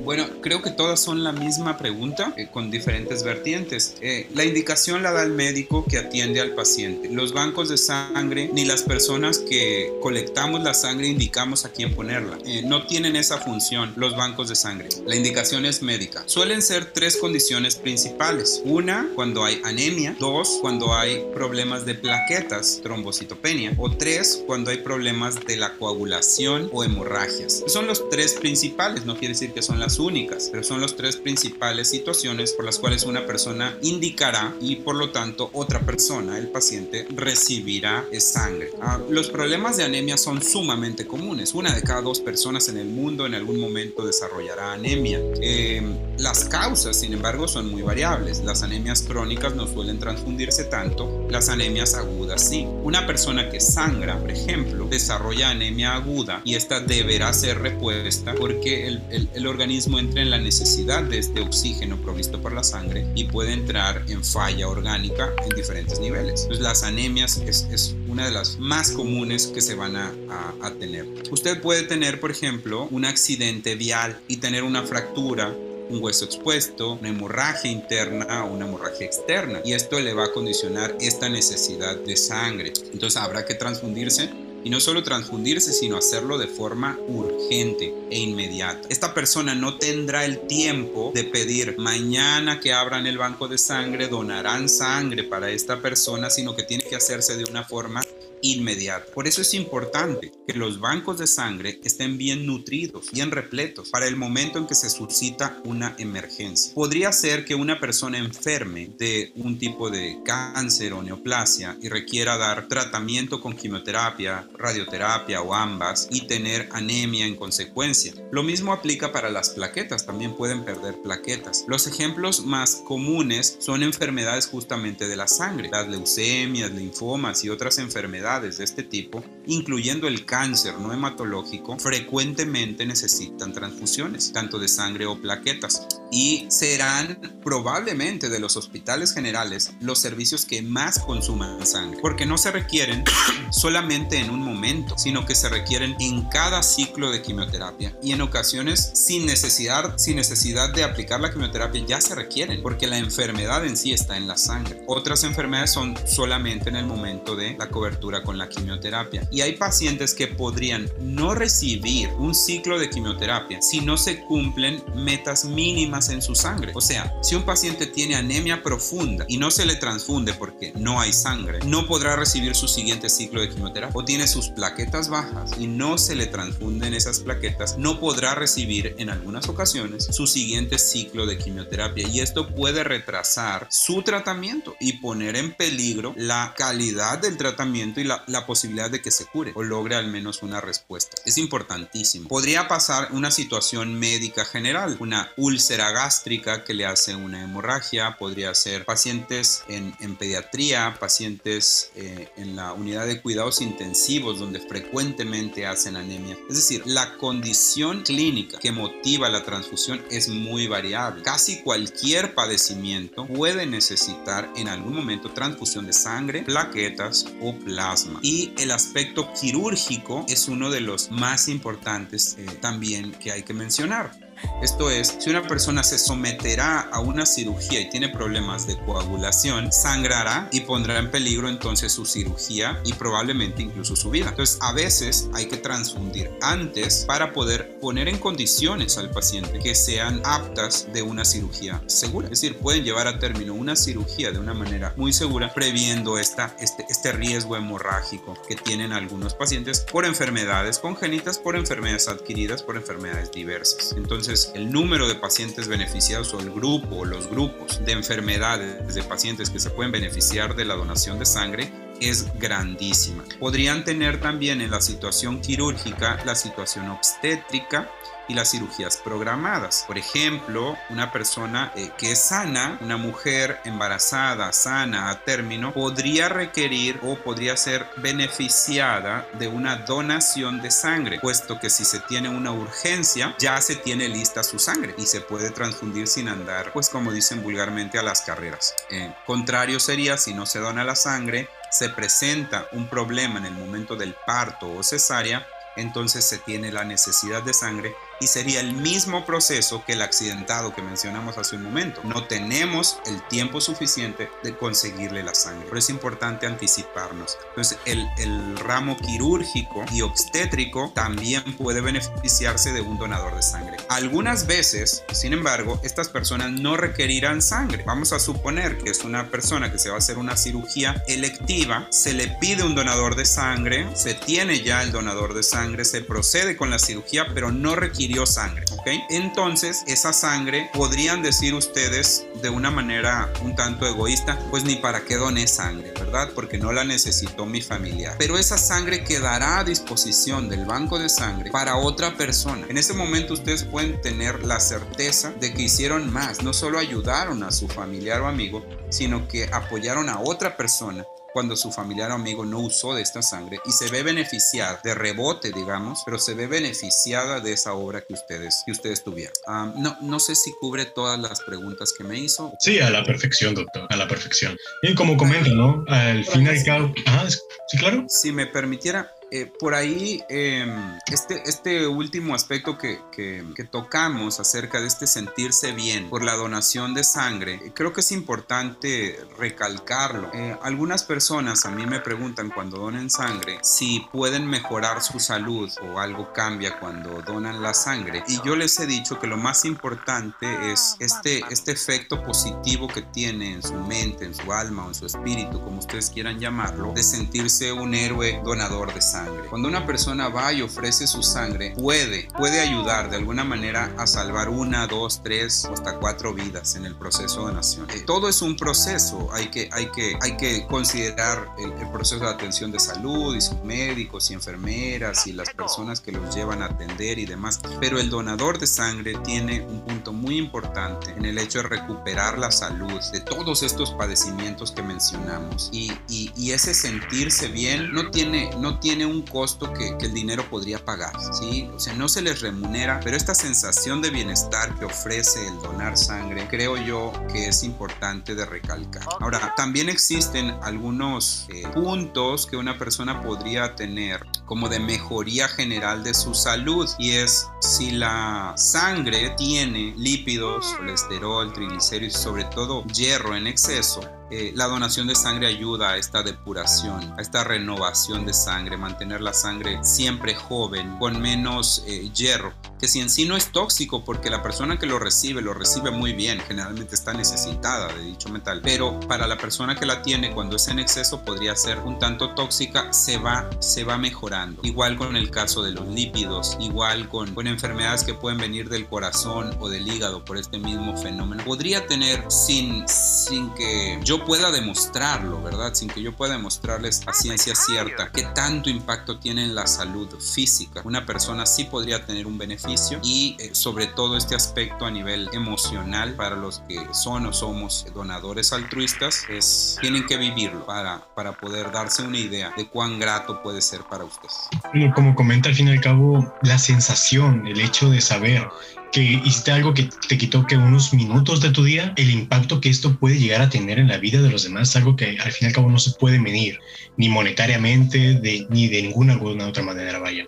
Bueno, 0.07 0.25
creo 0.41 0.61
que 0.61 0.71
todas 0.71 1.01
son 1.01 1.25
la 1.25 1.33
misma 1.33 1.77
pregunta 1.77 2.33
eh, 2.37 2.47
con 2.49 2.71
diferentes 2.71 3.23
vertientes. 3.23 3.97
Eh, 3.99 4.29
la 4.33 4.45
indicación 4.45 5.03
la 5.03 5.12
da 5.12 5.21
el 5.21 5.33
médico 5.33 5.83
que 5.83 5.97
atiende 5.97 6.39
al 6.39 6.51
paciente. 6.51 7.10
Los 7.12 7.33
bancos 7.33 7.67
de 7.67 7.77
sangre 7.77 8.49
ni 8.53 8.63
las 8.63 8.83
personas 8.83 9.39
que 9.39 9.91
colectamos 10.01 10.63
la 10.63 10.73
sangre 10.73 11.08
indicamos 11.08 11.65
a 11.65 11.73
quién 11.73 11.93
ponerla. 11.93 12.37
Eh, 12.45 12.62
no 12.63 12.87
tienen 12.87 13.17
esa 13.17 13.39
función 13.39 13.91
los 13.97 14.15
bancos 14.15 14.47
de 14.47 14.55
sangre. 14.55 14.87
La 15.05 15.17
indicación 15.17 15.65
es 15.65 15.81
médica. 15.81 16.23
Suelen 16.25 16.62
ser 16.62 16.85
tres 16.93 17.17
condiciones 17.17 17.75
principales. 17.75 18.62
Una, 18.63 19.10
cuando 19.13 19.43
hay 19.43 19.60
anemia. 19.65 20.15
Dos, 20.21 20.60
cuando 20.62 20.95
hay 20.95 21.21
problemas 21.33 21.85
de 21.85 21.95
plaquetas, 21.95 22.79
trombocitopenia. 22.81 23.73
O 23.77 23.91
tres, 23.91 24.41
cuando 24.47 24.71
hay 24.71 24.77
problemas 24.77 25.45
de 25.45 25.58
la 25.58 25.73
coagulación 25.73 26.69
o 26.71 26.85
hemorragias. 26.85 27.65
Son 27.67 27.87
los 27.87 28.10
tres 28.10 28.35
principales, 28.35 29.03
no 29.03 29.17
quiere 29.17 29.33
decir 29.33 29.51
que 29.51 29.62
son 29.62 29.81
las 29.81 29.96
únicas, 30.00 30.50
pero 30.52 30.63
son 30.63 30.81
las 30.81 30.95
tres 30.95 31.17
principales 31.17 31.89
situaciones 31.89 32.54
por 32.54 32.65
las 32.65 32.79
cuales 32.79 33.04
una 33.04 33.25
persona 33.25 33.77
indicará 33.81 34.54
y 34.62 34.77
por 34.77 34.95
lo 34.95 35.12
tanto 35.12 35.50
otra 35.54 35.79
persona, 35.79 36.37
el 36.37 36.48
paciente, 36.48 37.08
recibirá 37.10 38.06
sangre. 38.19 38.71
Ah, 38.81 39.00
los 39.10 39.29
problemas 39.29 39.77
de 39.77 39.83
anemia 39.83 40.17
son 40.17 40.41
sumamente 40.41 41.08
comunes. 41.08 41.54
Una 41.54 41.73
de 41.73 41.81
cada 41.81 42.02
dos 42.02 42.19
personas 42.19 42.69
en 42.69 42.77
el 42.77 42.87
mundo 42.87 43.25
en 43.25 43.35
algún 43.35 43.60
momento 43.60 44.06
desarrollará 44.06 44.73
anemia. 44.73 45.19
Eh, 45.41 45.81
las 46.17 46.45
causas, 46.45 47.00
sin 47.00 47.13
embargo, 47.13 47.48
son 47.48 47.69
muy 47.69 47.81
variables. 47.81 48.41
Las 48.43 48.63
anemias 48.63 49.04
crónicas 49.04 49.56
no 49.56 49.67
suelen 49.67 50.00
transfundirse 50.00 50.65
tanto, 50.65 51.27
las 51.29 51.50
anemias 51.50 51.93
agudas 51.93 52.50
sí. 52.50 52.65
Una 52.83 53.06
persona 53.06 53.50
que 53.50 53.60
sangra, 53.60 54.19
por 54.19 54.31
ejemplo, 54.31 54.87
desarrolla 54.89 55.50
anemia 55.50 55.95
aguda 55.95 56.41
y 56.43 56.56
esta 56.56 56.79
deberá 56.79 57.31
ser 57.33 57.60
repuesta 57.60 58.33
porque 58.35 58.87
el, 58.87 59.02
el, 59.12 59.29
el 59.33 59.48
organismo 59.48 59.87
entra 59.96 60.21
en 60.21 60.29
la 60.29 60.38
necesidad 60.38 61.04
de 61.04 61.19
este 61.19 61.42
oxígeno 61.42 61.98
provisto 61.98 62.42
por 62.42 62.54
la 62.54 62.63
sangre 62.63 63.08
y 63.15 63.25
puede 63.25 63.54
entrar 63.54 64.04
en 64.08 64.23
falla 64.23 64.67
orgánica 64.67 65.33
en 65.44 65.56
diferentes 65.56 66.00
niveles. 66.00 66.42
Entonces 66.42 66.63
las 66.63 66.83
anemias 66.83 67.38
es, 67.38 67.67
es 67.71 67.96
una 68.08 68.25
de 68.25 68.31
las 68.31 68.60
más 68.60 68.92
comunes 68.92 69.48
que 69.48 69.62
se 69.62 69.75
van 69.75 69.96
a, 69.96 70.13
a, 70.29 70.67
a 70.67 70.71
tener. 70.71 71.06
Usted 71.31 71.62
puede 71.62 71.83
tener, 71.83 72.19
por 72.19 72.31
ejemplo, 72.31 72.88
un 72.92 73.06
accidente 73.06 73.75
vial 73.75 74.19
y 74.27 74.38
tener 74.38 74.63
una 74.63 74.83
fractura 74.83 75.54
un 75.90 76.04
hueso 76.04 76.25
expuesto, 76.25 76.94
una 76.94 77.10
hemorragia 77.10 77.71
interna 77.71 78.44
o 78.44 78.54
una 78.54 78.65
hemorragia 78.65 79.06
externa. 79.06 79.62
Y 79.63 79.73
esto 79.73 80.00
le 80.00 80.13
va 80.13 80.25
a 80.25 80.31
condicionar 80.33 80.96
esta 81.00 81.29
necesidad 81.29 81.96
de 81.96 82.17
sangre. 82.17 82.73
Entonces 82.92 83.15
habrá 83.15 83.46
que 83.46 83.56
transfundirse 83.56 84.29
y 84.63 84.69
no 84.69 84.79
solo 84.79 85.03
transfundirse, 85.03 85.73
sino 85.73 85.97
hacerlo 85.97 86.37
de 86.37 86.47
forma 86.47 86.97
urgente 87.08 87.93
e 88.10 88.19
inmediata. 88.19 88.87
Esta 88.89 89.13
persona 89.13 89.55
no 89.55 89.77
tendrá 89.77 90.25
el 90.25 90.47
tiempo 90.47 91.12
de 91.13 91.23
pedir 91.23 91.75
mañana 91.77 92.60
que 92.60 92.73
abran 92.73 93.08
el 93.08 93.17
banco 93.17 93.47
de 93.47 93.58
sangre, 93.58 94.08
donarán 94.08 94.69
sangre 94.69 95.23
para 95.23 95.49
esta 95.51 95.81
persona, 95.81 96.29
sino 96.29 96.55
que 96.55 96.63
tiene 96.63 96.83
que 96.83 96.95
hacerse 96.95 97.37
de 97.37 97.45
una 97.45 97.63
forma 97.63 98.01
inmediata. 98.42 99.06
Por 99.13 99.27
eso 99.27 99.42
es 99.42 99.54
importante 99.54 100.31
que 100.48 100.54
los 100.54 100.79
bancos 100.79 101.17
de 101.17 101.27
sangre 101.27 101.79
estén 101.83 102.17
bien 102.17 102.46
nutridos, 102.46 103.12
bien 103.12 103.31
repletos, 103.31 103.90
para 103.90 104.08
el 104.08 104.15
momento 104.15 104.60
en 104.60 104.67
que 104.67 104.75
se 104.75 104.90
suscita 104.90 105.60
una 105.63 105.96
emergencia. 105.98 106.73
Podría 106.73 107.12
ser 107.12 107.46
que 107.46 107.56
una 107.56 107.79
persona 107.79 108.17
enferme 108.17 108.90
de 108.98 109.31
un 109.35 109.58
tipo 109.58 109.90
de 109.90 110.19
cáncer 110.23 110.94
o 110.94 111.02
neoplasia 111.02 111.77
y 111.81 111.90
requiera 111.90 112.38
dar 112.38 112.67
tratamiento 112.67 113.42
con 113.42 113.56
quimioterapia, 113.56 114.48
radioterapia 114.58 115.42
o 115.42 115.54
ambas 115.54 116.08
y 116.12 116.27
tener 116.27 116.69
anemia 116.71 117.25
en 117.25 117.35
consecuencia. 117.35 118.13
Lo 118.31 118.44
mismo 118.44 118.73
aplica 118.73 119.12
para 119.12 119.29
las 119.29 119.50
plaquetas, 119.50 120.06
también 120.06 120.35
pueden 120.35 120.63
perder 120.63 121.02
plaquetas. 121.02 121.65
Los 121.67 121.88
ejemplos 121.88 122.46
más 122.46 122.81
comunes 122.85 123.58
son 123.60 123.83
enfermedades 123.83 124.48
justamente 124.48 125.08
de 125.08 125.15
la 125.15 125.27
sangre, 125.27 125.69
las 125.71 125.88
leucemias, 125.88 126.71
linfomas 126.71 127.44
y 127.44 127.50
otras 127.50 127.77
enfermedades 127.77 128.27
de 128.28 128.50
este 128.50 128.84
tipo, 128.84 129.23
incluyendo 129.46 130.06
el 130.06 130.25
cáncer 130.25 130.78
no 130.80 130.92
hematológico, 130.92 131.80
frecuentemente 131.80 132.86
necesitan 132.86 133.54
transfusiones, 133.54 134.34
tanto 134.34 134.60
de 134.60 134.67
sangre 134.67 135.06
o 135.06 135.17
plaquetas, 135.17 135.88
y 136.12 136.46
serán 136.50 137.40
probablemente 137.42 138.28
de 138.28 138.40
los 138.42 138.58
hospitales 138.58 139.13
generales 139.13 139.71
los 139.80 140.00
servicios 140.00 140.46
que 140.46 140.62
más 140.62 141.00
consuman 141.00 141.65
sangre, 141.65 142.00
porque 142.02 142.25
no 142.25 142.38
se 142.38 142.52
requieren 142.52 143.06
solamente 143.52 144.17
en 144.19 144.30
un 144.30 144.42
momento, 144.42 144.98
sino 144.98 145.25
que 145.25 145.34
se 145.34 145.48
requieren 145.48 145.96
en 146.02 146.28
cada 146.28 146.63
ciclo 146.63 147.10
de 147.12 147.21
quimioterapia 147.21 147.98
y 148.04 148.12
en 148.12 148.21
ocasiones 148.21 148.92
sin 148.94 149.25
necesidad, 149.25 149.98
sin 149.98 150.17
necesidad 150.17 150.73
de 150.73 150.84
aplicar 150.84 151.21
la 151.21 151.32
quimioterapia 151.32 151.86
ya 151.88 152.02
se 152.02 152.13
requieren, 152.13 152.62
porque 152.62 152.88
la 152.88 152.98
enfermedad 152.98 153.65
en 153.65 153.78
sí 153.78 153.94
está 153.94 154.17
en 154.17 154.28
la 154.28 154.36
sangre. 154.36 154.84
Otras 154.86 155.23
enfermedades 155.23 155.71
son 155.71 155.96
solamente 156.06 156.69
en 156.69 156.75
el 156.75 156.86
momento 156.86 157.38
de 157.38 157.56
la 157.58 157.69
cobertura 157.69 158.16
con 158.23 158.37
la 158.37 158.49
quimioterapia. 158.49 159.27
Y 159.31 159.41
hay 159.41 159.53
pacientes 159.53 160.13
que 160.13 160.27
podrían 160.27 160.89
no 160.99 161.35
recibir 161.35 162.09
un 162.17 162.35
ciclo 162.35 162.79
de 162.79 162.89
quimioterapia 162.89 163.61
si 163.61 163.81
no 163.81 163.97
se 163.97 164.21
cumplen 164.21 164.83
metas 164.95 165.45
mínimas 165.45 166.09
en 166.09 166.21
su 166.21 166.35
sangre. 166.35 166.71
O 166.75 166.81
sea, 166.81 167.13
si 167.21 167.35
un 167.35 167.43
paciente 167.43 167.87
tiene 167.87 168.15
anemia 168.15 168.63
profunda 168.63 169.25
y 169.27 169.37
no 169.37 169.51
se 169.51 169.65
le 169.65 169.75
transfunde 169.75 170.33
porque 170.33 170.73
no 170.75 170.99
hay 170.99 171.13
sangre, 171.13 171.59
no 171.65 171.87
podrá 171.87 172.15
recibir 172.15 172.55
su 172.55 172.67
siguiente 172.67 173.09
ciclo 173.09 173.41
de 173.41 173.49
quimioterapia. 173.49 173.97
O 173.97 174.05
tiene 174.05 174.27
sus 174.27 174.49
plaquetas 174.49 175.09
bajas 175.09 175.51
y 175.59 175.67
no 175.67 175.97
se 175.97 176.15
le 176.15 176.27
transfunden 176.27 176.93
esas 176.93 177.19
plaquetas, 177.19 177.77
no 177.77 177.99
podrá 177.99 178.35
recibir 178.35 178.95
en 178.97 179.09
algunas 179.09 179.49
ocasiones 179.49 180.07
su 180.11 180.27
siguiente 180.27 180.77
ciclo 180.77 181.25
de 181.25 181.37
quimioterapia. 181.37 182.07
Y 182.07 182.19
esto 182.19 182.47
puede 182.47 182.83
retrasar 182.83 183.67
su 183.69 184.01
tratamiento 184.01 184.75
y 184.79 184.93
poner 184.93 185.35
en 185.35 185.53
peligro 185.53 186.13
la 186.15 186.53
calidad 186.57 187.19
del 187.19 187.37
tratamiento 187.37 187.99
y 187.99 188.03
la, 188.08 188.45
posibilidad 188.45 188.89
de 188.89 189.01
que 189.01 189.12
se 189.12 189.25
cure 189.25 189.51
o 189.55 189.63
logre 189.63 189.95
al 189.95 190.08
menos 190.08 190.41
una 190.41 190.62
respuesta. 190.62 191.21
Es 191.25 191.37
importantísimo. 191.37 192.29
Podría 192.29 192.67
pasar 192.67 193.10
una 193.12 193.29
situación 193.29 193.99
médica 193.99 194.45
general, 194.45 194.95
una 194.99 195.29
úlcera 195.37 195.91
gástrica 195.91 196.63
que 196.63 196.73
le 196.73 196.85
hace 196.85 197.15
una 197.15 197.43
hemorragia, 197.43 198.17
podría 198.17 198.53
ser 198.53 198.85
pacientes 198.85 199.63
en, 199.67 199.93
en 199.99 200.15
pediatría, 200.15 200.97
pacientes 200.99 201.91
eh, 201.95 202.31
en 202.37 202.55
la 202.55 202.73
unidad 202.73 203.05
de 203.05 203.21
cuidados 203.21 203.62
intensivos 203.62 204.39
donde 204.39 204.60
frecuentemente 204.60 205.65
hacen 205.65 205.95
anemia. 205.95 206.37
Es 206.49 206.55
decir, 206.55 206.83
la 206.85 207.17
condición 207.17 208.03
clínica 208.03 208.60
que 208.60 208.71
motiva 208.71 209.29
la 209.29 209.43
transfusión 209.43 210.03
es 210.10 210.29
muy 210.29 210.67
variable. 210.67 211.23
Casi 211.23 211.62
cualquier 211.62 212.33
padecimiento 212.33 213.25
puede 213.25 213.65
necesitar 213.65 214.49
en 214.55 214.67
algún 214.67 214.95
momento 214.95 215.31
transfusión 215.31 215.85
de 215.85 215.93
sangre, 215.93 216.43
plaquetas 216.43 217.25
o 217.41 217.53
plasma. 217.53 217.96
Y 218.21 218.54
el 218.58 218.71
aspecto 218.71 219.31
quirúrgico 219.33 220.25
es 220.27 220.48
uno 220.48 220.69
de 220.69 220.81
los 220.81 221.12
más 221.12 221.48
importantes 221.48 222.35
eh, 222.37 222.45
también 222.62 223.12
que 223.13 223.31
hay 223.31 223.43
que 223.43 223.54
mencionar. 223.54 224.27
Esto 224.62 224.90
es, 224.90 225.15
si 225.19 225.29
una 225.29 225.44
persona 225.44 225.83
se 225.83 225.98
someterá 225.98 226.90
a 226.92 227.00
una 227.00 227.25
cirugía 227.25 227.79
y 227.79 227.90
tiene 227.90 228.10
problemas 228.10 228.67
de 228.67 228.77
coagulación, 228.77 229.71
sangrará 229.71 230.50
y 230.52 230.62
pondrá 230.62 231.00
en 231.00 231.12
peligro 231.12 231.50
entonces 231.50 231.92
su 231.92 232.06
cirugía 232.06 232.79
y 232.83 232.94
probablemente 232.94 233.62
incluso 233.62 233.96
su 233.96 234.10
vida. 234.10 234.29
Entonces, 234.29 234.58
a 234.62 234.73
veces 234.73 235.29
hay 235.33 235.48
que 235.48 235.58
transfundir 235.58 236.31
antes 236.42 237.06
para 237.06 237.33
poder 237.33 237.79
poner 237.79 238.08
en 238.08 238.17
condiciones 238.17 238.98
al 238.98 239.12
paciente 239.12 239.60
que 239.60 239.75
sean 239.75 240.21
aptas 240.23 240.88
de 240.94 241.02
una 241.02 241.25
cirugía 241.25 241.81
segura. 241.88 242.27
Es 242.27 242.42
decir, 242.42 242.58
pueden 242.58 242.83
llevar 242.83 243.08
a 243.08 243.19
término 243.19 243.54
una 243.54 243.75
cirugía 243.75 244.31
de 244.31 244.40
una 244.40 244.54
manera 244.54 244.94
muy 244.98 245.13
segura, 245.13 245.54
previendo 245.54 246.17
esta, 246.17 246.56
este, 246.60 246.85
este 246.90 247.12
riesgo 247.12 247.56
hemorrágico 247.56 248.38
que 248.48 248.56
tienen 248.56 248.92
algunos 248.92 249.33
pacientes 249.33 249.81
por 249.81 250.06
enfermedades 250.06 250.79
congénitas, 250.79 251.38
por 251.38 251.56
enfermedades 251.56 252.08
adquiridas, 252.08 252.63
por 252.63 252.75
enfermedades 252.77 253.31
diversas. 253.31 253.94
Entonces, 253.96 254.27
el 254.28 254.71
número 254.71 255.08
de 255.08 255.15
pacientes 255.15 255.67
beneficiados 255.67 256.34
o 256.34 256.40
el 256.40 256.52
grupo 256.52 256.98
o 256.98 257.06
los 257.06 257.30
grupos 257.30 257.84
de 257.86 257.94
enfermedades 257.94 258.94
de 258.94 259.04
pacientes 259.04 259.50
que 259.50 259.60
se 259.60 259.69
pueden 259.69 259.92
beneficiar 259.92 260.56
de 260.56 260.65
la 260.65 260.75
donación 260.75 261.17
de 261.17 261.25
sangre 261.25 261.71
es 262.02 262.28
grandísima. 262.38 263.23
Podrían 263.40 263.86
tener 263.86 264.19
también 264.19 264.62
en 264.62 264.71
la 264.71 264.82
situación 264.82 265.40
quirúrgica 265.42 266.21
la 266.25 266.36
situación 266.36 266.90
obstétrica 266.90 267.90
y 268.28 268.34
las 268.34 268.52
cirugías 268.52 268.98
programadas. 268.98 269.84
Por 269.88 269.98
ejemplo, 269.98 270.78
una 270.90 271.12
persona 271.12 271.71
eh, 271.75 271.92
que 271.98 272.12
es 272.12 272.19
sana, 272.19 272.78
una 272.82 272.98
mujer 272.98 273.60
embarazada, 273.63 274.52
sana 274.54 275.10
a 275.10 275.23
término, 275.23 275.73
podría 275.73 276.30
requerir 276.30 277.00
o 277.04 277.15
podría 277.15 277.58
ser 277.58 277.88
beneficiada 277.98 279.28
de 279.34 279.48
una 279.48 279.78
donación 279.78 280.62
de 280.62 280.71
sangre, 280.71 281.19
puesto 281.19 281.60
que 281.60 281.69
si 281.69 281.86
se 281.86 282.00
tiene 282.02 282.30
una 282.30 282.52
urgencia, 282.52 283.36
ya 283.40 283.60
se 283.62 283.75
tiene 283.75 284.08
lista 284.10 284.44
su 284.44 284.60
sangre 284.60 284.96
y 284.98 285.06
se 285.06 285.21
puede 285.21 285.52
transfundir 285.52 286.08
sin 286.08 286.30
andar, 286.30 286.71
pues 286.73 286.90
como 286.90 287.12
dicen 287.12 287.44
vulgarmente, 287.44 287.98
a 287.98 288.04
las 288.04 288.21
carreras. 288.21 288.75
Eh, 288.90 289.13
contrario 289.25 289.80
sería 289.80 290.17
si 290.17 290.34
no 290.34 290.46
se 290.46 290.60
dona 290.60 290.84
la 290.84 290.96
sangre, 290.96 291.50
se 291.71 291.90
presenta 291.90 292.67
un 292.71 292.88
problema 292.88 293.40
en 293.40 293.46
el 293.46 293.54
momento 293.54 293.96
del 293.96 294.15
parto 294.25 294.71
o 294.73 294.84
cesárea, 294.84 295.48
entonces 295.75 296.25
se 296.25 296.40
tiene 296.40 296.71
la 296.71 296.84
necesidad 296.84 297.44
de 297.44 297.54
sangre 297.54 297.96
y 298.19 298.27
sería 298.27 298.59
el 298.59 298.73
mismo 298.73 299.25
proceso 299.25 299.83
que 299.85 299.93
el 299.93 300.01
accidentado 300.01 300.73
que 300.73 300.81
mencionamos 300.81 301.37
hace 301.37 301.55
un 301.55 301.63
momento. 301.63 302.01
No 302.03 302.25
tenemos 302.25 302.99
el 303.05 303.21
tiempo 303.27 303.61
suficiente 303.61 304.29
de 304.43 304.55
conseguirle 304.55 305.23
la 305.23 305.35
sangre, 305.35 305.65
pero 305.67 305.79
es 305.79 305.89
importante 305.89 306.47
anticiparnos. 306.47 307.37
Entonces, 307.49 307.77
el, 307.85 308.07
el 308.17 308.57
ramo 308.57 308.97
quirúrgico 308.97 309.85
y 309.91 310.01
obstétrico 310.01 310.91
también 310.95 311.43
puede 311.57 311.81
beneficiarse 311.81 312.73
de 312.73 312.81
un 312.81 312.97
donador 312.97 313.35
de 313.35 313.43
sangre. 313.43 313.77
Algunas 313.89 314.47
veces, 314.47 315.03
sin 315.11 315.33
embargo, 315.33 315.79
estas 315.83 316.09
personas 316.09 316.51
no 316.51 316.77
requerirán 316.77 317.41
sangre. 317.41 317.83
Vamos 317.85 318.13
a 318.13 318.19
suponer 318.19 318.77
que 318.77 318.89
es 318.89 319.03
una 319.03 319.29
persona 319.29 319.71
que 319.71 319.79
se 319.79 319.89
va 319.89 319.95
a 319.95 319.99
hacer 319.99 320.17
una 320.17 320.37
cirugía 320.37 321.03
electiva, 321.07 321.87
se 321.91 322.13
le 322.13 322.27
pide 322.27 322.63
un 322.63 322.75
donador 322.75 323.15
de 323.15 323.25
sangre, 323.25 323.87
se 323.95 324.13
tiene 324.13 324.61
ya 324.61 324.81
el 324.81 324.91
donador 324.91 325.33
de 325.33 325.43
sangre, 325.43 325.85
se 325.85 326.01
procede 326.01 326.57
con 326.57 326.69
la 326.69 326.79
cirugía, 326.79 327.27
pero 327.33 327.51
no 327.51 327.75
requiere 327.75 328.06
sangre, 328.25 328.65
¿ok? 328.71 328.87
Entonces, 329.10 329.83
esa 329.87 330.13
sangre, 330.13 330.69
podrían 330.73 331.21
decir 331.21 331.53
ustedes 331.53 332.25
de 332.41 332.49
una 332.49 332.71
manera 332.71 333.31
un 333.43 333.55
tanto 333.55 333.85
egoísta, 333.85 334.39
pues 334.49 334.63
ni 334.63 334.75
para 334.75 335.03
qué 335.05 335.15
doné 335.15 335.47
sangre, 335.47 335.91
¿verdad? 335.99 336.29
Porque 336.33 336.58
no 336.58 336.71
la 336.71 336.83
necesitó 336.83 337.45
mi 337.45 337.62
familiar. 337.62 338.15
Pero 338.17 338.37
esa 338.37 338.58
sangre 338.58 339.03
quedará 339.03 339.60
a 339.60 339.63
disposición 339.63 340.49
del 340.49 340.65
banco 340.65 340.99
de 340.99 341.10
sangre 341.10 341.51
para 341.51 341.77
otra 341.77 342.15
persona. 342.15 342.65
En 342.69 342.77
ese 342.77 342.93
momento 342.93 343.33
ustedes 343.33 343.63
pueden 343.63 343.99
tener 344.01 344.43
la 344.43 344.60
certeza 344.60 345.31
de 345.39 345.53
que 345.53 345.63
hicieron 345.63 346.12
más, 346.12 346.43
no 346.43 346.53
solo 346.53 346.79
ayudaron 346.79 347.43
a 347.43 347.51
su 347.51 347.67
familiar 347.67 348.21
o 348.21 348.27
amigo, 348.27 348.65
sino 348.89 349.27
que 349.27 349.49
apoyaron 349.51 350.10
a 350.10 350.19
otra 350.19 350.55
persona 350.55 351.05
cuando 351.38 351.56
su 351.56 351.71
familiar 351.71 352.10
o 352.10 352.15
amigo 352.15 352.46
no 352.46 352.62
usó 352.62 352.96
de 352.96 353.04
esta 353.04 353.21
sangre 353.21 353.60
y 353.63 353.71
se 353.71 353.92
ve 353.92 354.02
beneficiada 354.02 354.81
de 354.83 354.96
rebote, 354.96 355.52
digamos, 355.52 356.02
pero 356.04 356.17
se 356.17 356.33
ve 356.33 356.48
beneficiada 356.48 357.42
de 357.42 357.54
esa 357.54 357.73
obra 357.73 358.02
que 358.02 358.15
ustedes, 358.15 358.63
que 358.65 358.71
ustedes 358.71 359.04
tuvieron. 359.04 359.35
no, 359.77 359.96
no 360.02 360.19
sé 360.19 360.33
si 360.33 360.52
cubre 360.60 360.85
todas 360.85 361.19
las 361.19 361.42
preguntas 361.42 361.94
que 361.96 362.04
me 362.04 362.17
hizo. 362.17 362.54
Sí, 362.60 362.79
a 362.79 362.90
la 362.90 363.04
perfección, 363.04 363.54
doctor, 363.54 363.85
a 363.88 363.96
la 363.96 364.08
perfección. 364.08 364.58
Y 364.81 364.96
como 364.96 365.15
comenta, 365.15 365.52
¿no? 365.52 365.85
Al 365.88 366.25
final, 366.25 366.58
sí, 366.58 367.77
claro. 367.77 368.06
Si 368.10 368.31
me 368.31 368.48
permitiera, 368.48 369.12
eh, 369.30 369.52
por 369.60 369.75
ahí, 369.75 370.23
em, 370.30 370.71
este, 371.12 371.44
este 371.50 371.86
último 371.86 372.34
aspecto 372.34 372.78
que, 372.78 373.02
que, 373.12 373.44
tocamos 373.69 374.40
acerca 374.40 374.80
de 374.80 374.88
este 374.88 375.08
sentirse 375.08 375.73
bien 375.73 376.10
por 376.10 376.23
la 376.23 376.36
donación 376.36 376.94
de 376.94 377.04
sangre, 377.04 377.73
creo 377.75 377.92
que 377.92 378.00
es 378.00 378.13
importante 378.13 379.19
recalcarlo. 379.38 380.32
Eh, 380.34 380.56
algunas 380.62 381.04
personas 381.04 381.65
a 381.65 381.71
mí 381.71 381.86
me 381.86 382.00
preguntan 382.00 382.50
cuando 382.50 382.78
donen 382.78 383.10
sangre 383.10 383.60
si 383.62 384.08
pueden 384.13 384.48
mejorar 384.48 385.04
su 385.04 385.19
salud 385.19 385.69
o 385.84 386.00
algo 386.00 386.32
cambia 386.32 386.80
cuando 386.80 387.21
donan 387.21 387.62
la 387.62 387.73
sangre. 387.73 388.23
Y 388.28 388.40
yo 388.46 388.56
les 388.56 388.80
he 388.80 388.86
dicho 388.86 389.19
que 389.19 389.28
lo 389.28 389.36
más 389.36 389.65
importante 389.65 390.71
es 390.71 390.96
este, 391.00 391.44
este 391.50 391.73
efecto 391.73 392.23
positivo 392.23 392.88
que 392.88 393.02
tiene 393.02 393.54
en 393.54 393.63
su 393.63 393.73
mente, 393.73 394.23
en 394.23 394.34
su 394.34 394.54
alma 394.54 394.86
o 394.86 394.90
en 394.90 394.96
su 394.96 395.06
espíritu, 395.06 395.62
como 395.62 395.80
ustedes 395.80 396.10
quieran 396.10 396.40
llamarlo, 396.40 396.94
de 396.94 397.04
sentirse 397.04 397.73
un 397.73 397.94
héroe 397.94 398.42
donador 398.46 398.94
de 398.94 399.02
sangre. 399.02 399.16
Cuando 399.49 399.67
una 399.67 399.85
persona 399.85 400.29
va 400.29 400.53
y 400.53 400.61
ofrece 400.61 401.07
su 401.07 401.23
sangre, 401.23 401.73
puede, 401.77 402.27
puede 402.37 402.59
ayudar 402.59 403.09
de 403.09 403.17
alguna 403.17 403.43
manera 403.43 403.93
a 403.97 404.07
salvar 404.07 404.49
una, 404.49 404.87
dos, 404.87 405.21
tres 405.23 405.65
hasta 405.65 405.95
cuatro 405.95 406.33
vidas 406.33 406.75
en 406.75 406.85
el 406.85 406.95
proceso 406.95 407.41
de 407.41 407.47
donación. 407.47 407.89
Eh, 407.91 408.03
todo 408.05 408.27
es 408.29 408.41
un 408.41 408.55
proceso, 408.55 409.29
hay 409.33 409.49
que, 409.49 409.69
hay 409.71 409.91
que, 409.91 410.17
hay 410.21 410.37
que 410.37 410.67
considerar 410.67 411.49
el, 411.57 411.73
proceso 411.91 412.25
de 412.25 412.29
atención 412.29 412.71
de 412.71 412.79
salud 412.79 413.35
y 413.35 413.41
sus 413.41 413.63
médicos 413.63 414.29
y 414.29 414.33
enfermeras 414.33 415.25
y 415.25 415.33
las 415.33 415.49
personas 415.51 416.01
que 416.01 416.11
los 416.11 416.35
llevan 416.35 416.61
a 416.61 416.65
atender 416.65 417.17
y 417.17 417.25
demás. 417.25 417.59
Pero 417.79 417.99
el 417.99 418.09
donador 418.09 418.59
de 418.59 418.67
sangre 418.67 419.15
tiene 419.23 419.61
un 419.61 419.81
punto 419.81 420.13
muy 420.13 420.37
importante 420.37 421.11
en 421.11 421.25
el 421.25 421.37
hecho 421.37 421.59
de 421.59 421.69
recuperar 421.69 422.37
la 422.37 422.51
salud 422.51 422.99
de 423.11 423.21
todos 423.21 423.63
estos 423.63 423.91
padecimientos 423.91 424.71
que 424.71 424.83
mencionamos 424.83 425.69
y, 425.71 425.91
y, 426.07 426.31
y 426.35 426.51
ese 426.51 426.73
sentirse 426.73 427.47
bien 427.47 427.93
no 427.93 428.11
tiene, 428.11 428.51
no 428.59 428.79
tiene 428.79 429.05
un 429.08 429.23
costo 429.23 429.73
que, 429.73 429.97
el 429.99 430.13
dinero 430.13 430.43
podría 430.49 430.83
pagar, 430.83 431.12
¿sí? 431.33 431.69
O 431.73 431.79
sea, 431.79 431.93
no 431.93 432.08
se 432.08 432.21
les 432.21 432.41
remunera, 432.41 432.99
pero 433.03 433.17
esta 433.17 433.33
sensación 433.33 434.01
de 434.01 434.10
bienestar 434.10 434.77
que 434.77 434.85
ofrece 434.85 435.47
el 435.47 435.60
donar 435.60 435.97
sangre, 435.97 436.47
creo 436.49 436.77
yo 436.77 437.12
que 437.31 437.47
es 437.47 437.63
importante 437.63 438.35
de 438.35 438.45
recalcar. 438.45 439.03
Ahora, 439.19 439.53
también 439.58 439.89
existen 439.89 440.55
algunos 440.62 441.47
eh, 441.49 441.63
puntos 441.73 442.45
que 442.45 442.58
una 442.58 442.77
persona 442.77 443.21
podría 443.21 443.75
tener 443.75 444.25
como 444.48 444.69
de 444.69 444.79
mejoría 444.79 445.48
general 445.48 446.04
de 446.04 446.13
su 446.13 446.33
salud 446.33 446.89
y 446.98 447.12
es 447.12 447.48
si 447.60 447.91
la 447.91 448.54
sangre 448.56 449.35
tiene 449.37 449.93
lípidos, 449.98 450.73
colesterol, 450.77 451.54
triglicéridos 451.54 452.15
y 452.15 452.17
sobre 452.17 452.45
todo 452.45 452.83
hierro 452.85 453.35
en 453.35 453.45
exceso, 453.45 454.00
eh, 454.31 454.52
la 454.56 454.65
donación 454.65 455.06
de 455.08 455.15
sangre 455.15 455.48
ayuda 455.48 455.91
a 455.91 455.98
esta 455.98 456.23
depuración, 456.23 457.13
a 457.17 457.21
esta 457.21 457.43
renovación 457.43 458.25
de 458.25 458.33
sangre, 458.33 458.77
mantener 458.77 459.21
la 459.21 459.33
sangre 459.33 459.79
siempre 459.83 460.33
joven, 460.33 460.98
con 460.98 461.21
menos 461.21 461.83
eh, 461.85 462.10
hierro, 462.13 462.54
que 462.80 462.88
si 462.88 463.00
en 463.00 463.10
sí 463.10 463.25
no 463.25 463.36
es 463.36 463.52
tóxico 463.52 464.04
porque 464.06 464.30
la 464.30 464.44
persona 464.44 464.78
que 464.78 464.86
lo 464.86 465.00
recibe 465.00 465.42
lo 465.42 465.54
recibe 465.54 465.92
muy 465.92 466.13
bien, 466.13 466.40
generalmente 466.48 466.96
está 466.96 467.13
necesitada 467.13 467.88
de 467.94 468.04
dicho 468.04 468.30
metal, 468.30 468.62
pero 468.63 469.00
para 469.02 469.28
la 469.28 469.38
persona 469.38 469.75
que 469.75 469.86
la 469.86 470.02
tiene 470.02 470.32
cuando 470.32 470.58
es 470.58 470.67
en 470.67 470.80
exceso 470.80 471.23
podría 471.23 471.56
ser 471.56 471.80
un 471.80 471.98
tanto 472.00 472.36
tóxica, 472.36 472.94
se 472.94 473.17
va, 473.17 473.50
se 473.60 473.84
va 473.84 473.98
mejorando. 473.98 474.62
Igual 474.63 474.98
con 474.98 475.15
el 475.15 475.32
caso 475.32 475.63
de 475.63 475.71
los 475.71 475.88
lípidos, 475.88 476.58
igual 476.60 477.10
con, 477.10 477.34
con 477.34 477.48
enfermedades 477.48 478.04
que 478.04 478.13
pueden 478.13 478.38
venir 478.38 478.69
del 478.69 478.88
corazón 478.88 479.56
o 479.60 479.69
del 479.69 479.88
hígado 479.88 480.23
por 480.23 480.38
este 480.38 480.60
mismo 480.60 480.96
fenómeno. 480.98 481.44
Podría 481.44 481.88
tener 481.88 482.23
sin, 482.32 482.88
sin 482.88 483.50
que 483.56 484.00
yo 484.04 484.23
pueda 484.25 484.52
demostrarlo, 484.52 485.42
¿verdad? 485.42 485.73
Sin 485.73 485.90
que 485.90 486.02
yo 486.02 486.15
pueda 486.15 486.34
demostrarles 486.34 487.02
a 487.08 487.13
ciencia 487.13 487.56
cierta 487.56 488.12
qué 488.12 488.23
tanto 488.36 488.69
impacto 488.69 489.19
tiene 489.19 489.44
en 489.44 489.56
la 489.56 489.65
salud 489.65 490.08
física. 490.19 490.82
Una 490.84 491.06
persona 491.06 491.46
sí 491.46 491.63
podría 491.63 492.06
tener 492.06 492.28
un 492.28 492.38
beneficio 492.38 492.66
y 493.01 493.37
eh, 493.39 493.51
sobre 493.53 493.87
todo 493.87 494.17
este 494.17 494.35
aspecto 494.35 494.85
a 494.85 494.91
nivel 494.91 495.29
emocional 495.31 496.15
para 496.15 496.35
los 496.35 496.59
que 496.67 496.77
son 496.91 497.25
o 497.25 497.31
somos 497.31 497.85
donadores 497.93 498.51
altruistas 498.51 499.25
es 499.29 499.77
tienen 499.79 500.05
que 500.05 500.17
vivirlo 500.17 500.65
para, 500.65 501.01
para 501.15 501.31
poder 501.31 501.71
darse 501.71 502.03
una 502.03 502.17
idea 502.17 502.51
de 502.57 502.67
cuán 502.67 502.99
grato 502.99 503.41
puede 503.41 503.61
ser 503.61 503.81
para 503.89 504.03
ustedes. 504.03 504.49
Como 504.95 505.15
comenta 505.15 505.47
al 505.47 505.55
fin 505.55 505.69
y 505.69 505.71
al 505.71 505.81
cabo, 505.81 506.33
la 506.41 506.57
sensación, 506.57 507.47
el 507.47 507.61
hecho 507.61 507.89
de 507.89 508.01
saber 508.01 508.45
que 508.91 509.01
hiciste 509.01 509.51
algo 509.51 509.73
que 509.73 509.89
te 510.07 510.17
quitó 510.17 510.45
que 510.45 510.57
unos 510.57 510.93
minutos 510.93 511.41
de 511.41 511.51
tu 511.51 511.63
día, 511.63 511.93
el 511.95 512.09
impacto 512.09 512.59
que 512.59 512.69
esto 512.69 512.97
puede 512.97 513.17
llegar 513.17 513.41
a 513.41 513.49
tener 513.49 513.79
en 513.79 513.87
la 513.87 513.97
vida 513.97 514.21
de 514.21 514.29
los 514.29 514.43
demás 514.43 514.69
es 514.69 514.75
algo 514.75 514.95
que 514.95 515.17
al 515.19 515.31
fin 515.31 515.45
y 515.45 515.45
al 515.47 515.53
cabo 515.53 515.69
no 515.69 515.79
se 515.79 515.91
puede 515.91 516.19
medir, 516.19 516.59
ni 516.97 517.07
monetariamente, 517.07 518.19
ni 518.49 518.67
de 518.67 518.81
ninguna, 518.81 519.17
otra 519.47 519.63
manera, 519.63 519.99
vaya. 519.99 520.25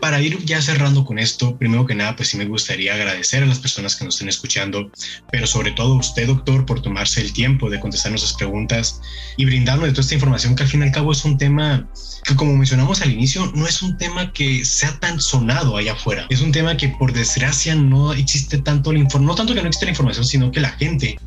Para 0.00 0.20
ir 0.20 0.44
ya 0.44 0.60
cerrando 0.62 1.04
con 1.04 1.18
esto, 1.18 1.56
primero 1.58 1.86
que 1.86 1.94
nada, 1.94 2.16
pues 2.16 2.28
sí 2.28 2.36
me 2.36 2.46
gustaría 2.46 2.94
agradecer 2.94 3.42
a 3.42 3.46
las 3.46 3.58
personas 3.58 3.96
que 3.96 4.04
nos 4.04 4.14
estén 4.14 4.28
escuchando, 4.28 4.90
pero 5.30 5.46
sobre 5.46 5.72
todo 5.72 5.94
a 5.94 5.98
usted, 5.98 6.26
doctor, 6.26 6.66
por 6.66 6.80
tomarse 6.80 7.20
el 7.20 7.32
tiempo 7.32 7.70
de 7.70 7.80
contestar 7.80 8.12
nuestras 8.12 8.34
preguntas 8.34 9.00
y 9.36 9.44
brindarnos 9.44 9.86
de 9.86 9.92
toda 9.92 10.02
esta 10.02 10.14
información 10.14 10.54
que 10.56 10.62
al 10.62 10.68
fin 10.68 10.80
y 10.80 10.84
al 10.84 10.92
cabo 10.92 11.12
es 11.12 11.24
un 11.24 11.38
tema 11.38 11.88
que, 12.24 12.36
como 12.36 12.56
mencionamos 12.56 13.02
al 13.02 13.12
inicio, 13.12 13.50
no 13.54 13.66
es 13.66 13.82
un 13.82 13.96
tema 13.96 14.32
que 14.32 14.64
sea 14.64 14.98
tan 15.00 15.20
sonado 15.20 15.76
allá 15.76 15.92
afuera. 15.92 16.26
Es 16.30 16.40
un 16.40 16.52
tema 16.52 16.76
que, 16.76 16.88
por 16.88 17.12
desgracia, 17.12 17.74
no 17.74 18.12
existe 18.12 18.58
tanto 18.58 18.92
la 18.92 18.98
información, 18.98 19.26
no 19.26 19.34
tanto 19.34 19.54
que 19.54 19.62
no 19.62 19.68
existe 19.68 19.86
la 19.86 19.92
información, 19.92 20.24
sino 20.24 20.50
que 20.50 20.60
la 20.60 20.70
gente 20.70 21.18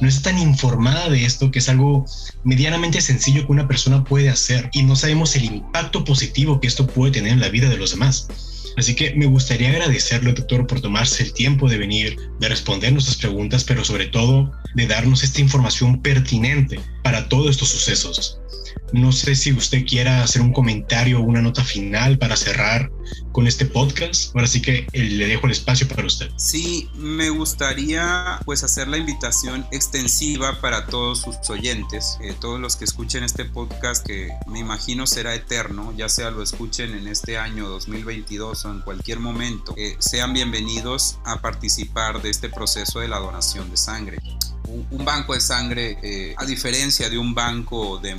no 0.00 0.08
está 0.08 0.30
tan 0.30 0.38
informada 0.38 1.08
de 1.08 1.24
esto, 1.24 1.50
que 1.50 1.60
es 1.60 1.68
algo 1.68 2.04
medianamente 2.44 3.00
sencillo 3.00 3.46
que 3.46 3.52
una 3.52 3.68
persona 3.68 4.04
puede 4.04 4.28
hacer 4.28 4.68
y 4.72 4.82
no 4.82 4.96
sabemos 4.96 5.34
el 5.36 5.44
impacto 5.44 6.04
positivo 6.04 6.60
que 6.60 6.66
esto 6.66 6.86
puede 6.86 7.12
tener 7.12 7.32
en 7.32 7.40
la 7.40 7.48
vida 7.48 7.68
de 7.68 7.76
los 7.76 7.92
demás. 7.92 8.17
Así 8.76 8.94
que 8.94 9.14
me 9.14 9.26
gustaría 9.26 9.70
agradecerle, 9.70 10.32
doctor, 10.32 10.66
por 10.66 10.80
tomarse 10.80 11.24
el 11.24 11.32
tiempo 11.32 11.68
de 11.68 11.78
venir, 11.78 12.16
de 12.38 12.48
responder 12.48 12.92
nuestras 12.92 13.16
preguntas, 13.16 13.64
pero 13.64 13.84
sobre 13.84 14.06
todo 14.06 14.52
de 14.74 14.86
darnos 14.86 15.24
esta 15.24 15.40
información 15.40 16.00
pertinente 16.00 16.80
para 17.02 17.28
todos 17.28 17.50
estos 17.50 17.70
sucesos. 17.70 18.38
No 18.92 19.12
sé 19.12 19.34
si 19.34 19.52
usted 19.52 19.84
quiera 19.86 20.22
hacer 20.22 20.42
un 20.42 20.52
comentario 20.52 21.20
o 21.20 21.22
una 21.22 21.42
nota 21.42 21.62
final 21.62 22.18
para 22.18 22.36
cerrar 22.36 22.90
con 23.32 23.46
este 23.46 23.66
podcast. 23.66 24.34
Ahora 24.34 24.46
sí 24.46 24.62
que 24.62 24.86
eh, 24.92 25.02
le 25.02 25.26
dejo 25.26 25.46
el 25.46 25.52
espacio 25.52 25.86
para 25.88 26.06
usted. 26.06 26.30
Sí, 26.36 26.88
me 26.94 27.30
gustaría 27.30 28.40
pues 28.44 28.64
hacer 28.64 28.88
la 28.88 28.96
invitación 28.96 29.66
extensiva 29.70 30.60
para 30.60 30.86
todos 30.86 31.20
sus 31.20 31.36
oyentes, 31.50 32.18
eh, 32.22 32.34
todos 32.40 32.60
los 32.60 32.76
que 32.76 32.84
escuchen 32.84 33.22
este 33.22 33.44
podcast 33.44 34.06
que 34.06 34.28
me 34.46 34.58
imagino 34.58 35.06
será 35.06 35.34
eterno, 35.34 35.92
ya 35.96 36.08
sea 36.08 36.30
lo 36.30 36.42
escuchen 36.42 36.94
en 36.94 37.08
este 37.08 37.38
año 37.38 37.68
2022 37.68 38.64
o 38.64 38.70
en 38.70 38.80
cualquier 38.80 39.20
momento, 39.20 39.74
eh, 39.76 39.96
sean 39.98 40.32
bienvenidos 40.32 41.18
a 41.24 41.40
participar 41.40 42.22
de 42.22 42.30
este 42.30 42.48
proceso 42.48 43.00
de 43.00 43.08
la 43.08 43.18
donación 43.18 43.70
de 43.70 43.76
sangre 43.76 44.18
un, 44.68 45.04
banco 45.04 45.34
de 45.34 45.40
sangre, 45.40 45.98
eh, 46.02 46.34
a 46.36 46.44
diferencia 46.44 47.08
de 47.08 47.18
un 47.18 47.34
banco 47.34 47.98
de 47.98 48.14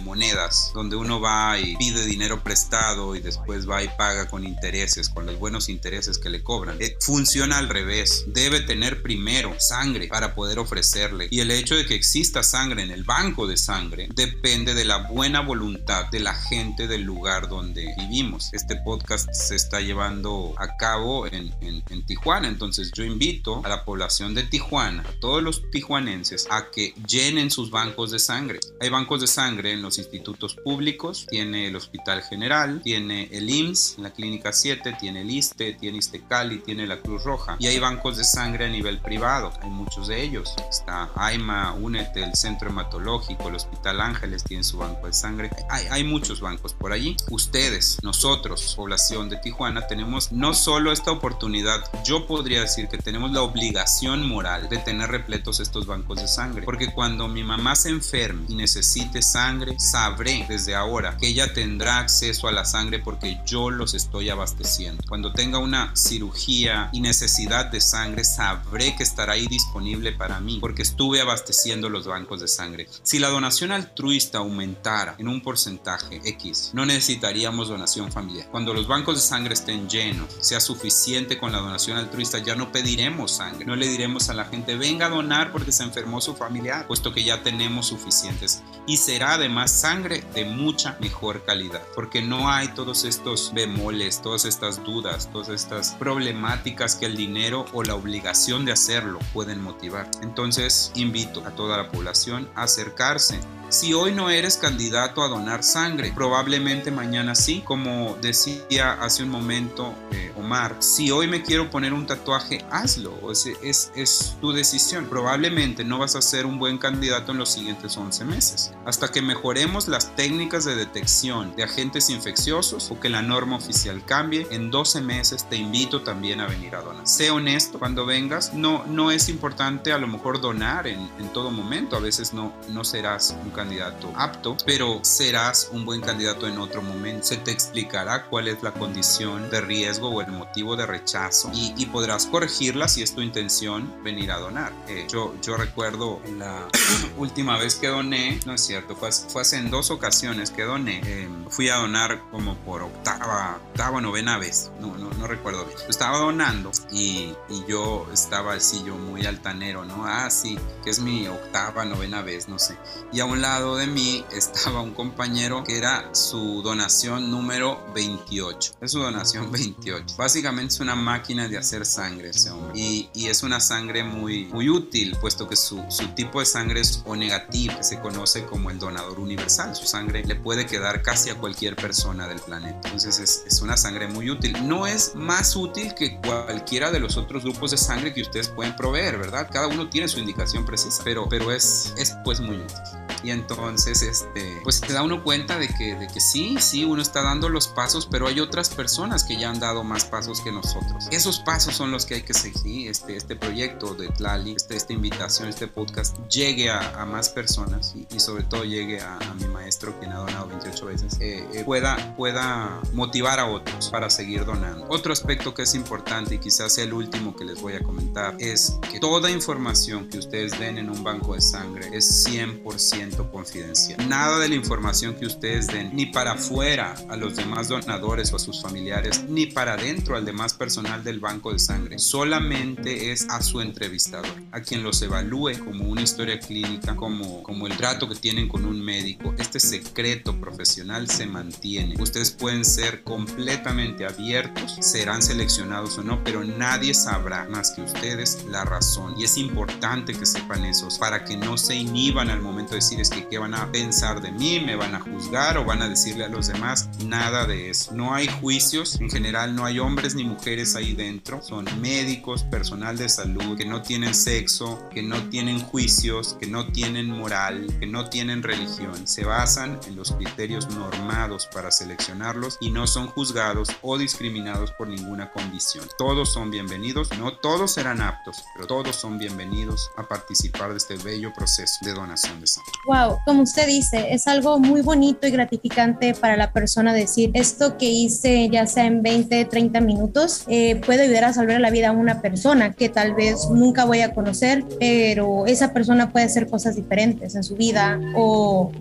donde 0.73 0.95
uno 0.95 1.19
va 1.19 1.59
y 1.59 1.75
pide 1.77 2.05
dinero 2.05 2.43
prestado 2.43 3.15
y 3.15 3.19
después 3.19 3.69
va 3.69 3.83
y 3.83 3.89
paga 3.97 4.27
con 4.27 4.45
intereses, 4.45 5.09
con 5.09 5.25
los 5.25 5.37
buenos 5.37 5.69
intereses 5.69 6.17
que 6.17 6.29
le 6.29 6.43
cobran, 6.43 6.77
eh, 6.79 6.95
funciona 7.01 7.57
al 7.57 7.69
revés. 7.69 8.25
Debe 8.27 8.61
tener 8.61 9.01
primero 9.01 9.55
sangre 9.59 10.07
para 10.07 10.35
poder 10.35 10.59
ofrecerle. 10.59 11.27
Y 11.31 11.41
el 11.41 11.51
hecho 11.51 11.75
de 11.75 11.85
que 11.85 11.95
exista 11.95 12.43
sangre 12.43 12.83
en 12.83 12.91
el 12.91 13.03
banco 13.03 13.47
de 13.47 13.57
sangre 13.57 14.09
depende 14.15 14.73
de 14.73 14.85
la 14.85 15.09
buena 15.09 15.41
voluntad 15.41 16.05
de 16.11 16.19
la 16.19 16.33
gente 16.33 16.87
del 16.87 17.03
lugar 17.03 17.49
donde 17.49 17.93
vivimos. 17.97 18.49
Este 18.53 18.75
podcast 18.77 19.29
se 19.33 19.55
está 19.55 19.81
llevando 19.81 20.53
a 20.57 20.77
cabo 20.77 21.27
en, 21.27 21.53
en 21.61 22.05
Tijuana, 22.05 22.47
entonces 22.47 22.91
yo 22.93 23.03
invito 23.03 23.61
a 23.65 23.69
la 23.69 23.85
población 23.85 24.33
de 24.35 24.43
Tijuana, 24.43 25.03
a 25.07 25.19
todos 25.19 25.43
los 25.43 25.69
tijuanenses, 25.71 26.47
a 26.49 26.69
que 26.71 26.93
llenen 27.07 27.51
sus 27.51 27.69
bancos 27.69 28.11
de 28.11 28.19
sangre. 28.19 28.59
Hay 28.79 28.89
bancos 28.89 29.21
de 29.21 29.27
sangre 29.27 29.73
en 29.73 29.81
los 29.81 29.97
institutos 29.97 30.28
públicos, 30.37 31.25
tiene 31.29 31.67
el 31.67 31.75
Hospital 31.75 32.21
General, 32.23 32.81
tiene 32.83 33.29
el 33.31 33.49
IMSS, 33.49 33.97
la 33.99 34.11
Clínica 34.11 34.51
7, 34.51 34.97
tiene 34.99 35.21
el 35.21 35.31
ISTE, 35.31 35.73
tiene 35.73 35.97
ISTECALI, 35.97 36.59
tiene 36.59 36.87
la 36.87 36.99
Cruz 37.01 37.23
Roja. 37.23 37.57
Y 37.59 37.67
hay 37.67 37.79
bancos 37.79 38.17
de 38.17 38.23
sangre 38.23 38.65
a 38.65 38.69
nivel 38.69 38.99
privado, 38.99 39.51
hay 39.61 39.69
muchos 39.69 40.07
de 40.07 40.21
ellos. 40.21 40.55
Está 40.69 41.09
AIMA, 41.15 41.73
UNETE, 41.73 42.23
el 42.23 42.35
Centro 42.35 42.69
Hematológico, 42.69 43.49
el 43.49 43.55
Hospital 43.55 44.01
Ángeles 44.01 44.43
tiene 44.43 44.63
su 44.63 44.77
banco 44.77 45.07
de 45.07 45.13
sangre. 45.13 45.49
Hay, 45.69 45.85
hay 45.89 46.03
muchos 46.03 46.41
bancos 46.41 46.73
por 46.73 46.91
allí. 46.91 47.15
Ustedes, 47.29 47.97
nosotros, 48.03 48.75
población 48.75 49.29
de 49.29 49.37
Tijuana, 49.37 49.87
tenemos 49.87 50.31
no 50.31 50.53
solo 50.53 50.91
esta 50.91 51.11
oportunidad, 51.11 51.83
yo 52.03 52.27
podría 52.27 52.61
decir 52.61 52.87
que 52.87 52.97
tenemos 52.97 53.31
la 53.31 53.41
obligación 53.41 54.27
moral 54.27 54.69
de 54.69 54.77
tener 54.77 55.09
repletos 55.09 55.59
estos 55.59 55.85
bancos 55.85 56.21
de 56.21 56.27
sangre. 56.27 56.63
Porque 56.63 56.91
cuando 56.93 57.27
mi 57.27 57.43
mamá 57.43 57.75
se 57.75 57.89
enferme 57.89 58.45
y 58.49 58.55
necesite 58.55 59.21
sangre, 59.21 59.75
sabré 60.19 60.45
desde 60.49 60.75
ahora 60.75 61.15
que 61.15 61.29
ella 61.29 61.53
tendrá 61.53 61.99
acceso 61.99 62.49
a 62.49 62.51
la 62.51 62.65
sangre 62.65 62.99
porque 62.99 63.39
yo 63.45 63.69
los 63.69 63.93
estoy 63.93 64.29
abasteciendo. 64.29 65.01
Cuando 65.07 65.31
tenga 65.31 65.59
una 65.59 65.95
cirugía 65.95 66.89
y 66.91 66.99
necesidad 66.99 67.67
de 67.67 67.79
sangre, 67.79 68.25
sabré 68.25 68.97
que 68.97 69.03
estará 69.03 69.33
ahí 69.33 69.47
disponible 69.47 70.11
para 70.11 70.41
mí 70.41 70.57
porque 70.59 70.81
estuve 70.81 71.21
abasteciendo 71.21 71.87
los 71.87 72.05
bancos 72.05 72.41
de 72.41 72.49
sangre. 72.49 72.89
Si 73.01 73.17
la 73.17 73.29
donación 73.29 73.71
altruista 73.71 74.39
aumentara 74.39 75.15
en 75.19 75.29
un 75.29 75.39
porcentaje 75.39 76.19
X, 76.25 76.71
no 76.73 76.85
necesitaríamos 76.85 77.69
donación 77.69 78.11
familiar. 78.11 78.49
Cuando 78.51 78.73
los 78.73 78.89
bancos 78.89 79.15
de 79.15 79.21
sangre 79.21 79.53
estén 79.53 79.87
llenos, 79.87 80.27
sea 80.41 80.59
suficiente 80.59 81.37
con 81.37 81.53
la 81.53 81.59
donación 81.59 81.97
altruista, 81.97 82.39
ya 82.39 82.55
no 82.55 82.73
pediremos 82.73 83.31
sangre. 83.31 83.65
No 83.65 83.77
le 83.77 83.87
diremos 83.87 84.29
a 84.29 84.33
la 84.33 84.43
gente, 84.43 84.75
venga 84.75 85.05
a 85.05 85.09
donar 85.09 85.53
porque 85.53 85.71
se 85.71 85.83
enfermó 85.83 86.19
su 86.19 86.35
familiar, 86.35 86.87
puesto 86.87 87.13
que 87.13 87.23
ya 87.23 87.41
tenemos 87.41 87.87
suficientes. 87.87 88.63
Y 88.85 88.97
será 88.97 89.35
además 89.35 89.71
sangre 89.71 90.08
de 90.09 90.45
mucha 90.45 90.97
mejor 90.99 91.43
calidad, 91.45 91.81
porque 91.95 92.21
no 92.21 92.49
hay 92.49 92.69
todos 92.69 93.05
estos 93.05 93.53
bemoles, 93.53 94.21
todas 94.21 94.45
estas 94.45 94.83
dudas, 94.83 95.29
todas 95.31 95.49
estas 95.49 95.91
problemáticas 95.91 96.95
que 96.95 97.05
el 97.05 97.15
dinero 97.15 97.65
o 97.73 97.83
la 97.83 97.95
obligación 97.95 98.65
de 98.65 98.71
hacerlo 98.71 99.19
pueden 99.33 99.61
motivar. 99.61 100.09
Entonces 100.21 100.91
invito 100.95 101.45
a 101.45 101.51
toda 101.51 101.77
la 101.77 101.89
población 101.89 102.49
a 102.55 102.63
acercarse 102.63 103.39
si 103.69 103.93
hoy 103.93 104.11
no 104.11 104.31
eres 104.31 104.57
candidato 104.57 105.21
a 105.21 105.27
donar 105.27 105.63
sangre, 105.63 106.11
probablemente 106.15 106.89
mañana 106.89 107.35
sí, 107.35 107.61
como 107.63 108.17
decía 108.19 108.93
hace 108.93 109.21
un 109.21 109.29
momento 109.29 109.93
eh, 110.11 110.33
Omar, 110.35 110.77
si 110.79 111.11
hoy 111.11 111.27
me 111.27 111.43
quiero 111.43 111.69
poner 111.69 111.93
un 111.93 112.07
tatuaje, 112.07 112.65
hazlo, 112.71 113.31
es, 113.31 113.45
es, 113.61 113.91
es 113.95 114.37
tu 114.41 114.53
decisión. 114.53 115.05
Probablemente 115.05 115.83
no 115.83 115.99
vas 115.99 116.15
a 116.15 116.21
ser 116.23 116.47
un 116.47 116.57
buen 116.57 116.79
candidato 116.79 117.31
en 117.31 117.37
los 117.37 117.49
siguientes 117.49 117.95
11 117.95 118.25
meses, 118.25 118.73
hasta 118.87 119.11
que 119.11 119.21
mejoremos 119.21 119.87
las 119.99 120.15
técnicas 120.15 120.63
de 120.63 120.75
detección 120.75 121.53
de 121.57 121.63
agentes 121.63 122.09
infecciosos 122.09 122.89
o 122.89 122.97
que 123.01 123.09
la 123.09 123.21
norma 123.21 123.57
oficial 123.57 124.01
cambie, 124.05 124.47
en 124.49 124.71
12 124.71 125.01
meses 125.01 125.49
te 125.49 125.57
invito 125.57 126.03
también 126.03 126.39
a 126.39 126.47
venir 126.47 126.73
a 126.73 126.81
donar. 126.81 127.05
Sé 127.05 127.31
honesto, 127.31 127.79
cuando 127.79 128.05
vengas, 128.05 128.53
no, 128.53 128.85
no 128.85 129.11
es 129.11 129.27
importante 129.27 129.91
a 129.91 129.97
lo 129.97 130.07
mejor 130.07 130.39
donar 130.39 130.87
en, 130.87 131.01
en 131.19 131.27
todo 131.33 131.51
momento, 131.51 131.97
a 131.97 131.99
veces 131.99 132.33
no, 132.33 132.53
no 132.69 132.85
serás 132.85 133.35
un 133.43 133.51
candidato 133.51 134.13
apto, 134.15 134.55
pero 134.65 135.01
serás 135.01 135.69
un 135.73 135.83
buen 135.83 135.99
candidato 135.99 136.47
en 136.47 136.59
otro 136.59 136.81
momento. 136.81 137.25
Se 137.25 137.35
te 137.35 137.51
explicará 137.51 138.27
cuál 138.27 138.47
es 138.47 138.63
la 138.63 138.71
condición 138.71 139.49
de 139.49 139.59
riesgo 139.59 140.07
o 140.07 140.21
el 140.21 140.31
motivo 140.31 140.77
de 140.77 140.85
rechazo 140.85 141.51
y, 141.53 141.87
podrás 141.89 142.27
corregirla 142.27 142.87
si 142.87 143.01
es 143.01 143.15
tu 143.15 143.21
intención 143.21 143.91
venir 144.01 144.31
a 144.31 144.37
donar. 144.37 144.71
Eh, 144.87 145.07
yo, 145.09 145.33
yo 145.41 145.57
recuerdo 145.57 146.21
la 146.37 146.67
última 147.17 147.57
vez 147.57 147.75
que 147.75 147.87
doné, 147.87 148.39
no 148.45 148.53
es 148.53 148.61
cierto, 148.61 148.95
fue, 148.95 149.11
fue 149.11 149.41
hace 149.41 149.57
en 149.57 149.71
dos 149.71 149.88
ocasiones 149.91 150.51
que 150.51 150.63
doné, 150.63 151.01
em, 151.05 151.49
fui 151.49 151.69
a 151.69 151.77
donar 151.77 152.21
como 152.31 152.55
por 152.57 152.83
octava, 152.83 153.59
octava, 153.69 154.01
novena 154.01 154.37
vez, 154.37 154.71
no, 154.79 154.95
no, 154.97 155.09
no 155.11 155.27
recuerdo 155.27 155.65
bien. 155.65 155.77
Estaba 155.89 156.17
donando 156.17 156.71
y, 156.91 157.33
yo 157.67 158.07
estaba 158.13 158.53
así, 158.53 158.83
yo 158.85 158.95
muy 158.95 159.25
altanero, 159.25 159.85
¿no? 159.85 160.05
Ah, 160.05 160.29
sí, 160.29 160.57
que 160.83 160.89
es 160.89 160.99
mi 160.99 161.27
octava, 161.27 161.85
novena 161.85 162.21
vez, 162.21 162.47
no 162.47 162.57
sé. 162.57 162.77
Y 163.11 163.19
a 163.19 163.25
un 163.25 163.41
lado 163.41 163.75
de 163.75 163.87
mí 163.87 164.25
estaba 164.31 164.81
un 164.81 164.93
compañero 164.93 165.63
que 165.63 165.77
era 165.77 166.13
su 166.13 166.61
donación 166.61 167.29
número 167.29 167.83
28. 167.93 168.75
Es 168.81 168.91
su 168.91 168.99
donación 168.99 169.51
28. 169.51 170.15
Básicamente 170.17 170.73
es 170.73 170.79
una 170.79 170.95
máquina 170.95 171.47
de 171.47 171.57
hacer 171.57 171.85
sangre 171.85 172.29
ese 172.29 172.51
hombre. 172.51 172.79
Y, 172.79 173.09
y 173.13 173.27
es 173.27 173.43
una 173.43 173.59
sangre 173.59 174.03
muy, 174.03 174.45
muy 174.45 174.69
útil, 174.69 175.15
puesto 175.19 175.47
que 175.47 175.55
su, 175.55 175.83
su, 175.89 176.07
tipo 176.15 176.39
de 176.39 176.45
sangre 176.45 176.81
es 176.81 177.03
O 177.05 177.15
negativo, 177.15 177.77
que 177.77 177.83
se 177.83 177.99
conoce 177.99 178.45
como 178.45 178.69
el 178.69 178.79
donador 178.79 179.19
universal. 179.19 179.75
Su 179.79 179.85
sangre 179.85 180.25
le 180.25 180.35
puede 180.35 180.65
quedar 180.65 181.01
casi 181.01 181.29
a 181.29 181.35
cualquier 181.35 181.77
persona 181.77 182.27
del 182.27 182.39
planeta. 182.39 182.81
Entonces 182.83 183.17
es, 183.19 183.43
es 183.47 183.61
una 183.61 183.77
sangre 183.77 184.07
muy 184.07 184.29
útil. 184.29 184.67
No 184.67 184.87
es 184.87 185.15
más 185.15 185.55
útil 185.55 185.95
que 185.95 186.19
cualquiera 186.19 186.91
de 186.91 186.99
los 186.99 187.15
otros 187.15 187.43
grupos 187.43 187.71
de 187.71 187.77
sangre 187.77 188.13
que 188.13 188.21
ustedes 188.21 188.49
pueden 188.49 188.75
proveer, 188.75 189.17
¿verdad? 189.17 189.47
Cada 189.49 189.67
uno 189.67 189.89
tiene 189.89 190.09
su 190.09 190.19
indicación 190.19 190.65
precisa, 190.65 191.01
pero, 191.05 191.29
pero 191.29 191.49
es, 191.51 191.93
es 191.97 192.13
pues 192.25 192.41
muy 192.41 192.57
útil. 192.57 192.98
Y 193.23 193.31
entonces, 193.31 194.01
este, 194.01 194.59
pues 194.63 194.77
se 194.77 194.93
da 194.93 195.03
uno 195.03 195.23
cuenta 195.23 195.57
de 195.57 195.67
que, 195.67 195.95
de 195.95 196.07
que 196.07 196.19
sí, 196.19 196.57
sí, 196.59 196.85
uno 196.85 197.01
está 197.01 197.21
dando 197.21 197.49
los 197.49 197.67
pasos, 197.67 198.07
pero 198.09 198.27
hay 198.27 198.39
otras 198.39 198.69
personas 198.69 199.23
que 199.23 199.37
ya 199.37 199.49
han 199.49 199.59
dado 199.59 199.83
más 199.83 200.05
pasos 200.05 200.41
que 200.41 200.51
nosotros. 200.51 201.07
Esos 201.11 201.39
pasos 201.39 201.75
son 201.75 201.91
los 201.91 202.05
que 202.05 202.15
hay 202.15 202.21
que 202.21 202.33
seguir. 202.33 202.89
Este, 202.89 203.15
este 203.15 203.35
proyecto 203.35 203.93
de 203.93 204.09
Tlali, 204.09 204.53
este, 204.53 204.75
esta 204.75 204.93
invitación, 204.93 205.49
este 205.49 205.67
podcast, 205.67 206.17
llegue 206.29 206.69
a, 206.69 207.01
a 207.01 207.05
más 207.05 207.29
personas 207.29 207.95
y, 207.95 208.19
sobre 208.19 208.43
todo 208.43 208.63
llegue 208.63 208.99
a, 209.01 209.17
a, 209.17 209.33
mi 209.35 209.45
maestro, 209.47 209.97
quien 209.99 210.11
ha 210.11 210.17
donado 210.17 210.47
28 210.47 210.85
veces, 210.85 211.17
eh, 211.19 211.47
eh, 211.53 211.63
pueda, 211.63 212.15
pueda 212.15 212.81
motivar 212.93 213.39
a 213.39 213.47
otros 213.47 213.89
para 213.89 214.09
seguir 214.09 214.45
donando. 214.45 214.85
Otro 214.89 215.13
aspecto 215.13 215.53
que 215.53 215.63
es 215.63 215.75
importante 215.75 216.35
y 216.35 216.39
quizás 216.39 216.73
sea 216.73 216.83
el 216.83 216.93
último 216.93 217.35
que 217.35 217.45
les 217.45 217.61
voy 217.61 217.73
a 217.73 217.83
comentar 217.83 218.35
es 218.39 218.77
que 218.91 218.99
toda 218.99 219.29
información 219.29 220.09
que 220.09 220.17
ustedes 220.17 220.57
den 220.59 220.77
en 220.77 220.89
un 220.89 221.03
banco 221.03 221.35
de 221.35 221.41
sangre 221.41 221.89
es 221.93 222.27
100% 222.27 223.08
100% 223.09 223.31
confidencial. 223.31 224.09
Nada 224.09 224.39
de 224.39 224.49
la 224.49 224.55
información 224.55 225.15
que 225.15 225.25
ustedes 225.25 225.67
den, 225.67 225.91
ni 225.93 226.07
para 226.07 226.33
afuera 226.33 226.95
a 227.09 227.15
los 227.15 227.35
demás 227.35 227.67
donadores 227.67 228.31
o 228.33 228.35
a 228.35 228.39
sus 228.39 228.61
familiares, 228.61 229.23
ni 229.27 229.47
para 229.47 229.73
adentro 229.73 230.15
al 230.15 230.25
demás 230.25 230.53
personal 230.53 231.03
del 231.03 231.19
banco 231.19 231.51
de 231.51 231.59
sangre. 231.59 231.99
Solamente 231.99 233.11
es 233.11 233.27
a 233.29 233.41
su 233.41 233.61
entrevistador, 233.61 234.33
a 234.51 234.61
quien 234.61 234.83
los 234.83 235.01
evalúe 235.01 235.59
como 235.63 235.85
una 235.85 236.01
historia 236.01 236.39
clínica, 236.39 236.95
como, 236.95 237.43
como 237.43 237.67
el 237.67 237.77
trato 237.77 238.07
que 238.07 238.15
tienen 238.15 238.47
con 238.47 238.65
un 238.65 238.81
médico. 238.81 239.33
Este 239.37 239.59
secreto 239.59 240.35
profesional 240.39 241.09
se 241.09 241.25
mantiene. 241.25 242.01
Ustedes 242.01 242.31
pueden 242.31 242.65
ser 242.65 243.03
completamente 243.03 244.05
abiertos, 244.05 244.77
serán 244.81 245.21
seleccionados 245.21 245.97
o 245.97 246.03
no, 246.03 246.23
pero 246.23 246.43
nadie 246.43 246.93
sabrá 246.93 247.47
más 247.49 247.71
que 247.71 247.81
ustedes 247.81 248.45
la 248.49 248.65
razón. 248.65 249.15
Y 249.17 249.23
es 249.23 249.37
importante 249.37 250.13
que 250.13 250.25
sepan 250.25 250.65
eso 250.65 250.87
para 250.99 251.23
que 251.23 251.37
no 251.37 251.57
se 251.57 251.75
inhiban 251.75 252.29
al 252.29 252.41
momento 252.41 252.71
de 252.71 252.77
decir 252.77 252.98
es 252.99 253.09
que 253.09 253.27
qué 253.27 253.37
van 253.37 253.53
a 253.53 253.71
pensar 253.71 254.21
de 254.21 254.31
mí, 254.31 254.59
me 254.59 254.75
van 254.75 254.93
a 254.95 254.99
juzgar 254.99 255.57
o 255.57 255.63
van 255.63 255.81
a 255.81 255.87
decirle 255.87 256.25
a 256.25 256.29
los 256.29 256.47
demás. 256.47 256.89
Nada 257.05 257.45
de 257.45 257.69
eso. 257.69 257.93
No 257.93 258.13
hay 258.13 258.27
juicios, 258.27 258.99
en 258.99 259.09
general 259.09 259.55
no 259.55 259.65
hay 259.65 259.79
hombres 259.79 260.15
ni 260.15 260.23
mujeres 260.23 260.75
ahí 260.75 260.93
dentro. 260.93 261.41
Son 261.41 261.65
médicos, 261.79 262.43
personal 262.43 262.97
de 262.97 263.07
salud 263.07 263.57
que 263.57 263.65
no 263.65 263.81
tienen 263.81 264.13
sexo, 264.13 264.87
que 264.91 265.01
no 265.01 265.29
tienen 265.29 265.59
juicios, 265.61 266.35
que 266.39 266.47
no 266.47 266.71
tienen 266.71 267.09
moral, 267.09 267.67
que 267.79 267.87
no 267.87 268.09
tienen 268.09 268.43
religión. 268.43 269.07
Se 269.07 269.23
basan 269.23 269.79
en 269.87 269.95
los 269.95 270.11
criterios 270.11 270.69
normados 270.69 271.47
para 271.53 271.71
seleccionarlos 271.71 272.57
y 272.59 272.71
no 272.71 272.87
son 272.87 273.07
juzgados 273.07 273.69
o 273.81 273.97
discriminados 273.97 274.71
por 274.71 274.87
ninguna 274.87 275.31
condición. 275.31 275.87
Todos 275.97 276.33
son 276.33 276.51
bienvenidos, 276.51 277.17
no 277.17 277.37
todos 277.37 277.73
serán 277.73 278.01
aptos, 278.01 278.43
pero 278.53 278.67
todos 278.67 278.95
son 278.95 279.17
bienvenidos 279.17 279.89
a 279.97 280.03
participar 280.03 280.71
de 280.71 280.77
este 280.77 280.97
bello 280.97 281.33
proceso 281.33 281.77
de 281.81 281.93
donación 281.93 282.41
de 282.41 282.47
sangre. 282.47 282.71
Wow, 282.89 283.19
como 283.23 283.43
usted 283.43 283.67
dice, 283.67 284.15
es 284.15 284.27
algo 284.27 284.57
muy 284.57 284.81
bonito 284.81 285.27
y 285.27 285.29
gratificante 285.29 286.15
para 286.15 286.35
la 286.35 286.51
persona 286.51 286.91
decir 286.91 287.29
esto 287.35 287.77
que 287.77 287.85
hice 287.85 288.49
ya 288.49 288.65
sea 288.65 288.87
en 288.87 289.03
20, 289.03 289.45
30 289.45 289.79
minutos 289.79 290.43
eh, 290.47 290.81
puede 290.83 291.03
ayudar 291.03 291.25
a 291.25 291.33
salvar 291.33 291.61
la 291.61 291.69
vida 291.69 291.89
a 291.89 291.91
una 291.91 292.19
persona 292.19 292.73
que 292.73 292.89
tal 292.89 293.13
vez 293.13 293.47
nunca 293.51 293.85
voy 293.85 294.01
a 294.01 294.15
conocer, 294.15 294.65
pero 294.79 295.45
esa 295.45 295.71
persona 295.71 296.11
puede 296.11 296.25
hacer 296.25 296.47
cosas 296.47 296.77
diferentes 296.77 297.35
en 297.35 297.43
su 297.43 297.55
vida 297.55 297.99
o 298.15 298.71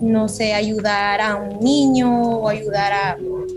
no 0.00 0.28
sé, 0.28 0.54
ayudar 0.54 1.20
a 1.20 1.36
un 1.36 1.60
niño 1.60 2.38
o 2.38 2.48
ayudar 2.48 2.92
a, 2.92 3.16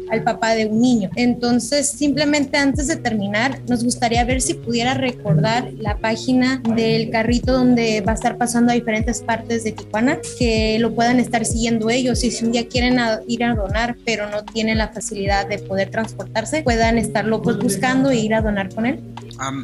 al 0.10 0.24
papá 0.24 0.56
de 0.56 0.66
un 0.66 0.80
niño. 0.80 1.10
Entonces, 1.16 1.90
simplemente 1.90 2.58
antes 2.58 2.88
de 2.88 2.96
terminar, 2.96 3.60
nos 3.68 3.84
gustaría 3.84 4.24
ver 4.24 4.42
si 4.42 4.54
pudiera 4.54 4.94
recordar 4.94 5.72
la 5.78 5.98
página 5.98 6.62
del 6.76 7.10
carrito 7.10 7.54
donde 7.54 8.02
va 8.02 8.12
a 8.12 8.16
estar 8.16 8.38
pasando 8.38 8.72
a 8.72 8.76
diferentes 8.76 9.22
partes 9.22 9.64
de 9.64 9.72
Tijuana, 9.72 10.20
que 10.40 10.78
lo 10.80 10.94
puedan 10.94 11.20
estar 11.20 11.46
siguiendo 11.46 11.90
ellos 11.90 12.24
y 12.24 12.32
si 12.32 12.46
un 12.46 12.52
día 12.52 12.68
quieren 12.68 13.00
ir 13.28 13.44
a 13.44 13.56
donar, 13.56 13.98
pero 14.06 14.30
no 14.30 14.44
tienen 14.44 14.78
la 14.78 14.90
facilidad 14.90 15.48
de 15.48 15.60
poder 15.60 15.90
transportarse, 15.90 16.62
puedan 16.64 16.98
estarlo 16.98 17.42
pues 17.42 17.58
buscando 17.58 18.10
e 18.10 18.18
ir 18.18 18.34
a 18.34 18.42
donar 18.42 18.74
con 18.74 18.86
él 18.86 19.00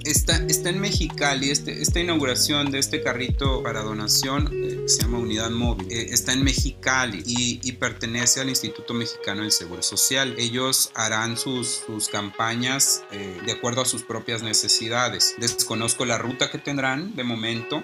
está, 0.03 0.38
está 0.47 0.69
en 0.69 0.80
Mexicali, 0.80 1.49
este, 1.49 1.82
esta 1.82 1.99
inauguración 1.99 2.71
de 2.71 2.80
este 2.80 3.01
carrito 3.01 3.63
para 3.63 3.82
donación, 3.82 4.49
eh, 4.53 4.84
se 4.88 5.01
llama 5.01 5.17
Unidad 5.17 5.49
Móvil, 5.49 5.88
eh, 5.91 6.07
está 6.11 6.34
en 6.34 6.43
Mexicali 6.43 7.24
y, 7.26 7.59
y, 7.63 7.71
pertenece 7.74 8.41
al 8.41 8.49
Instituto 8.49 8.93
Mexicano 8.93 9.41
del 9.41 9.51
Seguro 9.51 9.82
Social. 9.82 10.36
Ellos 10.38 10.91
harán 10.95 11.38
sus, 11.38 11.84
sus 11.86 12.07
campañas 12.09 13.03
eh, 13.11 13.41
de 13.45 13.51
acuerdo 13.51 13.82
a 13.82 13.86
sus 13.86 14.03
propias 14.03 14.43
necesidades. 14.43 15.36
Desconozco 15.39 16.05
la 16.05 16.17
ruta 16.17 16.51
que 16.51 16.59
tendrán 16.59 17.15
de 17.15 17.24
momento. 17.24 17.82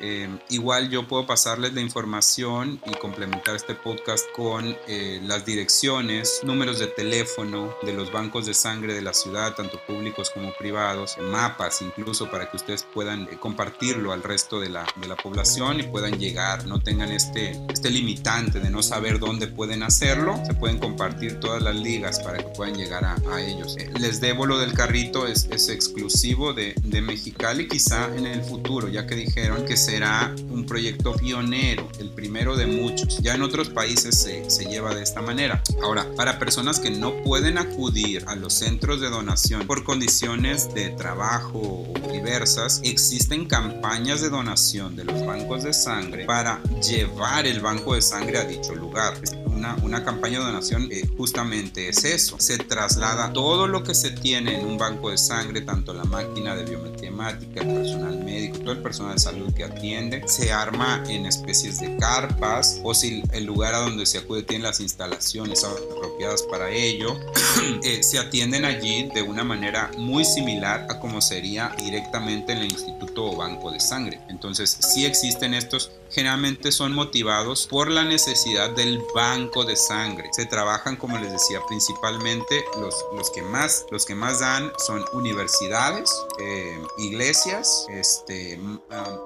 igual 0.49 0.89
yo 0.89 1.07
puedo 1.07 1.25
pasarles 1.25 1.73
la 1.73 1.81
información 1.81 2.79
y 2.85 2.91
complementar 2.95 3.55
este 3.55 3.75
podcast 3.75 4.25
con 4.35 4.75
las 5.23 5.45
direcciones, 5.45 6.41
números 6.43 6.79
de 6.79 6.87
teléfono 6.87 7.75
de 7.83 7.93
los 7.93 8.11
bancos 8.11 8.45
de 8.45 8.53
sangre 8.53 8.93
de 8.93 9.01
la 9.01 9.13
ciudad, 9.13 9.55
tanto 9.55 9.79
públicos 9.85 10.29
como 10.29 10.53
privados, 10.53 11.17
mapas 11.19 11.78
incluso 11.81 12.29
para 12.29 12.49
que 12.49 12.57
ustedes 12.57 12.83
puedan 12.83 13.23
eh, 13.23 13.37
compartirlo 13.39 14.11
al 14.11 14.23
resto 14.23 14.59
de 14.59 14.69
la, 14.69 14.85
de 15.01 15.07
la 15.07 15.15
población 15.15 15.79
y 15.79 15.83
puedan 15.83 16.19
llegar, 16.19 16.65
no 16.65 16.79
tengan 16.79 17.11
este, 17.11 17.59
este 17.71 17.89
limitante 17.89 18.59
de 18.59 18.69
no 18.69 18.83
saber 18.83 19.19
dónde 19.19 19.47
pueden 19.47 19.83
hacerlo, 19.83 20.39
se 20.45 20.53
pueden 20.53 20.79
compartir 20.79 21.39
todas 21.39 21.61
las 21.61 21.75
ligas 21.75 22.19
para 22.19 22.37
que 22.37 22.49
puedan 22.55 22.75
llegar 22.75 23.05
a, 23.05 23.15
a 23.31 23.41
ellos. 23.41 23.75
Eh, 23.77 23.89
les 23.99 24.19
debo 24.21 24.45
lo 24.45 24.59
del 24.59 24.73
carrito, 24.73 25.27
es, 25.27 25.47
es 25.51 25.69
exclusivo 25.69 26.53
de, 26.53 26.73
de 26.83 27.01
Mexicali, 27.01 27.67
quizá 27.67 28.13
en 28.15 28.25
el 28.25 28.43
futuro, 28.43 28.87
ya 28.87 29.07
que 29.07 29.15
dijeron 29.15 29.65
que 29.65 29.77
será 29.77 30.33
un 30.49 30.65
proyecto 30.65 31.13
pionero, 31.15 31.87
el 31.99 32.09
primero 32.09 32.55
de 32.55 32.65
muchos. 32.65 33.19
Ya 33.19 33.35
en 33.35 33.41
otros 33.41 33.69
países 33.69 34.19
se, 34.19 34.49
se 34.49 34.65
lleva 34.65 34.95
de 34.95 35.03
esta 35.03 35.21
manera. 35.21 35.61
Ahora, 35.83 36.05
para 36.15 36.39
personas 36.39 36.79
que 36.79 36.89
no 36.89 37.21
pueden 37.23 37.57
acudir 37.57 38.23
a 38.27 38.35
los 38.35 38.53
centros 38.53 39.01
de 39.01 39.09
donación 39.09 39.67
por 39.67 39.83
condiciones 39.83 40.73
de 40.73 40.89
trabajo, 40.89 41.68
diversas, 42.11 42.81
existen 42.83 43.45
campañas 43.45 44.21
de 44.21 44.29
donación 44.29 44.95
de 44.95 45.05
los 45.05 45.25
bancos 45.25 45.63
de 45.63 45.73
sangre 45.73 46.25
para 46.25 46.61
llevar 46.81 47.45
el 47.45 47.59
banco 47.59 47.95
de 47.95 48.01
sangre 48.01 48.37
a 48.37 48.43
dicho 48.43 48.75
lugar. 48.75 49.13
Una, 49.59 49.75
una 49.83 50.05
campaña 50.05 50.39
de 50.39 50.45
donación 50.45 50.87
eh, 50.89 51.05
justamente 51.17 51.89
es 51.89 52.05
eso. 52.05 52.39
Se 52.39 52.57
traslada 52.57 53.33
todo 53.33 53.67
lo 53.67 53.83
que 53.83 53.93
se 53.93 54.11
tiene 54.11 54.57
en 54.57 54.65
un 54.65 54.77
banco 54.77 55.09
de 55.09 55.17
sangre, 55.17 55.59
tanto 55.59 55.93
la 55.93 56.05
máquina 56.05 56.55
de 56.55 56.63
biometría, 56.63 56.99
el 57.29 57.67
personal 57.67 58.23
médico, 58.23 58.59
todo 58.59 58.71
el 58.71 58.81
personal 58.81 59.15
de 59.15 59.19
salud 59.19 59.53
que 59.53 59.63
atiende, 59.63 60.23
se 60.27 60.51
arma 60.51 61.03
en 61.07 61.25
especies 61.25 61.79
de 61.79 61.97
carpas 61.97 62.79
o 62.83 62.93
si 62.93 63.23
el 63.33 63.45
lugar 63.45 63.75
a 63.75 63.79
donde 63.79 64.05
se 64.05 64.19
acude 64.19 64.43
tiene 64.43 64.63
las 64.63 64.79
instalaciones 64.79 65.63
apropiadas 65.63 66.43
para 66.43 66.69
ello, 66.69 67.17
eh, 67.83 68.03
se 68.03 68.19
atienden 68.19 68.65
allí 68.65 69.09
de 69.13 69.21
una 69.21 69.43
manera 69.43 69.91
muy 69.97 70.23
similar 70.23 70.87
a 70.89 70.99
como 70.99 71.21
sería 71.21 71.75
directamente 71.77 72.53
en 72.53 72.59
el 72.59 72.71
instituto 72.71 73.31
o 73.31 73.35
banco 73.35 73.71
de 73.71 73.79
sangre. 73.79 74.21
Entonces, 74.29 74.69
si 74.69 75.05
existen 75.05 75.53
estos 75.53 75.91
generalmente 76.11 76.71
son 76.71 76.93
motivados 76.93 77.67
por 77.67 77.91
la 77.91 78.03
necesidad 78.03 78.71
del 78.71 78.99
banco 79.13 79.48
de 79.65 79.75
sangre. 79.75 80.29
Se 80.31 80.45
trabajan, 80.45 80.95
como 80.95 81.17
les 81.17 81.31
decía, 81.31 81.59
principalmente 81.67 82.63
los, 82.79 82.95
los, 83.15 83.31
que, 83.31 83.41
más, 83.41 83.85
los 83.91 84.05
que 84.05 84.15
más 84.15 84.39
dan 84.39 84.71
son 84.77 85.03
universidades, 85.13 86.11
eh, 86.39 86.79
iglesias, 86.99 87.87
este, 87.89 88.59
ah, 88.91 89.17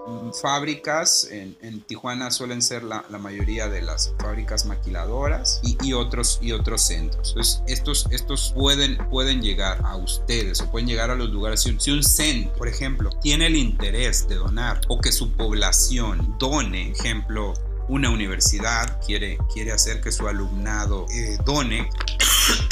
fábricas. 0.42 1.28
En, 1.30 1.82
Tijuana 1.84 2.32
suelen 2.32 2.62
ser 2.62 2.84
la, 2.84 3.06
la, 3.10 3.18
mayoría 3.18 3.68
de 3.68 3.82
las 3.82 4.14
fábricas 4.20 4.66
maquiladoras 4.66 5.60
y, 5.64 5.78
y, 5.84 5.94
otros, 5.94 6.40
y 6.42 6.54
otros 6.54 6.82
centros. 6.82 7.30
Entonces, 7.30 7.62
estos, 7.68 8.08
estos 8.12 8.54
pueden, 8.56 8.98
pueden 9.10 9.42
llegar 9.42 9.82
a 9.84 9.98
ustedes 9.98 10.62
o 10.62 10.72
pueden 10.72 10.88
llegar 10.88 11.12
a 11.12 11.16
los 11.16 11.30
lugares. 11.30 11.62
Si, 11.62 11.78
si 11.80 11.92
un 11.92 12.04
centro, 12.04 12.54
por 12.54 12.68
ejemplo, 12.68 13.10
tiene 13.22 13.48
el 13.48 13.56
interés 13.56 14.28
de 14.28 14.36
donar 14.36 14.82
o 14.88 15.00
que 15.02 15.12
su 15.12 15.32
población 15.34 16.36
done, 16.40 16.92
ejemplo, 16.92 17.54
una 17.88 18.10
universidad 18.10 19.00
quiere, 19.06 19.38
quiere 19.54 19.72
hacer 19.72 20.02
que 20.02 20.12
su 20.12 20.28
alumnado 20.28 21.06
eh, 21.12 21.38
done, 21.46 21.90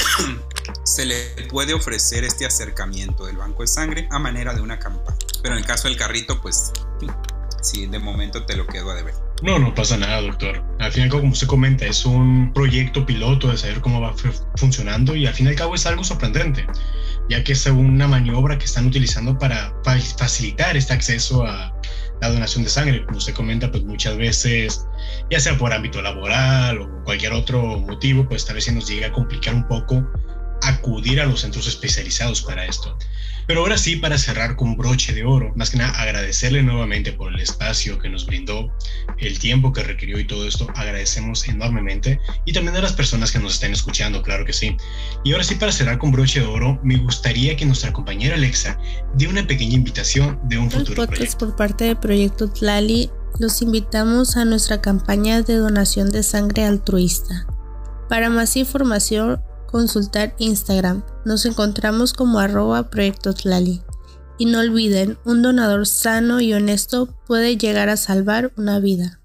se 0.84 1.04
le 1.04 1.16
puede 1.48 1.74
ofrecer 1.74 2.24
este 2.24 2.46
acercamiento 2.46 3.26
del 3.26 3.36
banco 3.36 3.62
de 3.62 3.68
sangre 3.68 4.08
a 4.10 4.18
manera 4.18 4.54
de 4.54 4.60
una 4.60 4.78
campaña. 4.78 5.18
Pero 5.42 5.54
en 5.54 5.60
el 5.60 5.66
caso 5.66 5.88
del 5.88 5.96
carrito, 5.96 6.40
pues 6.40 6.72
sí, 7.60 7.86
de 7.86 7.98
momento 7.98 8.44
te 8.44 8.56
lo 8.56 8.66
quedo 8.66 8.90
a 8.90 8.94
deber. 8.94 9.14
No, 9.42 9.58
no 9.58 9.74
pasa 9.74 9.96
nada, 9.96 10.20
doctor. 10.20 10.62
Al 10.78 10.92
final, 10.92 11.08
como 11.08 11.32
usted 11.32 11.48
comenta, 11.48 11.84
es 11.84 12.04
un 12.04 12.52
proyecto 12.52 13.04
piloto 13.04 13.48
de 13.48 13.56
saber 13.56 13.80
cómo 13.80 14.00
va 14.00 14.14
funcionando 14.56 15.16
y 15.16 15.26
al 15.26 15.34
fin 15.34 15.46
y 15.46 15.48
al 15.50 15.56
cabo 15.56 15.74
es 15.74 15.84
algo 15.84 16.04
sorprendente, 16.04 16.64
ya 17.28 17.42
que 17.42 17.52
es 17.52 17.66
una 17.66 18.06
maniobra 18.06 18.56
que 18.56 18.66
están 18.66 18.86
utilizando 18.86 19.36
para 19.36 19.74
facilitar 19.84 20.76
este 20.76 20.92
acceso 20.92 21.44
a, 21.44 21.74
la 22.22 22.30
donación 22.30 22.62
de 22.62 22.70
sangre, 22.70 23.04
como 23.04 23.18
usted 23.18 23.34
comenta, 23.34 23.68
pues 23.72 23.82
muchas 23.82 24.16
veces, 24.16 24.86
ya 25.28 25.40
sea 25.40 25.58
por 25.58 25.72
ámbito 25.72 26.00
laboral 26.00 26.80
o 26.80 27.02
cualquier 27.02 27.32
otro 27.32 27.80
motivo, 27.80 28.28
pues 28.28 28.46
tal 28.46 28.54
vez 28.54 28.64
se 28.64 28.72
nos 28.72 28.88
llegue 28.88 29.06
a 29.06 29.12
complicar 29.12 29.52
un 29.56 29.66
poco 29.66 30.08
acudir 30.62 31.20
a 31.20 31.26
los 31.26 31.40
centros 31.40 31.66
especializados 31.66 32.40
para 32.42 32.64
esto. 32.64 32.96
Pero 33.46 33.60
ahora 33.60 33.78
sí, 33.78 33.96
para 33.96 34.18
cerrar 34.18 34.56
con 34.56 34.76
broche 34.76 35.12
de 35.12 35.24
oro, 35.24 35.52
más 35.56 35.70
que 35.70 35.78
nada 35.78 35.90
agradecerle 36.00 36.62
nuevamente 36.62 37.12
por 37.12 37.32
el 37.32 37.40
espacio 37.40 37.98
que 37.98 38.08
nos 38.08 38.26
brindó, 38.26 38.72
el 39.18 39.38
tiempo 39.38 39.72
que 39.72 39.82
requirió 39.82 40.18
y 40.18 40.26
todo 40.26 40.46
esto, 40.46 40.68
agradecemos 40.74 41.48
enormemente. 41.48 42.20
Y 42.44 42.52
también 42.52 42.76
a 42.76 42.80
las 42.80 42.92
personas 42.92 43.32
que 43.32 43.38
nos 43.38 43.54
están 43.54 43.72
escuchando, 43.72 44.22
claro 44.22 44.44
que 44.44 44.52
sí. 44.52 44.76
Y 45.24 45.32
ahora 45.32 45.44
sí, 45.44 45.54
para 45.54 45.72
cerrar 45.72 45.98
con 45.98 46.12
broche 46.12 46.40
de 46.40 46.46
oro, 46.46 46.80
me 46.82 46.96
gustaría 46.96 47.56
que 47.56 47.64
nuestra 47.64 47.92
compañera 47.92 48.34
Alexa 48.34 48.78
dé 49.14 49.28
una 49.28 49.46
pequeña 49.46 49.74
invitación 49.74 50.38
de 50.44 50.58
un 50.58 50.70
futuro 50.70 51.06
podcast 51.06 51.38
por 51.38 51.56
parte 51.56 51.84
del 51.84 51.96
proyecto 51.96 52.50
Tlali, 52.50 53.10
los 53.38 53.62
invitamos 53.62 54.36
a 54.36 54.44
nuestra 54.44 54.80
campaña 54.80 55.42
de 55.42 55.56
donación 55.56 56.10
de 56.12 56.22
sangre 56.22 56.64
altruista. 56.64 57.46
Para 58.08 58.28
más 58.28 58.56
información, 58.56 59.42
consultar 59.72 60.36
Instagram. 60.38 61.02
Nos 61.24 61.44
encontramos 61.46 62.12
como 62.12 62.38
arroba 62.38 62.90
proyectos 62.90 63.44
Lali. 63.44 63.82
Y 64.38 64.46
no 64.46 64.60
olviden, 64.60 65.18
un 65.24 65.42
donador 65.42 65.86
sano 65.86 66.40
y 66.40 66.52
honesto 66.52 67.08
puede 67.26 67.56
llegar 67.56 67.88
a 67.88 67.96
salvar 67.96 68.52
una 68.56 68.78
vida. 68.78 69.21